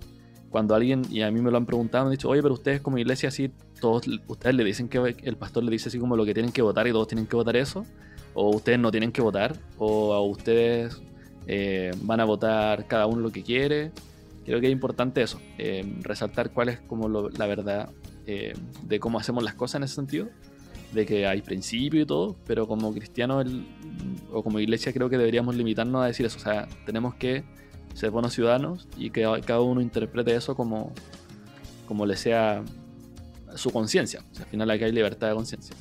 cuando 0.51 0.75
alguien, 0.75 1.03
y 1.11 1.23
a 1.23 1.31
mí 1.31 1.41
me 1.41 1.51
lo 1.51 1.57
han 1.57 1.65
preguntado, 1.67 2.05
me 2.05 2.09
han 2.09 2.13
dicho, 2.13 2.29
oye, 2.29 2.43
pero 2.43 2.55
ustedes 2.55 2.81
como 2.81 2.99
iglesia 2.99 3.29
así, 3.29 3.51
todos, 3.81 4.03
ustedes 4.27 4.55
le 4.55 4.65
dicen 4.65 4.89
que 4.89 5.15
el 5.23 5.37
pastor 5.37 5.63
le 5.65 5.71
dice 5.71 5.89
así 5.89 5.99
como 5.99 6.17
lo 6.17 6.25
que 6.25 6.35
tienen 6.35 6.53
que 6.53 6.61
votar 6.63 6.87
y 6.89 6.91
todos 6.93 7.07
tienen 7.09 7.27
que 7.27 7.37
votar 7.37 7.57
eso. 7.57 7.87
o 8.33 8.55
ustedes 8.55 8.79
no 8.79 8.91
tienen 8.93 9.11
que 9.11 9.21
votar, 9.23 9.57
o 9.77 10.13
a 10.15 10.23
ustedes 10.23 11.01
eh, 11.49 11.91
van 12.03 12.21
a 12.21 12.25
votar 12.25 12.87
cada 12.87 13.07
uno 13.07 13.21
lo 13.23 13.31
que 13.33 13.43
quiere. 13.43 13.91
Creo 14.45 14.61
que 14.61 14.67
es 14.69 14.73
importante 14.73 15.21
eso, 15.21 15.41
eh, 15.59 15.85
resaltar 16.03 16.51
cuál 16.53 16.69
es 16.69 16.81
como 16.81 17.09
lo- 17.09 17.29
la 17.31 17.47
verdad 17.47 17.89
eh, 18.27 18.53
de 18.87 19.01
cómo 19.01 19.19
hacemos 19.19 19.43
las 19.43 19.55
cosas 19.55 19.77
en 19.77 19.83
ese 19.83 19.95
sentido, 19.97 20.29
de 20.93 21.07
que 21.07 21.27
hay 21.27 21.43
principio 21.43 22.03
y 22.03 22.07
todo, 22.07 22.37
pero 22.47 22.69
como 22.69 22.93
cristianos 22.95 23.45
el- 23.47 23.67
o 24.33 24.45
como 24.45 24.61
iglesia 24.61 24.93
creo 24.93 25.11
que 25.11 25.19
deberíamos 25.19 25.57
limitarnos 25.57 26.03
a 26.03 26.07
decir 26.07 26.25
eso, 26.27 26.39
o 26.39 26.41
sea, 26.43 26.69
tenemos 26.87 27.15
que 27.17 27.43
ser 27.95 28.11
buenos 28.11 28.33
ciudadanos 28.35 28.87
y 28.97 29.11
que 29.11 29.23
cada 29.47 29.61
uno 29.61 29.81
interprete 29.81 30.35
eso 30.35 30.55
como, 30.55 30.93
como 31.87 32.07
le 32.07 32.17
sea 32.17 32.63
su 33.57 33.71
conciencia. 33.71 34.23
O 34.31 34.35
sea, 34.35 34.45
al 34.45 34.51
final 34.51 34.71
aquí 34.71 34.85
hay 34.85 34.93
libertad 34.93 35.29
de 35.29 35.35
conciencia. 35.35 35.75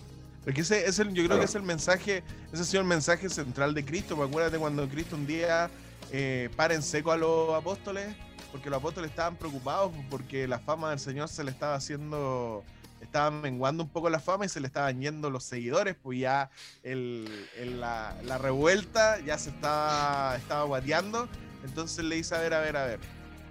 Porque 0.44 0.62
ese 0.62 0.86
es 0.88 0.98
el, 1.00 1.10
yo 1.10 1.14
creo 1.16 1.28
Claro. 1.28 1.40
que 1.42 1.46
es 1.46 1.56
el 1.56 1.64
mensaje, 1.64 2.24
ese 2.52 2.62
ha 2.64 2.66
sido 2.66 2.82
el 2.82 2.88
mensaje 2.88 3.30
central 3.30 3.74
de 3.74 3.86
Cristo. 3.86 4.16
Porque 4.16 4.32
acuérdate 4.32 4.58
cuando 4.58 4.88
Cristo 4.90 5.16
un 5.16 5.28
día 5.28 5.70
eh, 6.12 6.50
para 6.56 6.74
en 6.74 6.82
seco 6.82 7.12
a 7.12 7.18
los 7.18 7.54
apóstoles, 7.54 8.16
porque 8.52 8.70
los 8.70 8.80
apóstoles 8.80 9.12
estaban 9.12 9.36
preocupados 9.36 9.92
porque 10.10 10.48
la 10.48 10.58
fama 10.58 10.90
del 10.90 11.00
Señor 11.00 11.28
se 11.30 11.44
le 11.44 11.52
estaba 11.52 11.76
haciendo, 11.76 12.64
estaba 13.00 13.30
menguando 13.30 13.84
un 13.84 13.90
poco 13.90 14.10
la 14.10 14.20
fama 14.20 14.46
y 14.46 14.50
se 14.50 14.60
le 14.60 14.66
estaban 14.66 15.00
yendo 15.00 15.30
los 15.30 15.44
seguidores, 15.44 15.96
pues 16.02 16.18
ya 16.20 16.50
el, 16.82 17.28
el- 17.60 17.80
la, 17.80 18.16
la 18.24 18.40
revuelta 18.40 19.20
ya 19.20 19.38
se 19.38 19.52
estaba, 19.52 20.36
estaba 20.38 20.64
guateando. 20.64 21.30
Entonces 21.64 22.04
le 22.06 22.16
dice, 22.16 22.36
a 22.36 22.40
ver, 22.40 22.54
a 22.54 22.60
ver, 22.60 22.78
a 22.78 22.86
ver, 22.86 23.00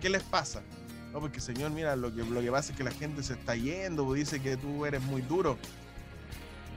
¿qué 0.00 0.08
les 0.08 0.22
pasa? 0.22 0.62
No, 1.12 1.20
porque 1.20 1.40
Señor, 1.40 1.70
mira, 1.70 1.96
lo 1.96 2.14
que, 2.14 2.22
lo 2.22 2.40
que 2.40 2.50
pasa 2.50 2.72
es 2.72 2.76
que 2.78 2.84
la 2.84 2.90
gente 2.90 3.22
se 3.22 3.32
está 3.34 3.54
yendo, 3.56 4.04
pues, 4.04 4.20
dice 4.20 4.40
que 4.42 4.56
tú 4.56 4.84
eres 4.86 5.00
muy 5.02 5.22
duro. 5.22 5.56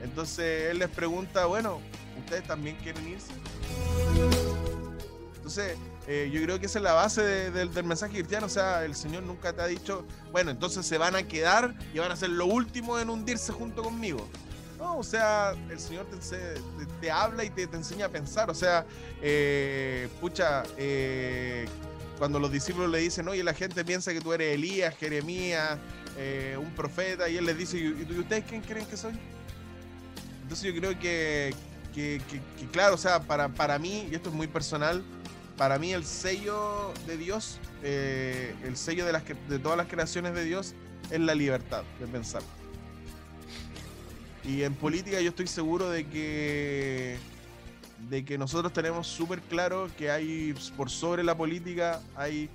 Entonces 0.02 0.70
él 0.70 0.78
les 0.78 0.88
pregunta, 0.88 1.46
bueno, 1.46 1.80
¿ustedes 2.18 2.44
también 2.44 2.76
quieren 2.76 3.06
irse? 3.08 3.32
Entonces, 5.36 5.76
eh, 6.06 6.30
yo 6.32 6.42
creo 6.42 6.58
que 6.60 6.66
esa 6.66 6.78
es 6.78 6.82
la 6.82 6.92
base 6.92 7.22
de- 7.22 7.50
del- 7.50 7.72
del 7.74 7.84
mensaje 7.84 8.12
cristiano. 8.14 8.46
O 8.46 8.48
sea, 8.48 8.84
el 8.84 8.94
Señor 8.94 9.22
nunca 9.22 9.52
te 9.52 9.60
ha 9.62 9.66
dicho, 9.66 10.06
bueno, 10.30 10.50
entonces 10.50 10.86
se 10.86 10.98
van 10.98 11.14
a 11.16 11.22
quedar 11.24 11.74
y 11.94 11.98
van 11.98 12.10
a 12.12 12.16
ser 12.16 12.30
lo 12.30 12.46
último 12.46 12.98
en 12.98 13.10
hundirse 13.10 13.52
junto 13.52 13.82
conmigo. 13.82 14.28
No, 14.82 14.96
o 14.98 15.04
sea, 15.04 15.54
el 15.70 15.78
Señor 15.78 16.06
te, 16.06 16.16
te- 17.00 17.10
habla 17.10 17.44
y 17.44 17.50
te, 17.50 17.68
te 17.68 17.76
enseña 17.76 18.06
a 18.06 18.08
pensar. 18.08 18.50
O 18.50 18.54
sea, 18.54 18.84
eh, 19.22 20.08
pucha, 20.20 20.64
eh, 20.76 21.66
cuando 22.18 22.40
los 22.40 22.50
discípulos 22.50 22.90
le 22.90 22.98
dicen, 22.98 23.28
oye, 23.28 23.44
la 23.44 23.54
gente 23.54 23.84
piensa 23.84 24.12
que 24.12 24.20
tú 24.20 24.32
eres 24.32 24.54
Elías, 24.56 24.96
Jeremías, 24.96 25.78
eh, 26.18 26.58
un 26.60 26.72
profeta, 26.74 27.28
y 27.28 27.36
él 27.36 27.46
les 27.46 27.56
dice, 27.56 27.78
¿y, 27.78 27.92
ustedes 28.18 28.42
quién 28.48 28.60
creen 28.60 28.84
que 28.86 28.96
soy? 28.96 29.12
Entonces 30.42 30.74
yo 30.74 30.80
creo 30.80 30.98
que, 30.98 31.54
que- 31.94 32.20
que- 32.28 32.66
claro, 32.72 32.96
o 32.96 32.98
sea, 32.98 33.20
para, 33.20 33.48
para 33.50 33.78
mí, 33.78 34.08
y 34.10 34.16
esto 34.16 34.30
es 34.30 34.34
muy 34.34 34.48
personal, 34.48 35.04
para 35.56 35.78
mí 35.78 35.92
el 35.92 36.04
sello 36.04 36.92
de 37.06 37.16
Dios, 37.18 37.60
eh, 37.84 38.52
el 38.64 38.76
sello 38.76 39.06
de, 39.06 39.12
las, 39.12 39.22
de 39.48 39.58
todas 39.60 39.78
las 39.78 39.86
creaciones 39.86 40.34
de 40.34 40.42
Dios 40.42 40.74
es 41.08 41.20
la 41.20 41.36
libertad 41.36 41.84
de 42.00 42.08
pensar. 42.08 42.42
Y 44.44 44.62
en 44.62 44.74
política 44.74 45.20
yo 45.20 45.30
estoy 45.30 45.46
seguro 45.46 45.90
de 45.90 46.06
que 46.06 47.18
de 48.08 48.24
que 48.24 48.36
nosotros 48.36 48.72
tenemos 48.72 49.06
súper 49.06 49.40
claro 49.40 49.88
que 49.96 50.10
hay 50.10 50.54
por 50.76 50.90
sobre 50.90 51.22
la 51.22 51.36
política 51.36 52.00
hay 52.16 52.50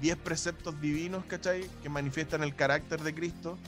10 0.00 0.16
preceptos 0.18 0.80
divinos, 0.80 1.24
¿cachai? 1.26 1.66
Que 1.82 1.88
manifiestan 1.88 2.42
el 2.42 2.54
carácter 2.54 3.00
de 3.02 3.14
Cristo. 3.14 3.58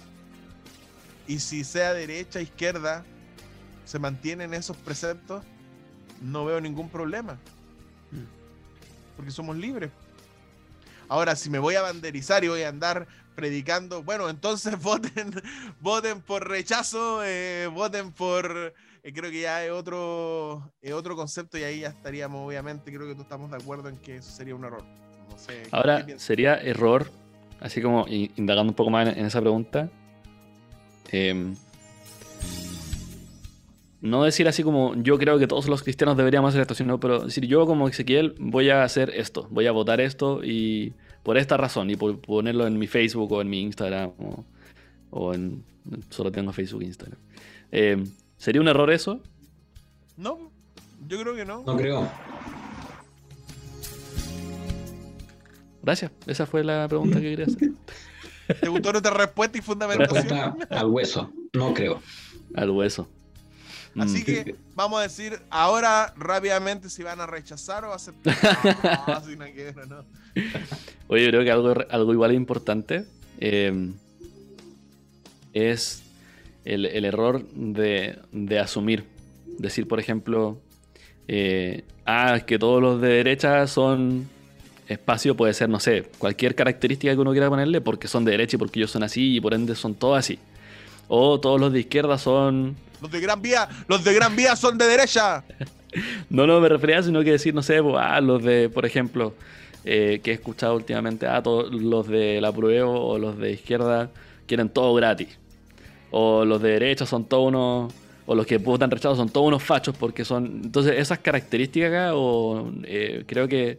Y 1.27 1.39
si 1.41 1.65
sea 1.65 1.93
derecha, 1.93 2.41
izquierda, 2.41 3.05
se 3.85 3.99
mantienen 3.99 4.55
esos 4.55 4.77
preceptos, 4.77 5.45
no 6.21 6.45
veo 6.45 6.61
ningún 6.61 6.89
problema. 6.89 7.39
Porque 9.17 9.31
somos 9.31 9.57
libres. 9.57 9.91
Ahora, 11.09 11.37
si 11.37 11.51
me 11.51 11.59
voy 11.59 11.75
a 11.75 11.83
banderizar 11.83 12.43
y 12.45 12.49
voy 12.49 12.63
a 12.63 12.71
andar 12.71 13.07
predicando, 13.35 14.03
bueno, 14.03 14.29
entonces 14.29 14.79
voten, 14.83 15.33
voten 15.81 16.21
por 16.23 16.49
rechazo, 16.49 17.23
eh, 17.25 17.69
voten 17.73 18.13
por... 18.13 18.75
eh, 19.03 19.13
creo 19.13 19.31
que 19.31 19.41
ya 19.41 19.65
es 19.65 19.71
otro, 19.71 20.73
es 20.81 20.93
otro 20.93 21.17
concepto 21.17 21.59
y 21.59 21.63
ahí 21.65 21.81
ya 21.81 21.89
estaríamos, 21.89 22.47
obviamente, 22.47 22.93
creo 22.93 23.07
que 23.07 23.13
todos 23.15 23.25
estamos 23.27 23.51
de 23.51 23.57
acuerdo 23.57 23.89
en 23.89 23.97
que 23.99 24.17
eso 24.17 24.31
sería 24.31 24.55
un 24.55 24.65
error. 24.65 24.85
No 25.31 25.39
sé, 25.39 25.63
¿qué- 25.63 25.63
qué 25.63 25.69
Ahora, 25.73 26.07
sería 26.19 26.57
error, 26.57 27.11
así 27.61 27.81
como 27.81 28.05
indagando 28.09 28.71
un 28.71 28.77
poco 28.77 28.91
más 28.91 29.09
en, 29.09 29.19
en 29.19 29.27
esa 29.27 29.41
pregunta, 29.41 29.89
em, 31.11 31.55
no 34.03 34.25
decir 34.25 34.49
así 34.49 34.65
como 34.65 34.95
yo 34.97 35.17
creo 35.17 35.39
que 35.39 35.47
todos 35.47 35.69
los 35.69 35.85
cristianos 35.85 36.17
deberíamos 36.17 36.49
hacer 36.51 36.63
esto, 36.63 36.75
sino 36.75 36.99
pero 36.99 37.21
decir 37.21 37.47
yo 37.47 37.67
como 37.67 37.89
Ezequiel 37.89 38.35
voy 38.39 38.69
a 38.69 38.83
hacer 38.83 39.11
esto, 39.11 39.47
voy 39.51 39.69
a 39.69 39.73
votar 39.73 40.01
esto 40.01 40.43
y 40.43 40.93
por 41.23 41.39
esta 41.39 41.57
razón 41.57 41.89
y 41.89 41.95
por 41.95 42.21
ponerlo 42.21 42.67
en 42.67 42.79
mi 42.79 42.89
Facebook 42.89 43.31
o 43.31 43.41
en 43.41 43.49
mi 43.49 43.61
Instagram 43.61 44.11
o, 44.19 44.45
o 45.11 45.35
en 45.35 45.65
solo 46.11 46.33
tengo 46.33 46.53
Facebook 46.53 46.83
e 46.83 46.87
Instagram. 46.87 47.19
Em, 47.71 48.05
¿Sería 48.37 48.61
un 48.61 48.67
error 48.67 48.91
eso? 48.91 49.21
No, 50.17 50.51
yo 51.07 51.21
creo 51.21 51.37
que 51.37 51.45
no. 51.45 51.63
No 51.65 51.77
creo. 51.77 52.11
Gracias, 55.81 56.11
esa 56.27 56.45
fue 56.47 56.65
la 56.65 56.89
pregunta 56.89 57.21
que 57.21 57.31
quería 57.31 57.47
hacer. 57.47 57.71
¿Te 58.61 58.69
gustó 58.69 58.91
nuestra 58.91 59.15
respuesta 59.15 59.59
y 59.59 59.61
fundamentación? 59.61 60.29
Respuesta 60.29 60.81
al 60.81 60.87
hueso. 60.87 61.31
No 61.53 61.73
creo. 61.73 62.03
Al 62.55 62.71
hueso. 62.71 63.09
Así 63.99 64.21
Mm. 64.21 64.25
que 64.25 64.55
vamos 64.75 65.01
a 65.01 65.03
decir 65.03 65.39
ahora 65.51 66.15
rápidamente 66.17 66.89
si 66.89 67.03
van 67.03 67.21
a 67.21 67.27
rechazar 67.27 67.85
o 67.85 67.93
aceptar. 67.93 68.35
No, 69.07 69.25
si 69.25 69.37
no 69.37 69.45
quiero, 69.55 69.85
no. 69.87 70.05
Oye, 71.09 71.25
yo 71.25 71.31
creo 71.31 71.45
que 71.45 71.51
algo, 71.51 71.75
algo 71.91 72.13
igual 72.13 72.33
importante 72.33 73.05
eh, 73.39 73.91
es 75.53 76.03
el, 76.65 76.87
el 76.87 77.05
error 77.05 77.45
de, 77.55 78.19
de 78.33 78.59
asumir. 78.59 79.05
Decir, 79.59 79.87
por 79.87 80.01
ejemplo, 80.01 80.59
eh, 81.29 81.85
ah, 82.07 82.37
es 82.37 82.45
que 82.45 82.59
todos 82.59 82.81
los 82.81 83.01
de 83.01 83.09
derecha 83.09 83.67
son 83.67 84.29
espacio, 84.89 85.37
puede 85.37 85.55
ser, 85.55 85.69
no 85.69 85.81
sé, 85.81 86.05
cualquier 86.19 86.55
característica 86.55 87.13
que 87.15 87.21
uno 87.21 87.33
quiera 87.33 87.49
ponerle, 87.49 87.81
porque 87.81 88.09
son 88.09 88.25
de 88.25 88.33
derecha 88.33 88.57
y 88.57 88.59
porque 88.59 88.81
ellos 88.81 88.91
son 88.91 89.03
así 89.03 89.37
y 89.37 89.41
por 89.41 89.55
ende 89.55 89.75
son 89.75 89.95
todos 89.95 90.19
así. 90.19 90.39
O 91.09 91.39
todos 91.41 91.61
los 91.61 91.73
de 91.73 91.81
izquierda 91.81 92.17
son 92.19 92.75
Los 93.03 93.11
de 93.11 93.21
Gran 93.21 93.43
Vía, 93.43 93.69
los 93.89 94.05
de 94.05 94.15
Gran 94.15 94.37
Vía 94.37 94.55
son 94.57 94.79
de 94.79 94.87
derecha. 94.87 95.45
No, 96.31 96.47
no 96.47 96.59
me 96.59 96.71
refería, 96.71 97.03
sino 97.03 97.23
que 97.23 97.33
decir, 97.33 97.55
no 97.55 97.63
sé, 97.63 97.83
pues, 97.83 97.97
ah, 97.99 98.19
los 98.23 98.43
de, 98.43 98.71
por 98.71 98.87
ejemplo, 98.87 99.35
eh, 99.85 100.21
que 100.23 100.31
he 100.31 100.35
escuchado 100.35 100.75
últimamente, 100.75 101.27
ah, 101.27 101.43
todos 101.43 101.71
los 101.71 102.09
de 102.09 102.41
la 102.41 102.51
prueba 102.51 102.89
o 102.89 103.19
los 103.19 103.37
de 103.37 103.53
izquierda 103.53 104.11
quieren 104.47 104.71
todo 104.71 104.95
gratis. 104.95 105.39
O 106.11 106.47
los 106.47 106.63
de 106.63 106.71
derecha 106.71 107.05
son 107.05 107.27
todos 107.27 107.49
unos, 107.49 107.93
o 108.25 108.35
los 108.35 108.47
que 108.47 108.57
votan 108.57 108.91
rechazo 108.91 109.17
son 109.17 109.29
todos 109.29 109.47
unos 109.47 109.63
fachos 109.63 109.95
porque 109.95 110.25
son... 110.25 110.63
Entonces 110.65 110.95
esas 110.97 111.19
características 111.19 111.91
acá, 111.91 112.15
o, 112.15 112.73
eh, 112.85 113.25
creo 113.27 113.47
que, 113.47 113.79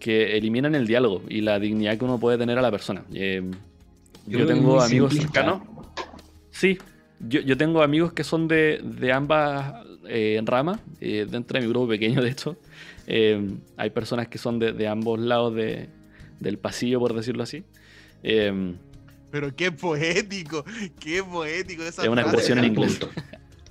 que 0.00 0.34
eliminan 0.38 0.74
el 0.74 0.86
diálogo 0.86 1.24
y 1.28 1.42
la 1.42 1.58
dignidad 1.58 1.98
que 1.98 2.06
uno 2.06 2.18
puede 2.18 2.38
tener 2.38 2.56
a 2.56 2.62
la 2.62 2.70
persona. 2.70 3.04
Eh, 3.12 3.42
yo 4.26 4.38
Yo 4.38 4.46
tengo 4.46 4.80
amigos 4.80 5.12
cercanos. 5.12 5.60
Sí, 6.50 6.78
yo, 7.20 7.40
yo 7.40 7.56
tengo 7.56 7.82
amigos 7.82 8.12
que 8.12 8.24
son 8.24 8.48
de, 8.48 8.80
de 8.82 9.12
ambas 9.12 9.74
eh, 10.08 10.40
ramas, 10.44 10.80
eh, 11.00 11.26
dentro 11.28 11.58
de 11.58 11.66
mi 11.66 11.70
grupo 11.72 11.88
pequeño, 11.88 12.22
de 12.22 12.30
hecho. 12.30 12.56
Eh, 13.06 13.54
hay 13.76 13.90
personas 13.90 14.28
que 14.28 14.38
son 14.38 14.58
de, 14.58 14.72
de 14.72 14.86
ambos 14.88 15.18
lados 15.18 15.54
de- 15.54 15.88
del 16.40 16.58
pasillo, 16.58 17.00
por 17.00 17.14
decirlo 17.14 17.42
así. 17.42 17.64
Eh, 18.22 18.74
Pero 19.30 19.54
qué 19.56 19.72
poético, 19.72 20.64
qué 21.00 21.22
poético 21.24 21.82
esa 21.82 22.02
Es 22.02 22.08
una 22.08 22.22
expresión 22.22 22.58
en 22.58 22.66
inglés. 22.66 22.98
punto. 22.98 23.10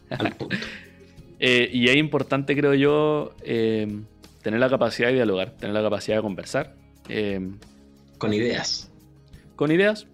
Al 0.09 0.35
punto. 0.35 0.55
eh, 1.39 1.69
y 1.71 1.87
es 1.89 1.95
importante, 1.97 2.55
creo 2.55 2.73
yo, 2.73 3.35
eh, 3.43 3.87
tener 4.41 4.59
la 4.59 4.69
capacidad 4.69 5.07
de 5.09 5.15
dialogar, 5.15 5.51
tener 5.51 5.73
la 5.73 5.81
capacidad 5.81 6.17
de 6.17 6.21
conversar. 6.23 6.75
eh, 7.09 7.39
Con 8.17 8.33
ideas. 8.33 8.91
con 9.55 9.71
ideas, 9.71 10.07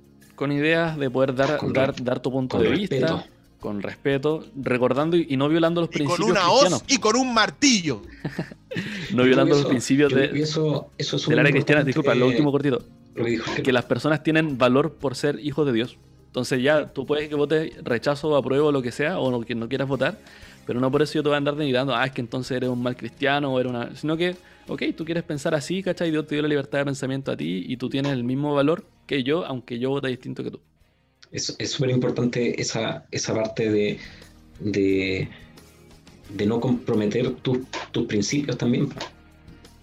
con 0.43 0.51
ideas 0.51 0.97
de 0.97 1.09
poder 1.09 1.33
dar, 1.35 1.57
Con 1.57 1.71
dar, 1.71 1.95
dar 2.03 2.19
tu 2.19 2.29
punto 2.31 2.57
de 2.59 2.67
respeto. 2.69 3.15
vista, 3.17 3.27
con 3.61 3.81
respeto, 3.81 4.45
recordando 4.61 5.15
y, 5.15 5.25
y 5.29 5.37
no 5.37 5.47
violando 5.47 5.79
los 5.79 5.89
Y 5.89 5.91
con 5.91 5.97
principios 6.07 6.29
una 6.31 6.41
cristianos. 6.41 6.81
hoz 6.81 6.83
y 6.89 6.97
con 6.99 7.15
un 7.15 7.33
martillo. 7.33 8.01
No 9.13 9.23
violando 9.23 9.55
los 9.55 9.65
principios 9.65 10.11
de, 10.13 10.31
eso, 10.41 10.89
eso 10.97 11.15
es 11.17 11.27
del 11.27 11.37
área 11.39 11.51
cristiana. 11.51 11.83
Disculpa, 11.83 12.15
lo 12.15 12.25
último 12.27 12.51
cortito. 12.51 12.81
lo 13.15 13.23
que 13.23 13.29
dijo 13.31 13.45
Ger- 13.51 13.61
Que 13.61 13.71
las 13.71 13.85
personas 13.85 14.23
tienen 14.23 14.57
valor 14.57 14.93
por 14.95 15.15
ser 15.15 15.39
hijos 15.39 15.65
de 15.67 15.73
Dios. 15.73 15.97
Entonces 16.25 16.61
ya 16.63 16.87
tú 16.87 17.05
puedes 17.05 17.29
que 17.29 17.35
votes 17.35 17.71
rechazo 17.83 18.29
o 18.29 18.35
apruebo 18.35 18.71
lo 18.71 18.81
que 18.81 18.91
sea 18.91 19.19
o 19.19 19.29
no, 19.29 19.41
que 19.41 19.53
no 19.53 19.69
quieras 19.69 19.87
votar, 19.87 20.17
pero 20.65 20.79
no 20.79 20.89
por 20.89 21.03
eso 21.03 21.13
yo 21.13 21.21
te 21.23 21.29
voy 21.29 21.35
a 21.35 21.37
andar 21.37 21.55
denigrando, 21.55 21.95
ah, 21.95 22.03
es 22.05 22.11
que 22.13 22.21
entonces 22.21 22.57
eres 22.57 22.69
un 22.71 22.81
mal 22.81 22.95
cristiano 22.97 23.53
o 23.53 23.59
eres 23.59 23.69
una... 23.71 23.95
Sino 23.95 24.17
que, 24.17 24.35
ok, 24.67 24.83
tú 24.95 25.05
quieres 25.05 25.23
pensar 25.23 25.55
así, 25.55 25.83
¿cachai? 25.83 26.11
Dios 26.11 26.27
te 26.27 26.35
dio 26.35 26.41
la 26.41 26.47
libertad 26.47 26.79
de 26.79 26.85
pensamiento 26.85 27.31
a 27.31 27.37
ti 27.37 27.65
y 27.67 27.77
tú 27.77 27.89
tienes 27.89 28.13
el 28.13 28.23
mismo 28.23 28.53
valor 28.53 28.85
que 29.07 29.23
yo, 29.23 29.45
aunque 29.45 29.79
yo 29.79 29.89
vote 29.89 30.07
distinto 30.07 30.43
que 30.43 30.51
tú. 30.51 30.59
Es 31.31 31.55
es 31.57 31.71
súper 31.71 31.89
importante 31.89 32.59
esa, 32.61 33.05
esa 33.11 33.33
parte 33.33 33.69
de, 33.69 33.97
de, 34.59 35.27
de 36.35 36.45
no 36.45 36.59
comprometer 36.59 37.31
tus, 37.35 37.59
tus 37.91 38.05
principios 38.05 38.57
también. 38.57 38.89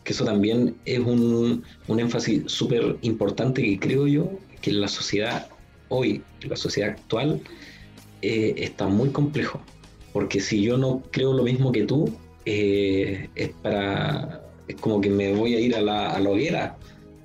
Que 0.04 0.12
eso 0.12 0.24
también 0.24 0.76
es 0.84 1.00
un, 1.00 1.62
un 1.88 2.00
énfasis 2.00 2.44
súper 2.46 2.96
importante 3.02 3.62
que 3.62 3.78
creo 3.78 4.06
yo 4.06 4.30
que 4.62 4.70
en 4.70 4.80
la 4.80 4.88
sociedad 4.88 5.48
hoy, 5.88 6.22
en 6.40 6.50
la 6.50 6.56
sociedad 6.56 6.90
actual, 6.90 7.40
eh, 8.22 8.54
está 8.56 8.86
muy 8.86 9.10
complejo. 9.10 9.60
Porque 10.12 10.40
si 10.40 10.62
yo 10.62 10.78
no 10.78 11.02
creo 11.10 11.32
lo 11.32 11.42
mismo 11.42 11.70
que 11.72 11.84
tú, 11.84 12.12
eh, 12.44 13.28
es 13.34 13.50
para. 13.62 14.42
Es 14.70 14.76
como 14.76 15.00
que 15.00 15.10
me 15.10 15.32
voy 15.34 15.54
a 15.54 15.60
ir 15.60 15.74
a 15.76 15.80
la, 15.80 16.10
a 16.10 16.20
la 16.20 16.30
hoguera. 16.30 16.76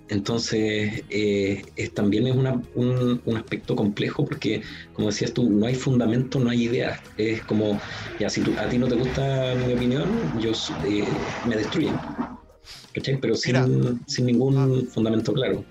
Entonces, 0.08 1.04
eh, 1.10 1.64
es, 1.76 1.94
también 1.94 2.28
es 2.28 2.36
una- 2.36 2.62
un, 2.76 3.20
un 3.26 3.38
aspecto 3.38 3.76
complejo 3.76 4.24
porque, 4.26 4.62
como 4.94 5.08
decías 5.10 5.34
tú, 5.34 5.50
no 5.50 5.66
hay 5.66 5.74
fundamento, 5.76 6.40
no 6.40 6.50
hay 6.52 6.64
ideas. 6.66 7.00
Es 7.18 7.42
como, 7.44 7.82
ya, 8.20 8.30
si 8.30 8.42
tú- 8.42 8.54
a 8.60 8.70
ti 8.70 8.78
no 8.78 8.88
te 8.88 8.96
gusta 8.96 9.56
mi 9.56 9.74
opinión, 9.74 10.38
yo 10.40 10.52
eh, 10.84 11.18
me 11.44 11.56
destruyen. 11.56 12.00
¿Cachai? 12.94 13.20
Pero 13.20 13.36
sin, 13.36 13.54
Mira. 13.54 13.96
sin 14.08 14.26
ningún 14.28 14.88
fundamento 14.90 15.34
claro. 15.34 15.66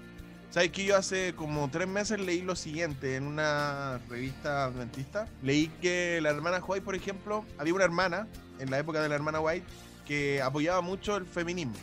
¿Sabes 0.50 0.70
que 0.70 0.84
yo 0.84 0.96
hace 0.96 1.32
como 1.34 1.68
tres 1.70 1.88
meses 1.88 2.20
leí 2.20 2.42
lo 2.42 2.54
siguiente 2.54 3.16
en 3.16 3.24
una 3.24 4.00
revista 4.08 4.66
adventista? 4.66 5.28
Leí 5.42 5.68
que 5.80 6.20
la 6.22 6.30
hermana 6.30 6.62
White, 6.64 6.84
por 6.84 6.94
ejemplo, 6.94 7.44
había 7.58 7.74
una 7.74 7.84
hermana 7.84 8.28
en 8.60 8.70
la 8.70 8.78
época 8.78 9.02
de 9.02 9.08
la 9.08 9.14
hermana 9.16 9.40
White 9.40 9.66
que 10.06 10.40
apoyaba 10.42 10.80
mucho 10.80 11.16
el 11.16 11.26
feminismo. 11.26 11.74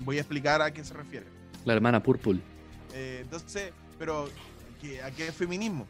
Voy 0.00 0.16
a 0.18 0.20
explicar 0.20 0.62
a 0.62 0.72
qué 0.72 0.84
se 0.84 0.94
refiere. 0.94 1.26
La 1.64 1.74
hermana 1.74 2.02
Purple. 2.02 2.40
Eh, 2.94 3.20
entonces, 3.22 3.72
pero 3.98 4.28
¿qué- 4.80 5.02
¿a 5.02 5.10
qué 5.10 5.28
es 5.28 5.34
feminismo? 5.34 5.86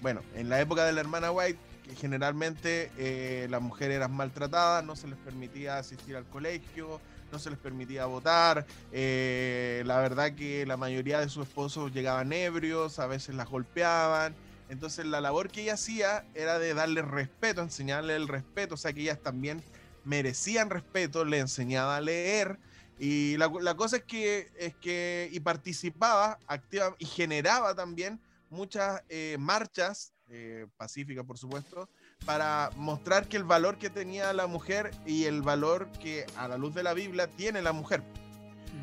Bueno, 0.00 0.20
en 0.34 0.48
la 0.48 0.60
época 0.60 0.84
de 0.84 0.92
la 0.92 1.00
hermana 1.00 1.30
White, 1.32 1.58
que 1.84 1.94
generalmente 1.96 2.90
eh, 2.98 3.46
las 3.50 3.60
mujeres 3.60 3.96
eran 3.96 4.12
maltratadas, 4.12 4.84
no 4.84 4.94
se 4.94 5.08
les 5.08 5.18
permitía 5.18 5.78
asistir 5.78 6.14
al 6.16 6.24
colegio, 6.26 7.00
no 7.32 7.38
se 7.38 7.50
les 7.50 7.58
permitía 7.58 8.06
votar. 8.06 8.64
eh, 8.92 9.82
la 9.86 9.98
verdad 10.00 10.32
que 10.34 10.64
la 10.66 10.76
mayoría 10.76 11.18
de 11.20 11.28
sus 11.28 11.46
esposos 11.48 11.92
llegaban 11.92 12.32
ebrios, 12.32 12.98
a 12.98 13.06
veces 13.06 13.34
las 13.34 13.48
golpeaban. 13.48 14.34
Entonces 14.68 15.06
la 15.06 15.20
labor 15.22 15.48
que 15.50 15.62
ella 15.62 15.74
hacía 15.74 16.24
era 16.34 16.58
de 16.58 16.74
darle 16.74 17.00
respeto, 17.02 17.62
enseñarle 17.62 18.14
el 18.16 18.28
respeto, 18.28 18.74
o 18.74 18.78
sea 18.78 18.92
que 18.92 19.00
ellas 19.00 19.18
también 19.22 19.62
merecían 20.08 20.70
respeto, 20.70 21.24
le 21.24 21.38
enseñaba 21.38 21.96
a 21.96 22.00
leer, 22.00 22.58
y 22.98 23.36
la, 23.36 23.52
la 23.60 23.76
cosa 23.76 23.98
es 23.98 24.04
que, 24.04 24.50
es 24.58 24.74
que 24.76 25.28
y 25.30 25.38
participaba 25.40 26.38
activa 26.46 26.96
y 26.98 27.04
generaba 27.04 27.74
también 27.74 28.20
muchas 28.50 29.02
eh, 29.08 29.36
marchas 29.38 30.14
eh, 30.30 30.66
pacíficas, 30.76 31.24
por 31.24 31.38
supuesto, 31.38 31.88
para 32.24 32.70
mostrar 32.76 33.28
que 33.28 33.36
el 33.36 33.44
valor 33.44 33.78
que 33.78 33.90
tenía 33.90 34.32
la 34.32 34.46
mujer 34.46 34.90
y 35.06 35.24
el 35.24 35.42
valor 35.42 35.88
que 36.02 36.26
a 36.36 36.48
la 36.48 36.58
luz 36.58 36.74
de 36.74 36.82
la 36.82 36.94
Biblia 36.94 37.28
tiene 37.28 37.62
la 37.62 37.72
mujer. 37.72 38.02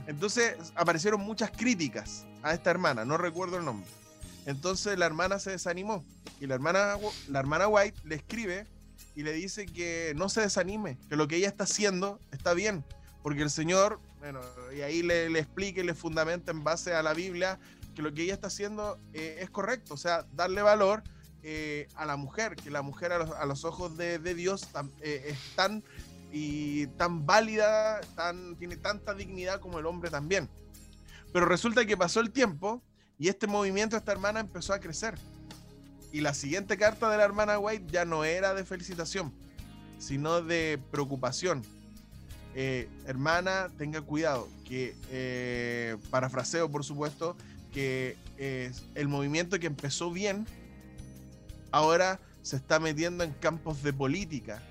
Entonces 0.07 0.55
aparecieron 0.76 1.21
muchas 1.21 1.51
críticas 1.51 2.26
a 2.43 2.53
esta 2.53 2.69
hermana, 2.69 3.03
no 3.03 3.17
recuerdo 3.17 3.57
el 3.57 3.65
nombre. 3.65 3.89
Entonces 4.45 4.97
la 4.97 5.07
hermana 5.07 5.39
se 5.39 5.51
desanimó 5.51 6.05
y 6.39 6.45
la 6.45 6.55
hermana, 6.55 6.97
la 7.28 7.39
hermana 7.39 7.67
White 7.67 7.99
le 8.03 8.15
escribe 8.15 8.67
y 9.16 9.24
le 9.24 9.34
dice 9.34 9.66
que 9.66 10.13
no 10.16 10.30
se 10.30 10.41
desanime, 10.41 10.97
que 11.09 11.16
lo 11.16 11.28
que 11.28 11.38
ella 11.38 11.47
está 11.47 11.63
haciendo 11.63 12.20
está 12.32 12.53
bien, 12.53 12.84
porque 13.24 13.41
el 13.41 13.49
Señor, 13.49 13.99
bueno, 14.20 14.41
y 14.76 14.82
ahí 14.82 15.01
le, 15.01 15.30
le 15.30 15.39
explica 15.39 15.82
le 15.82 15.95
fundamenta 15.95 16.51
en 16.51 16.63
base 16.63 16.93
a 16.93 17.01
la 17.01 17.13
Biblia 17.13 17.59
que 17.95 18.01
lo 18.01 18.13
que 18.13 18.24
ella 18.24 18.34
está 18.34 18.47
haciendo 18.47 18.99
eh, 19.13 19.38
es 19.39 19.49
correcto, 19.49 19.95
o 19.95 19.97
sea, 19.97 20.28
darle 20.34 20.61
valor 20.61 21.01
eh, 21.41 21.88
a 21.95 22.05
la 22.05 22.18
mujer, 22.18 22.55
que 22.55 22.70
la 22.70 22.82
mujer 22.82 23.11
a 23.13 23.45
los, 23.45 23.66
ojos 23.66 23.97
de, 23.97 24.20
Dios 24.20 24.68
eh, 25.01 25.24
es 25.28 25.55
tan 25.55 25.84
y 26.32 26.88
tan 26.97 27.26
válida, 27.26 28.01
tan, 28.16 28.57
tiene 28.57 28.76
tanta 28.76 29.13
dignidad 29.13 29.59
como 29.59 29.80
el 29.80 29.86
hombre 29.86 30.09
también. 30.09 30.49
Pero 31.32 31.45
resulta 31.45 31.86
que 31.86 31.95
pasó 31.95 32.20
el 32.20 32.32
tiempo 32.32 32.84
y 33.18 33.30
este 33.30 33.47
movimiento, 33.47 33.95
esta 33.95 34.11
hermana 34.11 34.41
empezó 34.41 34.74
a 34.74 34.80
crecer. 34.80 35.16
Y 36.16 36.22
la 36.22 36.34
siguiente 36.34 36.78
carta 36.78 37.09
de 37.09 37.18
la 37.18 37.26
hermana 37.26 37.59
White 37.59 37.88
ya 37.91 38.05
no 38.05 38.24
era 38.24 38.53
de 38.53 38.63
felicitación, 38.63 39.34
sino 39.99 40.41
de 40.41 40.80
preocupación. 40.89 41.61
Eh, 42.53 42.88
hermana, 43.05 43.68
tenga 43.78 43.99
cuidado, 44.01 44.47
que 44.63 44.95
eh, 45.11 45.97
parafraseo 46.11 46.72
por 46.72 46.86
supuesto, 46.86 47.36
que 47.74 48.16
eh, 48.38 48.72
el 48.93 49.09
movimiento 49.09 49.59
que 49.59 49.68
empezó 49.68 50.09
bien, 50.09 50.47
ahora 51.72 52.22
se 52.43 52.55
está 52.55 52.80
metiendo 52.80 53.26
en 53.26 53.34
campos 53.34 53.84
de 53.84 53.91
política, 53.91 54.63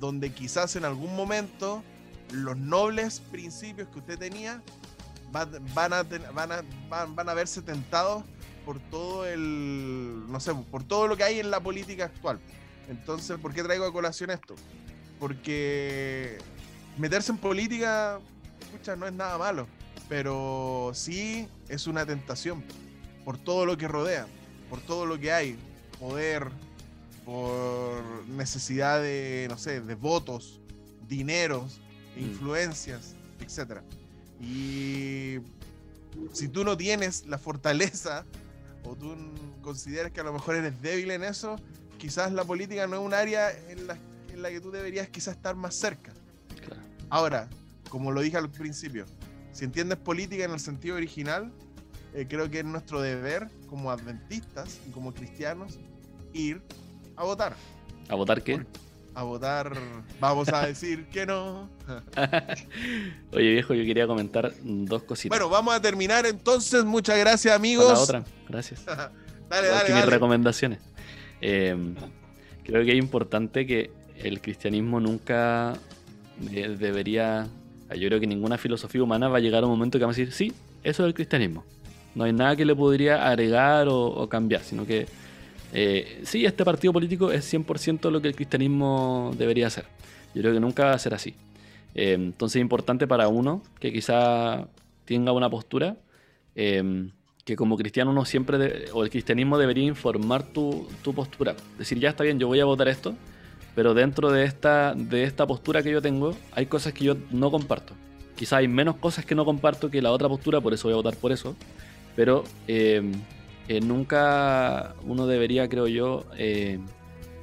donde 0.00 0.32
quizás 0.32 0.74
en 0.74 0.84
algún 0.84 1.14
momento 1.14 1.84
los 2.32 2.56
nobles 2.56 3.20
principios 3.30 3.86
que 3.90 4.00
usted 4.00 4.18
tenía 4.18 4.60
va- 5.32 5.44
van 5.74 5.92
a, 5.92 6.02
van 6.02 6.50
a, 6.50 6.64
van, 6.88 7.14
van 7.14 7.28
a 7.28 7.34
verse 7.34 7.62
tentados 7.62 8.24
por 8.64 8.78
todo 8.78 9.26
el, 9.26 10.24
no 10.28 10.40
sé, 10.40 10.54
por 10.54 10.84
todo 10.84 11.08
lo 11.08 11.16
que 11.16 11.24
hay 11.24 11.40
en 11.40 11.50
la 11.50 11.60
política 11.60 12.06
actual. 12.06 12.38
Entonces, 12.88 13.38
¿por 13.38 13.52
qué 13.52 13.62
traigo 13.62 13.84
a 13.84 13.92
colación 13.92 14.30
esto? 14.30 14.54
Porque 15.18 16.38
meterse 16.98 17.32
en 17.32 17.38
política, 17.38 18.20
escucha, 18.60 18.96
no 18.96 19.06
es 19.06 19.12
nada 19.12 19.38
malo, 19.38 19.66
pero 20.08 20.92
sí 20.94 21.46
es 21.68 21.86
una 21.86 22.04
tentación 22.06 22.64
por 23.24 23.38
todo 23.38 23.66
lo 23.66 23.76
que 23.76 23.86
rodea, 23.88 24.26
por 24.68 24.80
todo 24.80 25.06
lo 25.06 25.18
que 25.18 25.32
hay, 25.32 25.56
poder, 25.98 26.48
por 27.24 28.02
necesidad 28.28 29.00
de, 29.00 29.46
no 29.48 29.58
sé, 29.58 29.80
de 29.80 29.94
votos, 29.94 30.60
dineros, 31.08 31.80
Mm. 32.16 32.20
influencias, 32.20 33.14
etcétera. 33.40 33.82
Y 34.40 35.38
si 36.32 36.48
tú 36.48 36.64
no 36.64 36.76
tienes 36.76 37.26
la 37.26 37.38
fortaleza 37.38 38.24
o 38.84 38.96
tú 38.96 39.14
consideras 39.62 40.12
que 40.12 40.20
a 40.20 40.24
lo 40.24 40.32
mejor 40.32 40.56
eres 40.56 40.80
débil 40.80 41.10
en 41.10 41.24
eso, 41.24 41.56
quizás 41.98 42.32
la 42.32 42.44
política 42.44 42.86
no 42.86 42.96
es 42.96 43.02
un 43.02 43.14
área 43.14 43.50
en 43.68 43.86
la, 43.86 43.96
en 44.32 44.42
la 44.42 44.50
que 44.50 44.60
tú 44.60 44.70
deberías 44.70 45.08
quizás 45.08 45.36
estar 45.36 45.54
más 45.54 45.74
cerca. 45.74 46.12
Claro. 46.64 46.82
Ahora, 47.08 47.48
como 47.88 48.10
lo 48.12 48.20
dije 48.20 48.36
al 48.36 48.50
principio, 48.50 49.04
si 49.52 49.64
entiendes 49.64 49.98
política 49.98 50.44
en 50.44 50.52
el 50.52 50.60
sentido 50.60 50.96
original, 50.96 51.52
eh, 52.14 52.26
creo 52.28 52.50
que 52.50 52.60
es 52.60 52.64
nuestro 52.64 53.00
deber 53.00 53.48
como 53.68 53.90
adventistas 53.90 54.80
y 54.88 54.90
como 54.90 55.12
cristianos 55.12 55.78
ir 56.32 56.62
a 57.16 57.24
votar. 57.24 57.54
¿A 58.08 58.14
votar 58.14 58.42
qué? 58.42 58.64
A 59.14 59.22
votar, 59.24 59.72
vamos 60.20 60.48
a 60.50 60.66
decir 60.66 61.06
que 61.06 61.26
no. 61.26 61.68
Oye, 63.32 63.50
viejo, 63.52 63.74
yo 63.74 63.84
quería 63.84 64.06
comentar 64.06 64.52
dos 64.62 65.02
cositas. 65.02 65.36
Bueno, 65.36 65.50
vamos 65.50 65.74
a 65.74 65.80
terminar 65.82 66.26
entonces. 66.26 66.84
Muchas 66.84 67.18
gracias, 67.18 67.54
amigos. 67.54 67.92
la 67.92 67.98
otra, 67.98 68.24
gracias. 68.48 68.84
dale, 68.86 69.68
dale, 69.68 69.86
que 69.86 69.92
mis 69.92 70.00
dale. 70.02 70.10
recomendaciones. 70.10 70.78
Eh, 71.40 71.94
creo 72.64 72.84
que 72.84 72.92
es 72.92 72.98
importante 72.98 73.66
que 73.66 73.90
el 74.16 74.40
cristianismo 74.40 75.00
nunca 75.00 75.74
de- 76.38 76.76
debería. 76.76 77.48
Yo 77.90 78.06
creo 78.08 78.20
que 78.20 78.26
ninguna 78.28 78.56
filosofía 78.58 79.02
humana 79.02 79.28
va 79.28 79.38
a 79.38 79.40
llegar 79.40 79.64
a 79.64 79.66
un 79.66 79.72
momento 79.72 79.98
que 79.98 80.04
va 80.04 80.12
a 80.12 80.14
decir, 80.14 80.32
sí, 80.32 80.52
eso 80.84 81.02
es 81.02 81.08
el 81.08 81.14
cristianismo. 81.14 81.64
No 82.14 82.24
hay 82.24 82.32
nada 82.32 82.54
que 82.54 82.64
le 82.64 82.76
podría 82.76 83.28
agregar 83.28 83.88
o, 83.88 83.98
o 84.06 84.28
cambiar, 84.28 84.62
sino 84.62 84.86
que 84.86 85.06
eh, 85.72 86.20
sí, 86.24 86.44
este 86.44 86.64
partido 86.64 86.92
político 86.92 87.30
es 87.30 87.44
100% 87.52 88.10
lo 88.10 88.20
que 88.20 88.28
el 88.28 88.34
cristianismo 88.34 89.32
debería 89.36 89.70
ser. 89.70 89.84
Yo 90.34 90.42
creo 90.42 90.54
que 90.54 90.60
nunca 90.60 90.84
va 90.86 90.92
a 90.92 90.98
ser 90.98 91.14
así. 91.14 91.34
Eh, 91.94 92.12
entonces 92.14 92.56
es 92.56 92.62
importante 92.62 93.06
para 93.06 93.28
uno 93.28 93.62
que 93.78 93.92
quizá 93.92 94.68
tenga 95.04 95.32
una 95.32 95.50
postura 95.50 95.96
eh, 96.54 97.08
que 97.44 97.56
como 97.56 97.76
cristiano 97.76 98.10
uno 98.10 98.24
siempre, 98.24 98.58
de- 98.58 98.90
o 98.92 99.02
el 99.02 99.10
cristianismo 99.10 99.58
debería 99.58 99.84
informar 99.84 100.42
tu, 100.44 100.86
tu 101.02 101.14
postura. 101.14 101.56
Decir, 101.78 101.98
ya 101.98 102.10
está 102.10 102.22
bien, 102.22 102.38
yo 102.38 102.46
voy 102.46 102.60
a 102.60 102.64
votar 102.64 102.86
esto, 102.88 103.14
pero 103.74 103.94
dentro 103.94 104.30
de 104.30 104.44
esta, 104.44 104.94
de 104.94 105.24
esta 105.24 105.46
postura 105.46 105.82
que 105.82 105.90
yo 105.90 106.02
tengo 106.02 106.36
hay 106.52 106.66
cosas 106.66 106.92
que 106.92 107.04
yo 107.04 107.16
no 107.30 107.50
comparto. 107.50 107.94
Quizá 108.36 108.58
hay 108.58 108.68
menos 108.68 108.96
cosas 108.96 109.24
que 109.24 109.34
no 109.34 109.44
comparto 109.44 109.90
que 109.90 110.00
la 110.00 110.12
otra 110.12 110.28
postura, 110.28 110.60
por 110.60 110.72
eso 110.74 110.88
voy 110.88 110.92
a 110.92 110.96
votar 110.96 111.16
por 111.16 111.32
eso. 111.32 111.56
Pero 112.14 112.44
nunca 113.78 114.96
uno 115.04 115.28
debería, 115.28 115.68
creo 115.68 115.86
yo, 115.86 116.24
eh, 116.36 116.80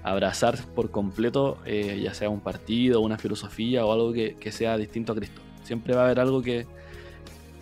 abrazar 0.04 0.58
por 0.76 0.92
completo, 0.92 1.58
eh, 1.66 2.02
ya 2.04 2.14
sea 2.14 2.30
un 2.30 2.42
partido, 2.42 3.00
una 3.00 3.18
filosofía 3.18 3.86
o 3.86 3.94
algo 3.94 4.12
que, 4.12 4.36
que 4.36 4.52
sea 4.52 4.78
distinto 4.78 5.14
a 5.14 5.16
Cristo. 5.16 5.42
Siempre 5.64 5.96
va 5.96 6.02
a 6.02 6.06
haber 6.06 6.20
algo 6.20 6.42
que, 6.42 6.66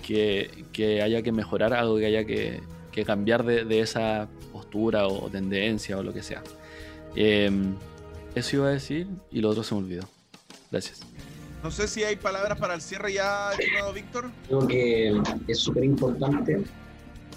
que, 0.02 0.66
que 0.72 1.04
haya 1.04 1.22
que 1.22 1.32
mejorar, 1.32 1.74
algo 1.74 1.98
que 1.98 2.08
haya 2.08 2.26
que, 2.26 2.62
que 2.92 3.06
cambiar 3.06 3.44
de, 3.44 3.66
de 3.66 3.82
esa 3.82 4.28
postura 4.52 5.08
o 5.08 5.30
tendencia 5.30 5.98
o 5.98 6.04
lo 6.04 6.14
que 6.14 6.24
sea. 6.24 6.42
Eh, 7.16 7.52
eso 8.34 8.56
iba 8.58 8.68
a 8.68 8.72
decir 8.72 9.08
y 9.32 9.42
lo 9.42 9.50
otro 9.50 9.64
se 9.64 9.76
me 9.76 9.82
olvidó. 9.82 10.10
Gracias. 10.72 11.02
No 11.64 11.72
sé 11.72 11.88
si 11.88 12.04
hay 12.04 12.16
palabras 12.16 12.60
para 12.60 12.76
el 12.76 12.82
cierre 12.82 13.14
ya, 13.14 13.52
estimado 13.52 13.92
Víctor. 13.94 14.32
Creo 14.48 14.68
que 14.68 15.22
es 15.48 15.60
súper 15.60 15.84
importante 15.84 16.64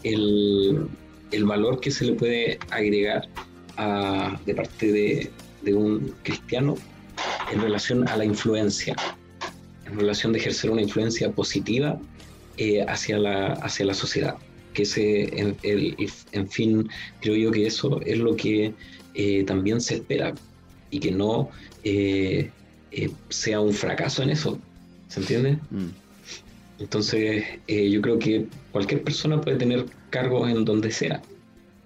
el, 0.02 0.88
el 1.32 1.44
valor 1.44 1.80
que 1.80 1.90
se 1.90 2.04
le 2.04 2.12
puede 2.12 2.58
agregar 2.70 3.28
a- 3.76 4.38
de 4.46 4.54
parte 4.54 4.90
de, 4.92 5.30
de 5.62 5.74
un 5.74 6.14
cristiano 6.22 6.76
en 7.52 7.60
relación 7.60 8.06
a 8.08 8.16
la 8.16 8.24
influencia, 8.24 8.94
en 9.86 9.98
relación 9.98 10.32
de 10.32 10.38
ejercer 10.38 10.70
una 10.70 10.82
influencia 10.82 11.30
positiva 11.32 11.98
eh, 12.56 12.84
hacia, 12.88 13.18
la, 13.18 13.52
hacia 13.54 13.86
la 13.86 13.94
sociedad. 13.94 14.36
Que 14.74 14.82
ese, 14.82 15.38
en, 15.40 15.56
el- 15.62 15.96
en 16.32 16.48
fin, 16.48 16.88
creo 17.20 17.36
yo 17.36 17.50
que 17.50 17.66
eso 17.66 18.00
es 18.04 18.18
lo 18.18 18.36
que 18.36 18.74
eh, 19.14 19.44
también 19.44 19.80
se 19.80 19.94
espera 19.96 20.34
y 20.90 21.00
que 21.00 21.10
no 21.10 21.50
eh, 21.84 22.50
sea 23.28 23.60
un 23.60 23.72
fracaso 23.72 24.22
en 24.22 24.30
eso. 24.30 24.58
¿Se 25.08 25.20
entiende? 25.20 25.58
Mm. 25.70 25.86
Entonces, 26.80 27.44
yo 27.66 28.00
creo 28.00 28.18
que 28.18 28.46
cualquier 28.72 29.02
persona 29.02 29.40
puede 29.40 29.56
tener 29.56 29.86
cargos 30.10 30.48
en 30.50 30.64
donde 30.64 30.90
sea, 30.90 31.22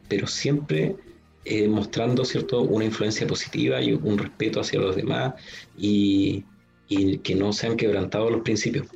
pero 0.08 0.26
siempre 0.26 0.96
eh, 1.44 1.68
mostrando 1.68 2.24
cierto 2.24 2.60
una 2.62 2.84
influencia 2.84 3.26
positiva 3.26 3.80
y 3.82 3.92
un 3.92 4.18
respeto 4.18 4.60
hacia 4.60 4.80
los 4.80 4.94
demás 4.94 5.34
y, 5.76 6.44
y 6.88 7.18
que 7.18 7.34
no 7.34 7.52
sean 7.52 7.76
quebrantados 7.76 8.30
los 8.30 8.42
principios 8.42 8.86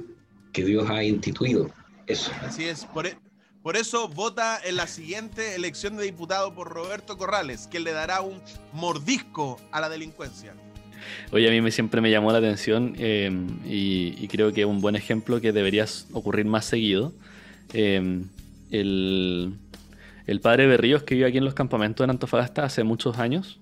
que 0.52 0.64
Dios 0.64 0.88
ha 0.88 1.02
instituido. 1.02 1.70
Eso. 2.06 2.30
Así 2.42 2.64
es, 2.64 2.84
por, 2.84 3.06
e- 3.06 3.18
por 3.62 3.76
eso 3.76 4.08
vota 4.08 4.60
en 4.64 4.76
la 4.76 4.86
siguiente 4.86 5.56
elección 5.56 5.96
de 5.96 6.04
diputado 6.04 6.54
por 6.54 6.68
Roberto 6.68 7.18
Corrales, 7.18 7.66
que 7.66 7.80
le 7.80 7.92
dará 7.92 8.20
un 8.20 8.40
mordisco 8.72 9.60
a 9.72 9.80
la 9.80 9.88
delincuencia. 9.88 10.54
Oye, 11.32 11.48
a 11.48 11.50
mí 11.50 11.60
me, 11.60 11.70
siempre 11.72 12.00
me 12.00 12.10
llamó 12.10 12.30
la 12.30 12.38
atención 12.38 12.94
eh, 12.98 13.30
y, 13.64 14.14
y 14.18 14.28
creo 14.28 14.52
que 14.52 14.60
es 14.60 14.66
un 14.66 14.80
buen 14.80 14.94
ejemplo 14.94 15.40
que 15.40 15.52
debería 15.52 15.84
ocurrir 16.12 16.46
más 16.46 16.64
seguido. 16.64 17.12
Eh, 17.72 18.22
el, 18.70 19.54
el 20.26 20.40
padre 20.40 20.66
Berríos 20.66 21.02
que 21.02 21.14
vive 21.14 21.26
aquí 21.28 21.38
en 21.38 21.44
los 21.44 21.54
campamentos 21.54 22.04
en 22.04 22.10
Antofagasta 22.10 22.64
hace 22.64 22.84
muchos 22.84 23.18
años. 23.18 23.58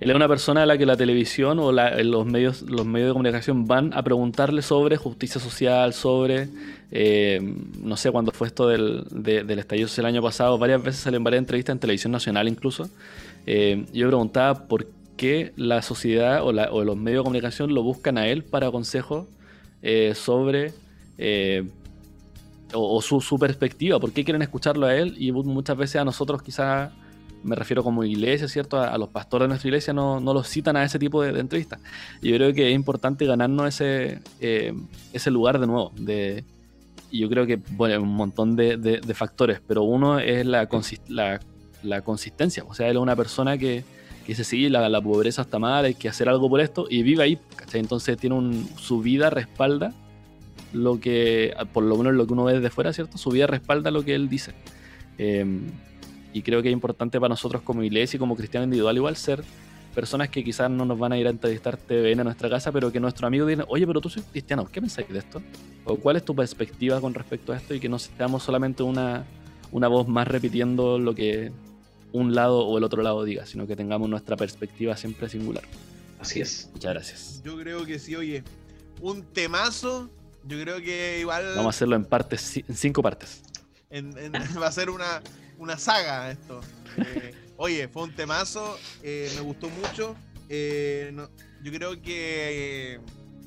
Él 0.00 0.10
es 0.10 0.16
una 0.16 0.26
persona 0.26 0.64
a 0.64 0.66
la 0.66 0.76
que 0.76 0.84
la 0.86 0.96
televisión 0.96 1.60
o 1.60 1.70
la- 1.70 2.02
los, 2.02 2.26
medios, 2.26 2.62
los 2.62 2.84
medios 2.84 3.10
de 3.10 3.12
comunicación 3.12 3.66
van 3.68 3.92
a 3.94 4.02
preguntarle 4.02 4.60
sobre 4.60 4.96
justicia 4.96 5.40
social, 5.40 5.92
sobre, 5.94 6.48
eh, 6.90 7.40
no 7.80 7.96
sé, 7.96 8.10
cuándo 8.10 8.32
fue 8.32 8.48
esto 8.48 8.66
del, 8.66 9.04
de- 9.12 9.44
del 9.44 9.60
estallido 9.60 9.86
social 9.86 10.06
el 10.06 10.14
año 10.16 10.22
pasado, 10.22 10.58
varias 10.58 10.82
veces 10.82 11.02
salen 11.02 11.22
varias 11.22 11.38
entrevistas 11.38 11.74
en 11.74 11.78
televisión 11.78 12.10
nacional 12.10 12.48
incluso. 12.48 12.90
Eh, 13.46 13.86
yo 13.92 14.08
preguntaba 14.08 14.66
por 14.66 14.88
qué 15.16 15.52
la 15.54 15.80
sociedad 15.82 16.42
o, 16.44 16.50
la- 16.52 16.72
o 16.72 16.82
los 16.82 16.96
medios 16.96 17.20
de 17.20 17.24
comunicación 17.24 17.72
lo 17.72 17.84
buscan 17.84 18.18
a 18.18 18.26
él 18.26 18.42
para 18.42 18.68
consejos 18.72 19.28
eh, 19.82 20.14
sobre... 20.16 20.72
o, 22.74 22.96
o 22.96 23.02
su, 23.02 23.20
su 23.20 23.38
perspectiva, 23.38 23.98
por 24.00 24.12
qué 24.12 24.24
quieren 24.24 24.42
escucharlo 24.42 24.86
a 24.86 24.94
él 24.96 25.14
y 25.18 25.32
mu- 25.32 25.44
muchas 25.44 25.76
veces 25.76 25.96
a 25.96 26.04
nosotros 26.04 26.42
quizás 26.42 26.90
me 27.44 27.56
refiero 27.56 27.82
como 27.82 28.04
iglesia, 28.04 28.46
¿cierto? 28.46 28.78
A, 28.78 28.88
a 28.88 28.98
los 28.98 29.08
pastores 29.08 29.44
de 29.44 29.48
nuestra 29.48 29.68
iglesia 29.68 29.92
no, 29.92 30.20
no 30.20 30.32
los 30.32 30.46
citan 30.48 30.76
a 30.76 30.84
ese 30.84 30.98
tipo 30.98 31.22
de, 31.22 31.32
de 31.32 31.40
entrevistas. 31.40 31.80
Yo 32.22 32.36
creo 32.36 32.52
que 32.54 32.68
es 32.68 32.74
importante 32.74 33.26
ganarnos 33.26 33.66
ese, 33.66 34.20
eh, 34.40 34.72
ese 35.12 35.30
lugar 35.32 35.58
de 35.58 35.66
nuevo. 35.66 35.92
De, 35.96 36.44
y 37.10 37.18
yo 37.18 37.28
creo 37.28 37.44
que, 37.44 37.56
bueno, 37.72 38.00
un 38.02 38.14
montón 38.14 38.54
de, 38.54 38.76
de- 38.76 39.00
de 39.00 39.14
factores, 39.14 39.60
pero 39.66 39.82
uno 39.82 40.20
es 40.20 40.46
la, 40.46 40.68
consis- 40.68 41.00
la, 41.08 41.40
la 41.82 42.02
consistencia. 42.02 42.62
O 42.64 42.74
sea, 42.74 42.88
él 42.88 42.96
es 42.96 43.02
una 43.02 43.16
persona 43.16 43.58
que, 43.58 43.82
que 44.24 44.28
dice, 44.28 44.44
sí, 44.44 44.68
la, 44.68 44.88
la 44.88 45.00
pobreza 45.02 45.42
está 45.42 45.58
mal, 45.58 45.84
hay 45.84 45.94
que 45.94 46.08
hacer 46.08 46.28
algo 46.28 46.48
por 46.48 46.60
esto, 46.60 46.86
y 46.88 47.02
vive 47.02 47.24
ahí, 47.24 47.38
¿cachai? 47.56 47.80
Entonces 47.80 48.16
tiene 48.18 48.36
un, 48.36 48.68
su 48.78 49.00
vida 49.00 49.30
respalda 49.30 49.92
lo 50.72 51.00
que, 51.00 51.54
por 51.72 51.84
lo 51.84 51.96
menos 51.96 52.14
lo 52.14 52.26
que 52.26 52.32
uno 52.32 52.44
ve 52.44 52.54
desde 52.54 52.70
fuera, 52.70 52.92
¿cierto? 52.92 53.18
Su 53.18 53.30
vida 53.30 53.46
respalda 53.46 53.90
lo 53.90 54.04
que 54.04 54.14
él 54.14 54.28
dice. 54.28 54.52
Eh, 55.18 55.44
y 56.32 56.42
creo 56.42 56.62
que 56.62 56.68
es 56.68 56.72
importante 56.72 57.20
para 57.20 57.30
nosotros 57.30 57.62
como 57.62 57.82
iglesia 57.82 58.16
y 58.16 58.20
como 58.20 58.36
cristiano 58.36 58.64
individual 58.64 58.96
igual 58.96 59.16
ser 59.16 59.44
personas 59.94 60.30
que 60.30 60.42
quizás 60.42 60.70
no 60.70 60.84
nos 60.84 60.98
van 60.98 61.12
a 61.12 61.18
ir 61.18 61.26
a 61.26 61.30
entrevistar 61.30 61.76
TVN 61.76 62.20
a 62.20 62.24
nuestra 62.24 62.48
casa, 62.48 62.72
pero 62.72 62.90
que 62.90 62.98
nuestro 62.98 63.26
amigo 63.26 63.46
diga, 63.46 63.64
oye, 63.68 63.86
pero 63.86 64.00
tú 64.00 64.08
soy 64.08 64.22
cristiano, 64.22 64.66
¿qué 64.70 64.80
pensáis 64.80 65.08
de 65.08 65.18
esto? 65.18 65.42
¿O 65.84 65.96
cuál 65.96 66.16
es 66.16 66.24
tu 66.24 66.34
perspectiva 66.34 67.00
con 67.00 67.12
respecto 67.14 67.52
a 67.52 67.56
esto? 67.56 67.74
Y 67.74 67.80
que 67.80 67.88
no 67.88 67.98
seamos 67.98 68.42
solamente 68.42 68.82
una, 68.82 69.26
una 69.70 69.88
voz 69.88 70.08
más 70.08 70.26
repitiendo 70.26 70.98
lo 70.98 71.14
que 71.14 71.52
un 72.12 72.34
lado 72.34 72.66
o 72.66 72.78
el 72.78 72.84
otro 72.84 73.02
lado 73.02 73.24
diga, 73.24 73.46
sino 73.46 73.66
que 73.66 73.76
tengamos 73.76 74.08
nuestra 74.08 74.36
perspectiva 74.36 74.96
siempre 74.96 75.28
singular. 75.28 75.64
Así 76.18 76.40
es. 76.40 76.70
Muchas 76.72 76.92
gracias. 76.92 77.42
Yo 77.44 77.56
creo 77.58 77.84
que 77.84 77.98
sí, 77.98 78.14
oye, 78.14 78.44
un 79.00 79.22
temazo, 79.22 80.08
yo 80.44 80.60
creo 80.60 80.76
que 80.80 81.18
igual 81.20 81.44
Vamos 81.56 81.66
a 81.66 81.76
hacerlo 81.76 81.96
en 81.96 82.04
partes, 82.04 82.56
en 82.56 82.74
cinco 82.76 83.02
partes. 83.02 83.42
en- 83.90 84.16
en- 84.18 84.32
va 84.62 84.66
a 84.66 84.72
ser 84.72 84.90
una, 84.90 85.22
una 85.58 85.78
saga 85.78 86.30
esto. 86.30 86.60
Eh, 86.98 87.34
oye, 87.56 87.88
fue 87.88 88.02
un 88.04 88.14
temazo, 88.14 88.76
eh, 89.02 89.30
me 89.34 89.40
gustó 89.42 89.68
mucho. 89.68 90.16
eh, 90.48 91.10
no- 91.14 91.28
yo 91.62 91.72
creo 91.72 92.02
que 92.02 92.94
eh, 92.94 93.00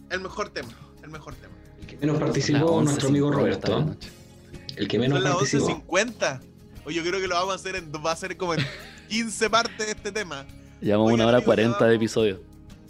el 0.10 0.22
mejor 0.22 0.50
tema, 0.50 0.70
el 1.04 1.10
mejor 1.10 1.36
tema. 1.36 1.54
El 1.80 1.86
que 1.88 1.98
menos 1.98 2.18
participó, 2.20 2.82
nuestro 2.82 3.10
amigo 3.10 3.30
11:50 3.30 3.30
de 3.30 3.36
la 3.36 3.58
Roberto. 3.68 3.96
El 4.78 4.88
que 4.88 5.00
menos 5.00 5.18
Son 5.18 5.24
las 5.24 5.34
participó. 5.36 5.66
11.50. 5.68 6.42
Oye, 6.86 6.96
yo 6.98 7.04
creo 7.04 7.20
que 7.20 7.28
lo 7.28 7.36
vamos 7.36 7.52
a 7.54 7.56
hacer 7.56 7.76
en, 7.76 7.92
va 7.94 8.12
a 8.12 8.16
ser 8.16 8.38
como 8.38 8.54
en 8.56 8.66
15 9.10 9.50
partes 9.50 9.88
este 9.90 10.12
tema. 10.12 10.46
Llevamos 10.82 11.08
Oigan, 11.08 11.14
una 11.16 11.26
hora 11.28 11.38
amigos, 11.38 11.46
cuarenta 11.46 11.80
ya 11.80 11.86
de 11.86 11.92
vamos. 11.92 11.96
episodio. 12.04 12.42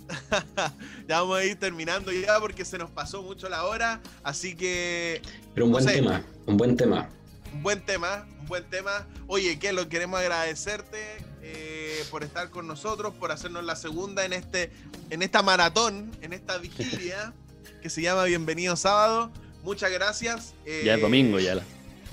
ya 1.07 1.19
vamos 1.21 1.39
a 1.39 1.43
ir 1.45 1.55
terminando 1.59 2.11
ya 2.11 2.39
porque 2.39 2.65
se 2.65 2.77
nos 2.77 2.89
pasó 2.91 3.21
mucho 3.23 3.49
la 3.49 3.65
hora. 3.65 4.01
Así 4.23 4.55
que 4.55 5.21
Pero 5.53 5.65
un 5.65 5.71
buen 5.71 5.83
No 5.85 5.89
sé. 5.91 5.95
tema, 5.97 6.23
un 6.45 6.57
buen 6.57 6.77
tema. 6.77 7.09
un 7.53 7.63
buen 7.63 7.85
tema, 7.85 8.27
un 8.39 8.45
buen 8.47 8.63
tema. 8.69 9.07
Oye, 9.27 9.57
que 9.59 9.73
lo 9.73 9.87
queremos 9.89 10.19
agradecerte 10.19 10.97
eh, 11.41 12.03
por 12.11 12.23
estar 12.23 12.49
con 12.49 12.67
nosotros, 12.67 13.13
por 13.19 13.31
hacernos 13.31 13.63
la 13.63 13.75
segunda 13.75 14.25
en 14.25 14.33
este, 14.33 14.71
en 15.09 15.21
esta 15.21 15.41
maratón, 15.41 16.11
en 16.21 16.33
esta 16.33 16.57
vigilia 16.57 17.33
que 17.81 17.89
se 17.89 18.01
llama 18.01 18.23
Bienvenido 18.25 18.75
Sábado. 18.75 19.31
Muchas 19.63 19.91
gracias. 19.91 20.53
eh, 20.65 20.83
Ya 20.85 20.95
es 20.95 21.01
domingo, 21.01 21.39
ya. 21.39 21.55
la- 21.55 21.63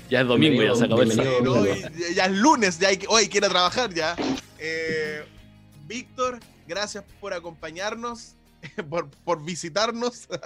Ya 0.09 0.21
es 0.21 0.27
domingo, 0.27 0.61
ya 0.63 0.75
se 0.75 0.85
acabó 0.85 1.01
el 1.03 1.11
sábado. 1.11 1.65
ya 2.15 2.25
es 2.25 2.31
lunes, 2.31 2.79
ya 2.79 2.87
hay 2.89 2.97
que, 2.97 3.07
hoy 3.07 3.27
quiero 3.29 3.49
trabajar 3.49 3.93
ya. 3.93 4.15
Eh, 4.59 5.23
Víctor, 5.87 6.39
gracias 6.67 7.03
por 7.19 7.33
acompañarnos, 7.33 8.35
por, 8.89 9.09
por 9.09 9.43
visitarnos. 9.43 10.27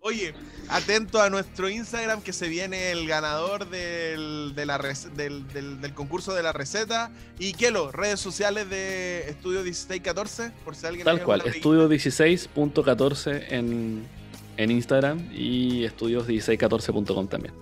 Oye, 0.00 0.34
atento 0.68 1.20
a 1.20 1.30
nuestro 1.30 1.68
Instagram 1.68 2.22
que 2.22 2.32
se 2.32 2.46
viene 2.48 2.92
el 2.92 3.08
ganador 3.08 3.68
del, 3.68 4.52
de 4.54 4.64
la 4.64 4.78
rec- 4.78 5.10
del, 5.14 5.48
del- 5.48 5.80
del 5.80 5.94
concurso 5.94 6.32
de 6.32 6.44
la 6.44 6.52
receta. 6.52 7.10
Y 7.40 7.54
Kelo, 7.54 7.90
redes 7.90 8.20
sociales 8.20 8.70
de 8.70 9.28
Estudio 9.28 9.62
1614, 9.64 10.52
por 10.64 10.76
si 10.76 10.86
alguien 10.86 11.04
Tal 11.04 11.24
cual, 11.24 11.40
alguna 11.40 11.56
estudio 11.56 11.88
16.14 11.90 13.46
en, 13.48 14.06
en 14.56 14.70
Instagram 14.70 15.28
y 15.34 15.82
estudios1614.com 15.88 17.26
también. 17.26 17.52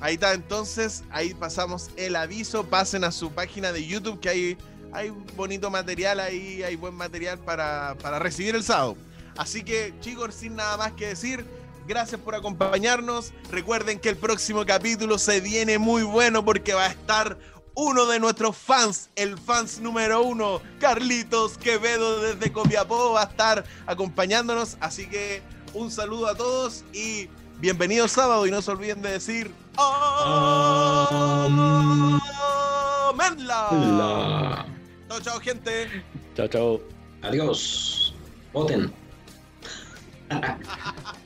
Ahí 0.00 0.14
está, 0.14 0.32
entonces, 0.32 1.02
ahí 1.10 1.34
pasamos 1.34 1.90
el 1.96 2.16
aviso. 2.16 2.64
Pasen 2.64 3.04
a 3.04 3.12
su 3.12 3.32
página 3.32 3.72
de 3.72 3.84
YouTube 3.86 4.20
que 4.20 4.28
hay, 4.28 4.58
hay 4.92 5.10
bonito 5.36 5.70
material 5.70 6.20
ahí, 6.20 6.62
hay 6.62 6.76
buen 6.76 6.94
material 6.94 7.38
para, 7.38 7.96
para 8.00 8.18
recibir 8.18 8.54
el 8.54 8.62
sábado. 8.62 8.96
Así 9.36 9.62
que, 9.62 9.94
chicos, 10.00 10.34
sin 10.34 10.56
nada 10.56 10.76
más 10.76 10.92
que 10.92 11.08
decir, 11.08 11.44
gracias 11.86 12.20
por 12.20 12.34
acompañarnos. 12.34 13.32
Recuerden 13.50 13.98
que 13.98 14.10
el 14.10 14.16
próximo 14.16 14.64
capítulo 14.66 15.18
se 15.18 15.40
viene 15.40 15.78
muy 15.78 16.02
bueno 16.02 16.44
porque 16.44 16.74
va 16.74 16.86
a 16.86 16.90
estar 16.90 17.38
uno 17.74 18.06
de 18.06 18.18
nuestros 18.18 18.56
fans, 18.56 19.08
el 19.14 19.38
fans 19.38 19.78
número 19.78 20.22
uno, 20.22 20.60
Carlitos 20.80 21.56
Quevedo 21.58 22.20
desde 22.20 22.52
Copiapó, 22.52 23.12
va 23.12 23.22
a 23.22 23.26
estar 23.26 23.64
acompañándonos. 23.86 24.76
Así 24.80 25.08
que 25.08 25.42
un 25.74 25.92
saludo 25.92 26.26
a 26.26 26.34
todos 26.34 26.84
y 26.92 27.28
bienvenido 27.58 28.08
sábado. 28.08 28.46
Y 28.46 28.50
no 28.50 28.60
se 28.62 28.70
olviden 28.70 29.02
de 29.02 29.12
decir 29.12 29.52
¡Amenla! 33.10 33.68
La- 33.72 34.66
Chao, 35.08 35.20
chao, 35.20 35.40
gente. 35.40 36.02
Chao, 36.36 36.48
chao. 36.48 36.80
Adiós. 37.22 38.14
Voten. 38.52 38.92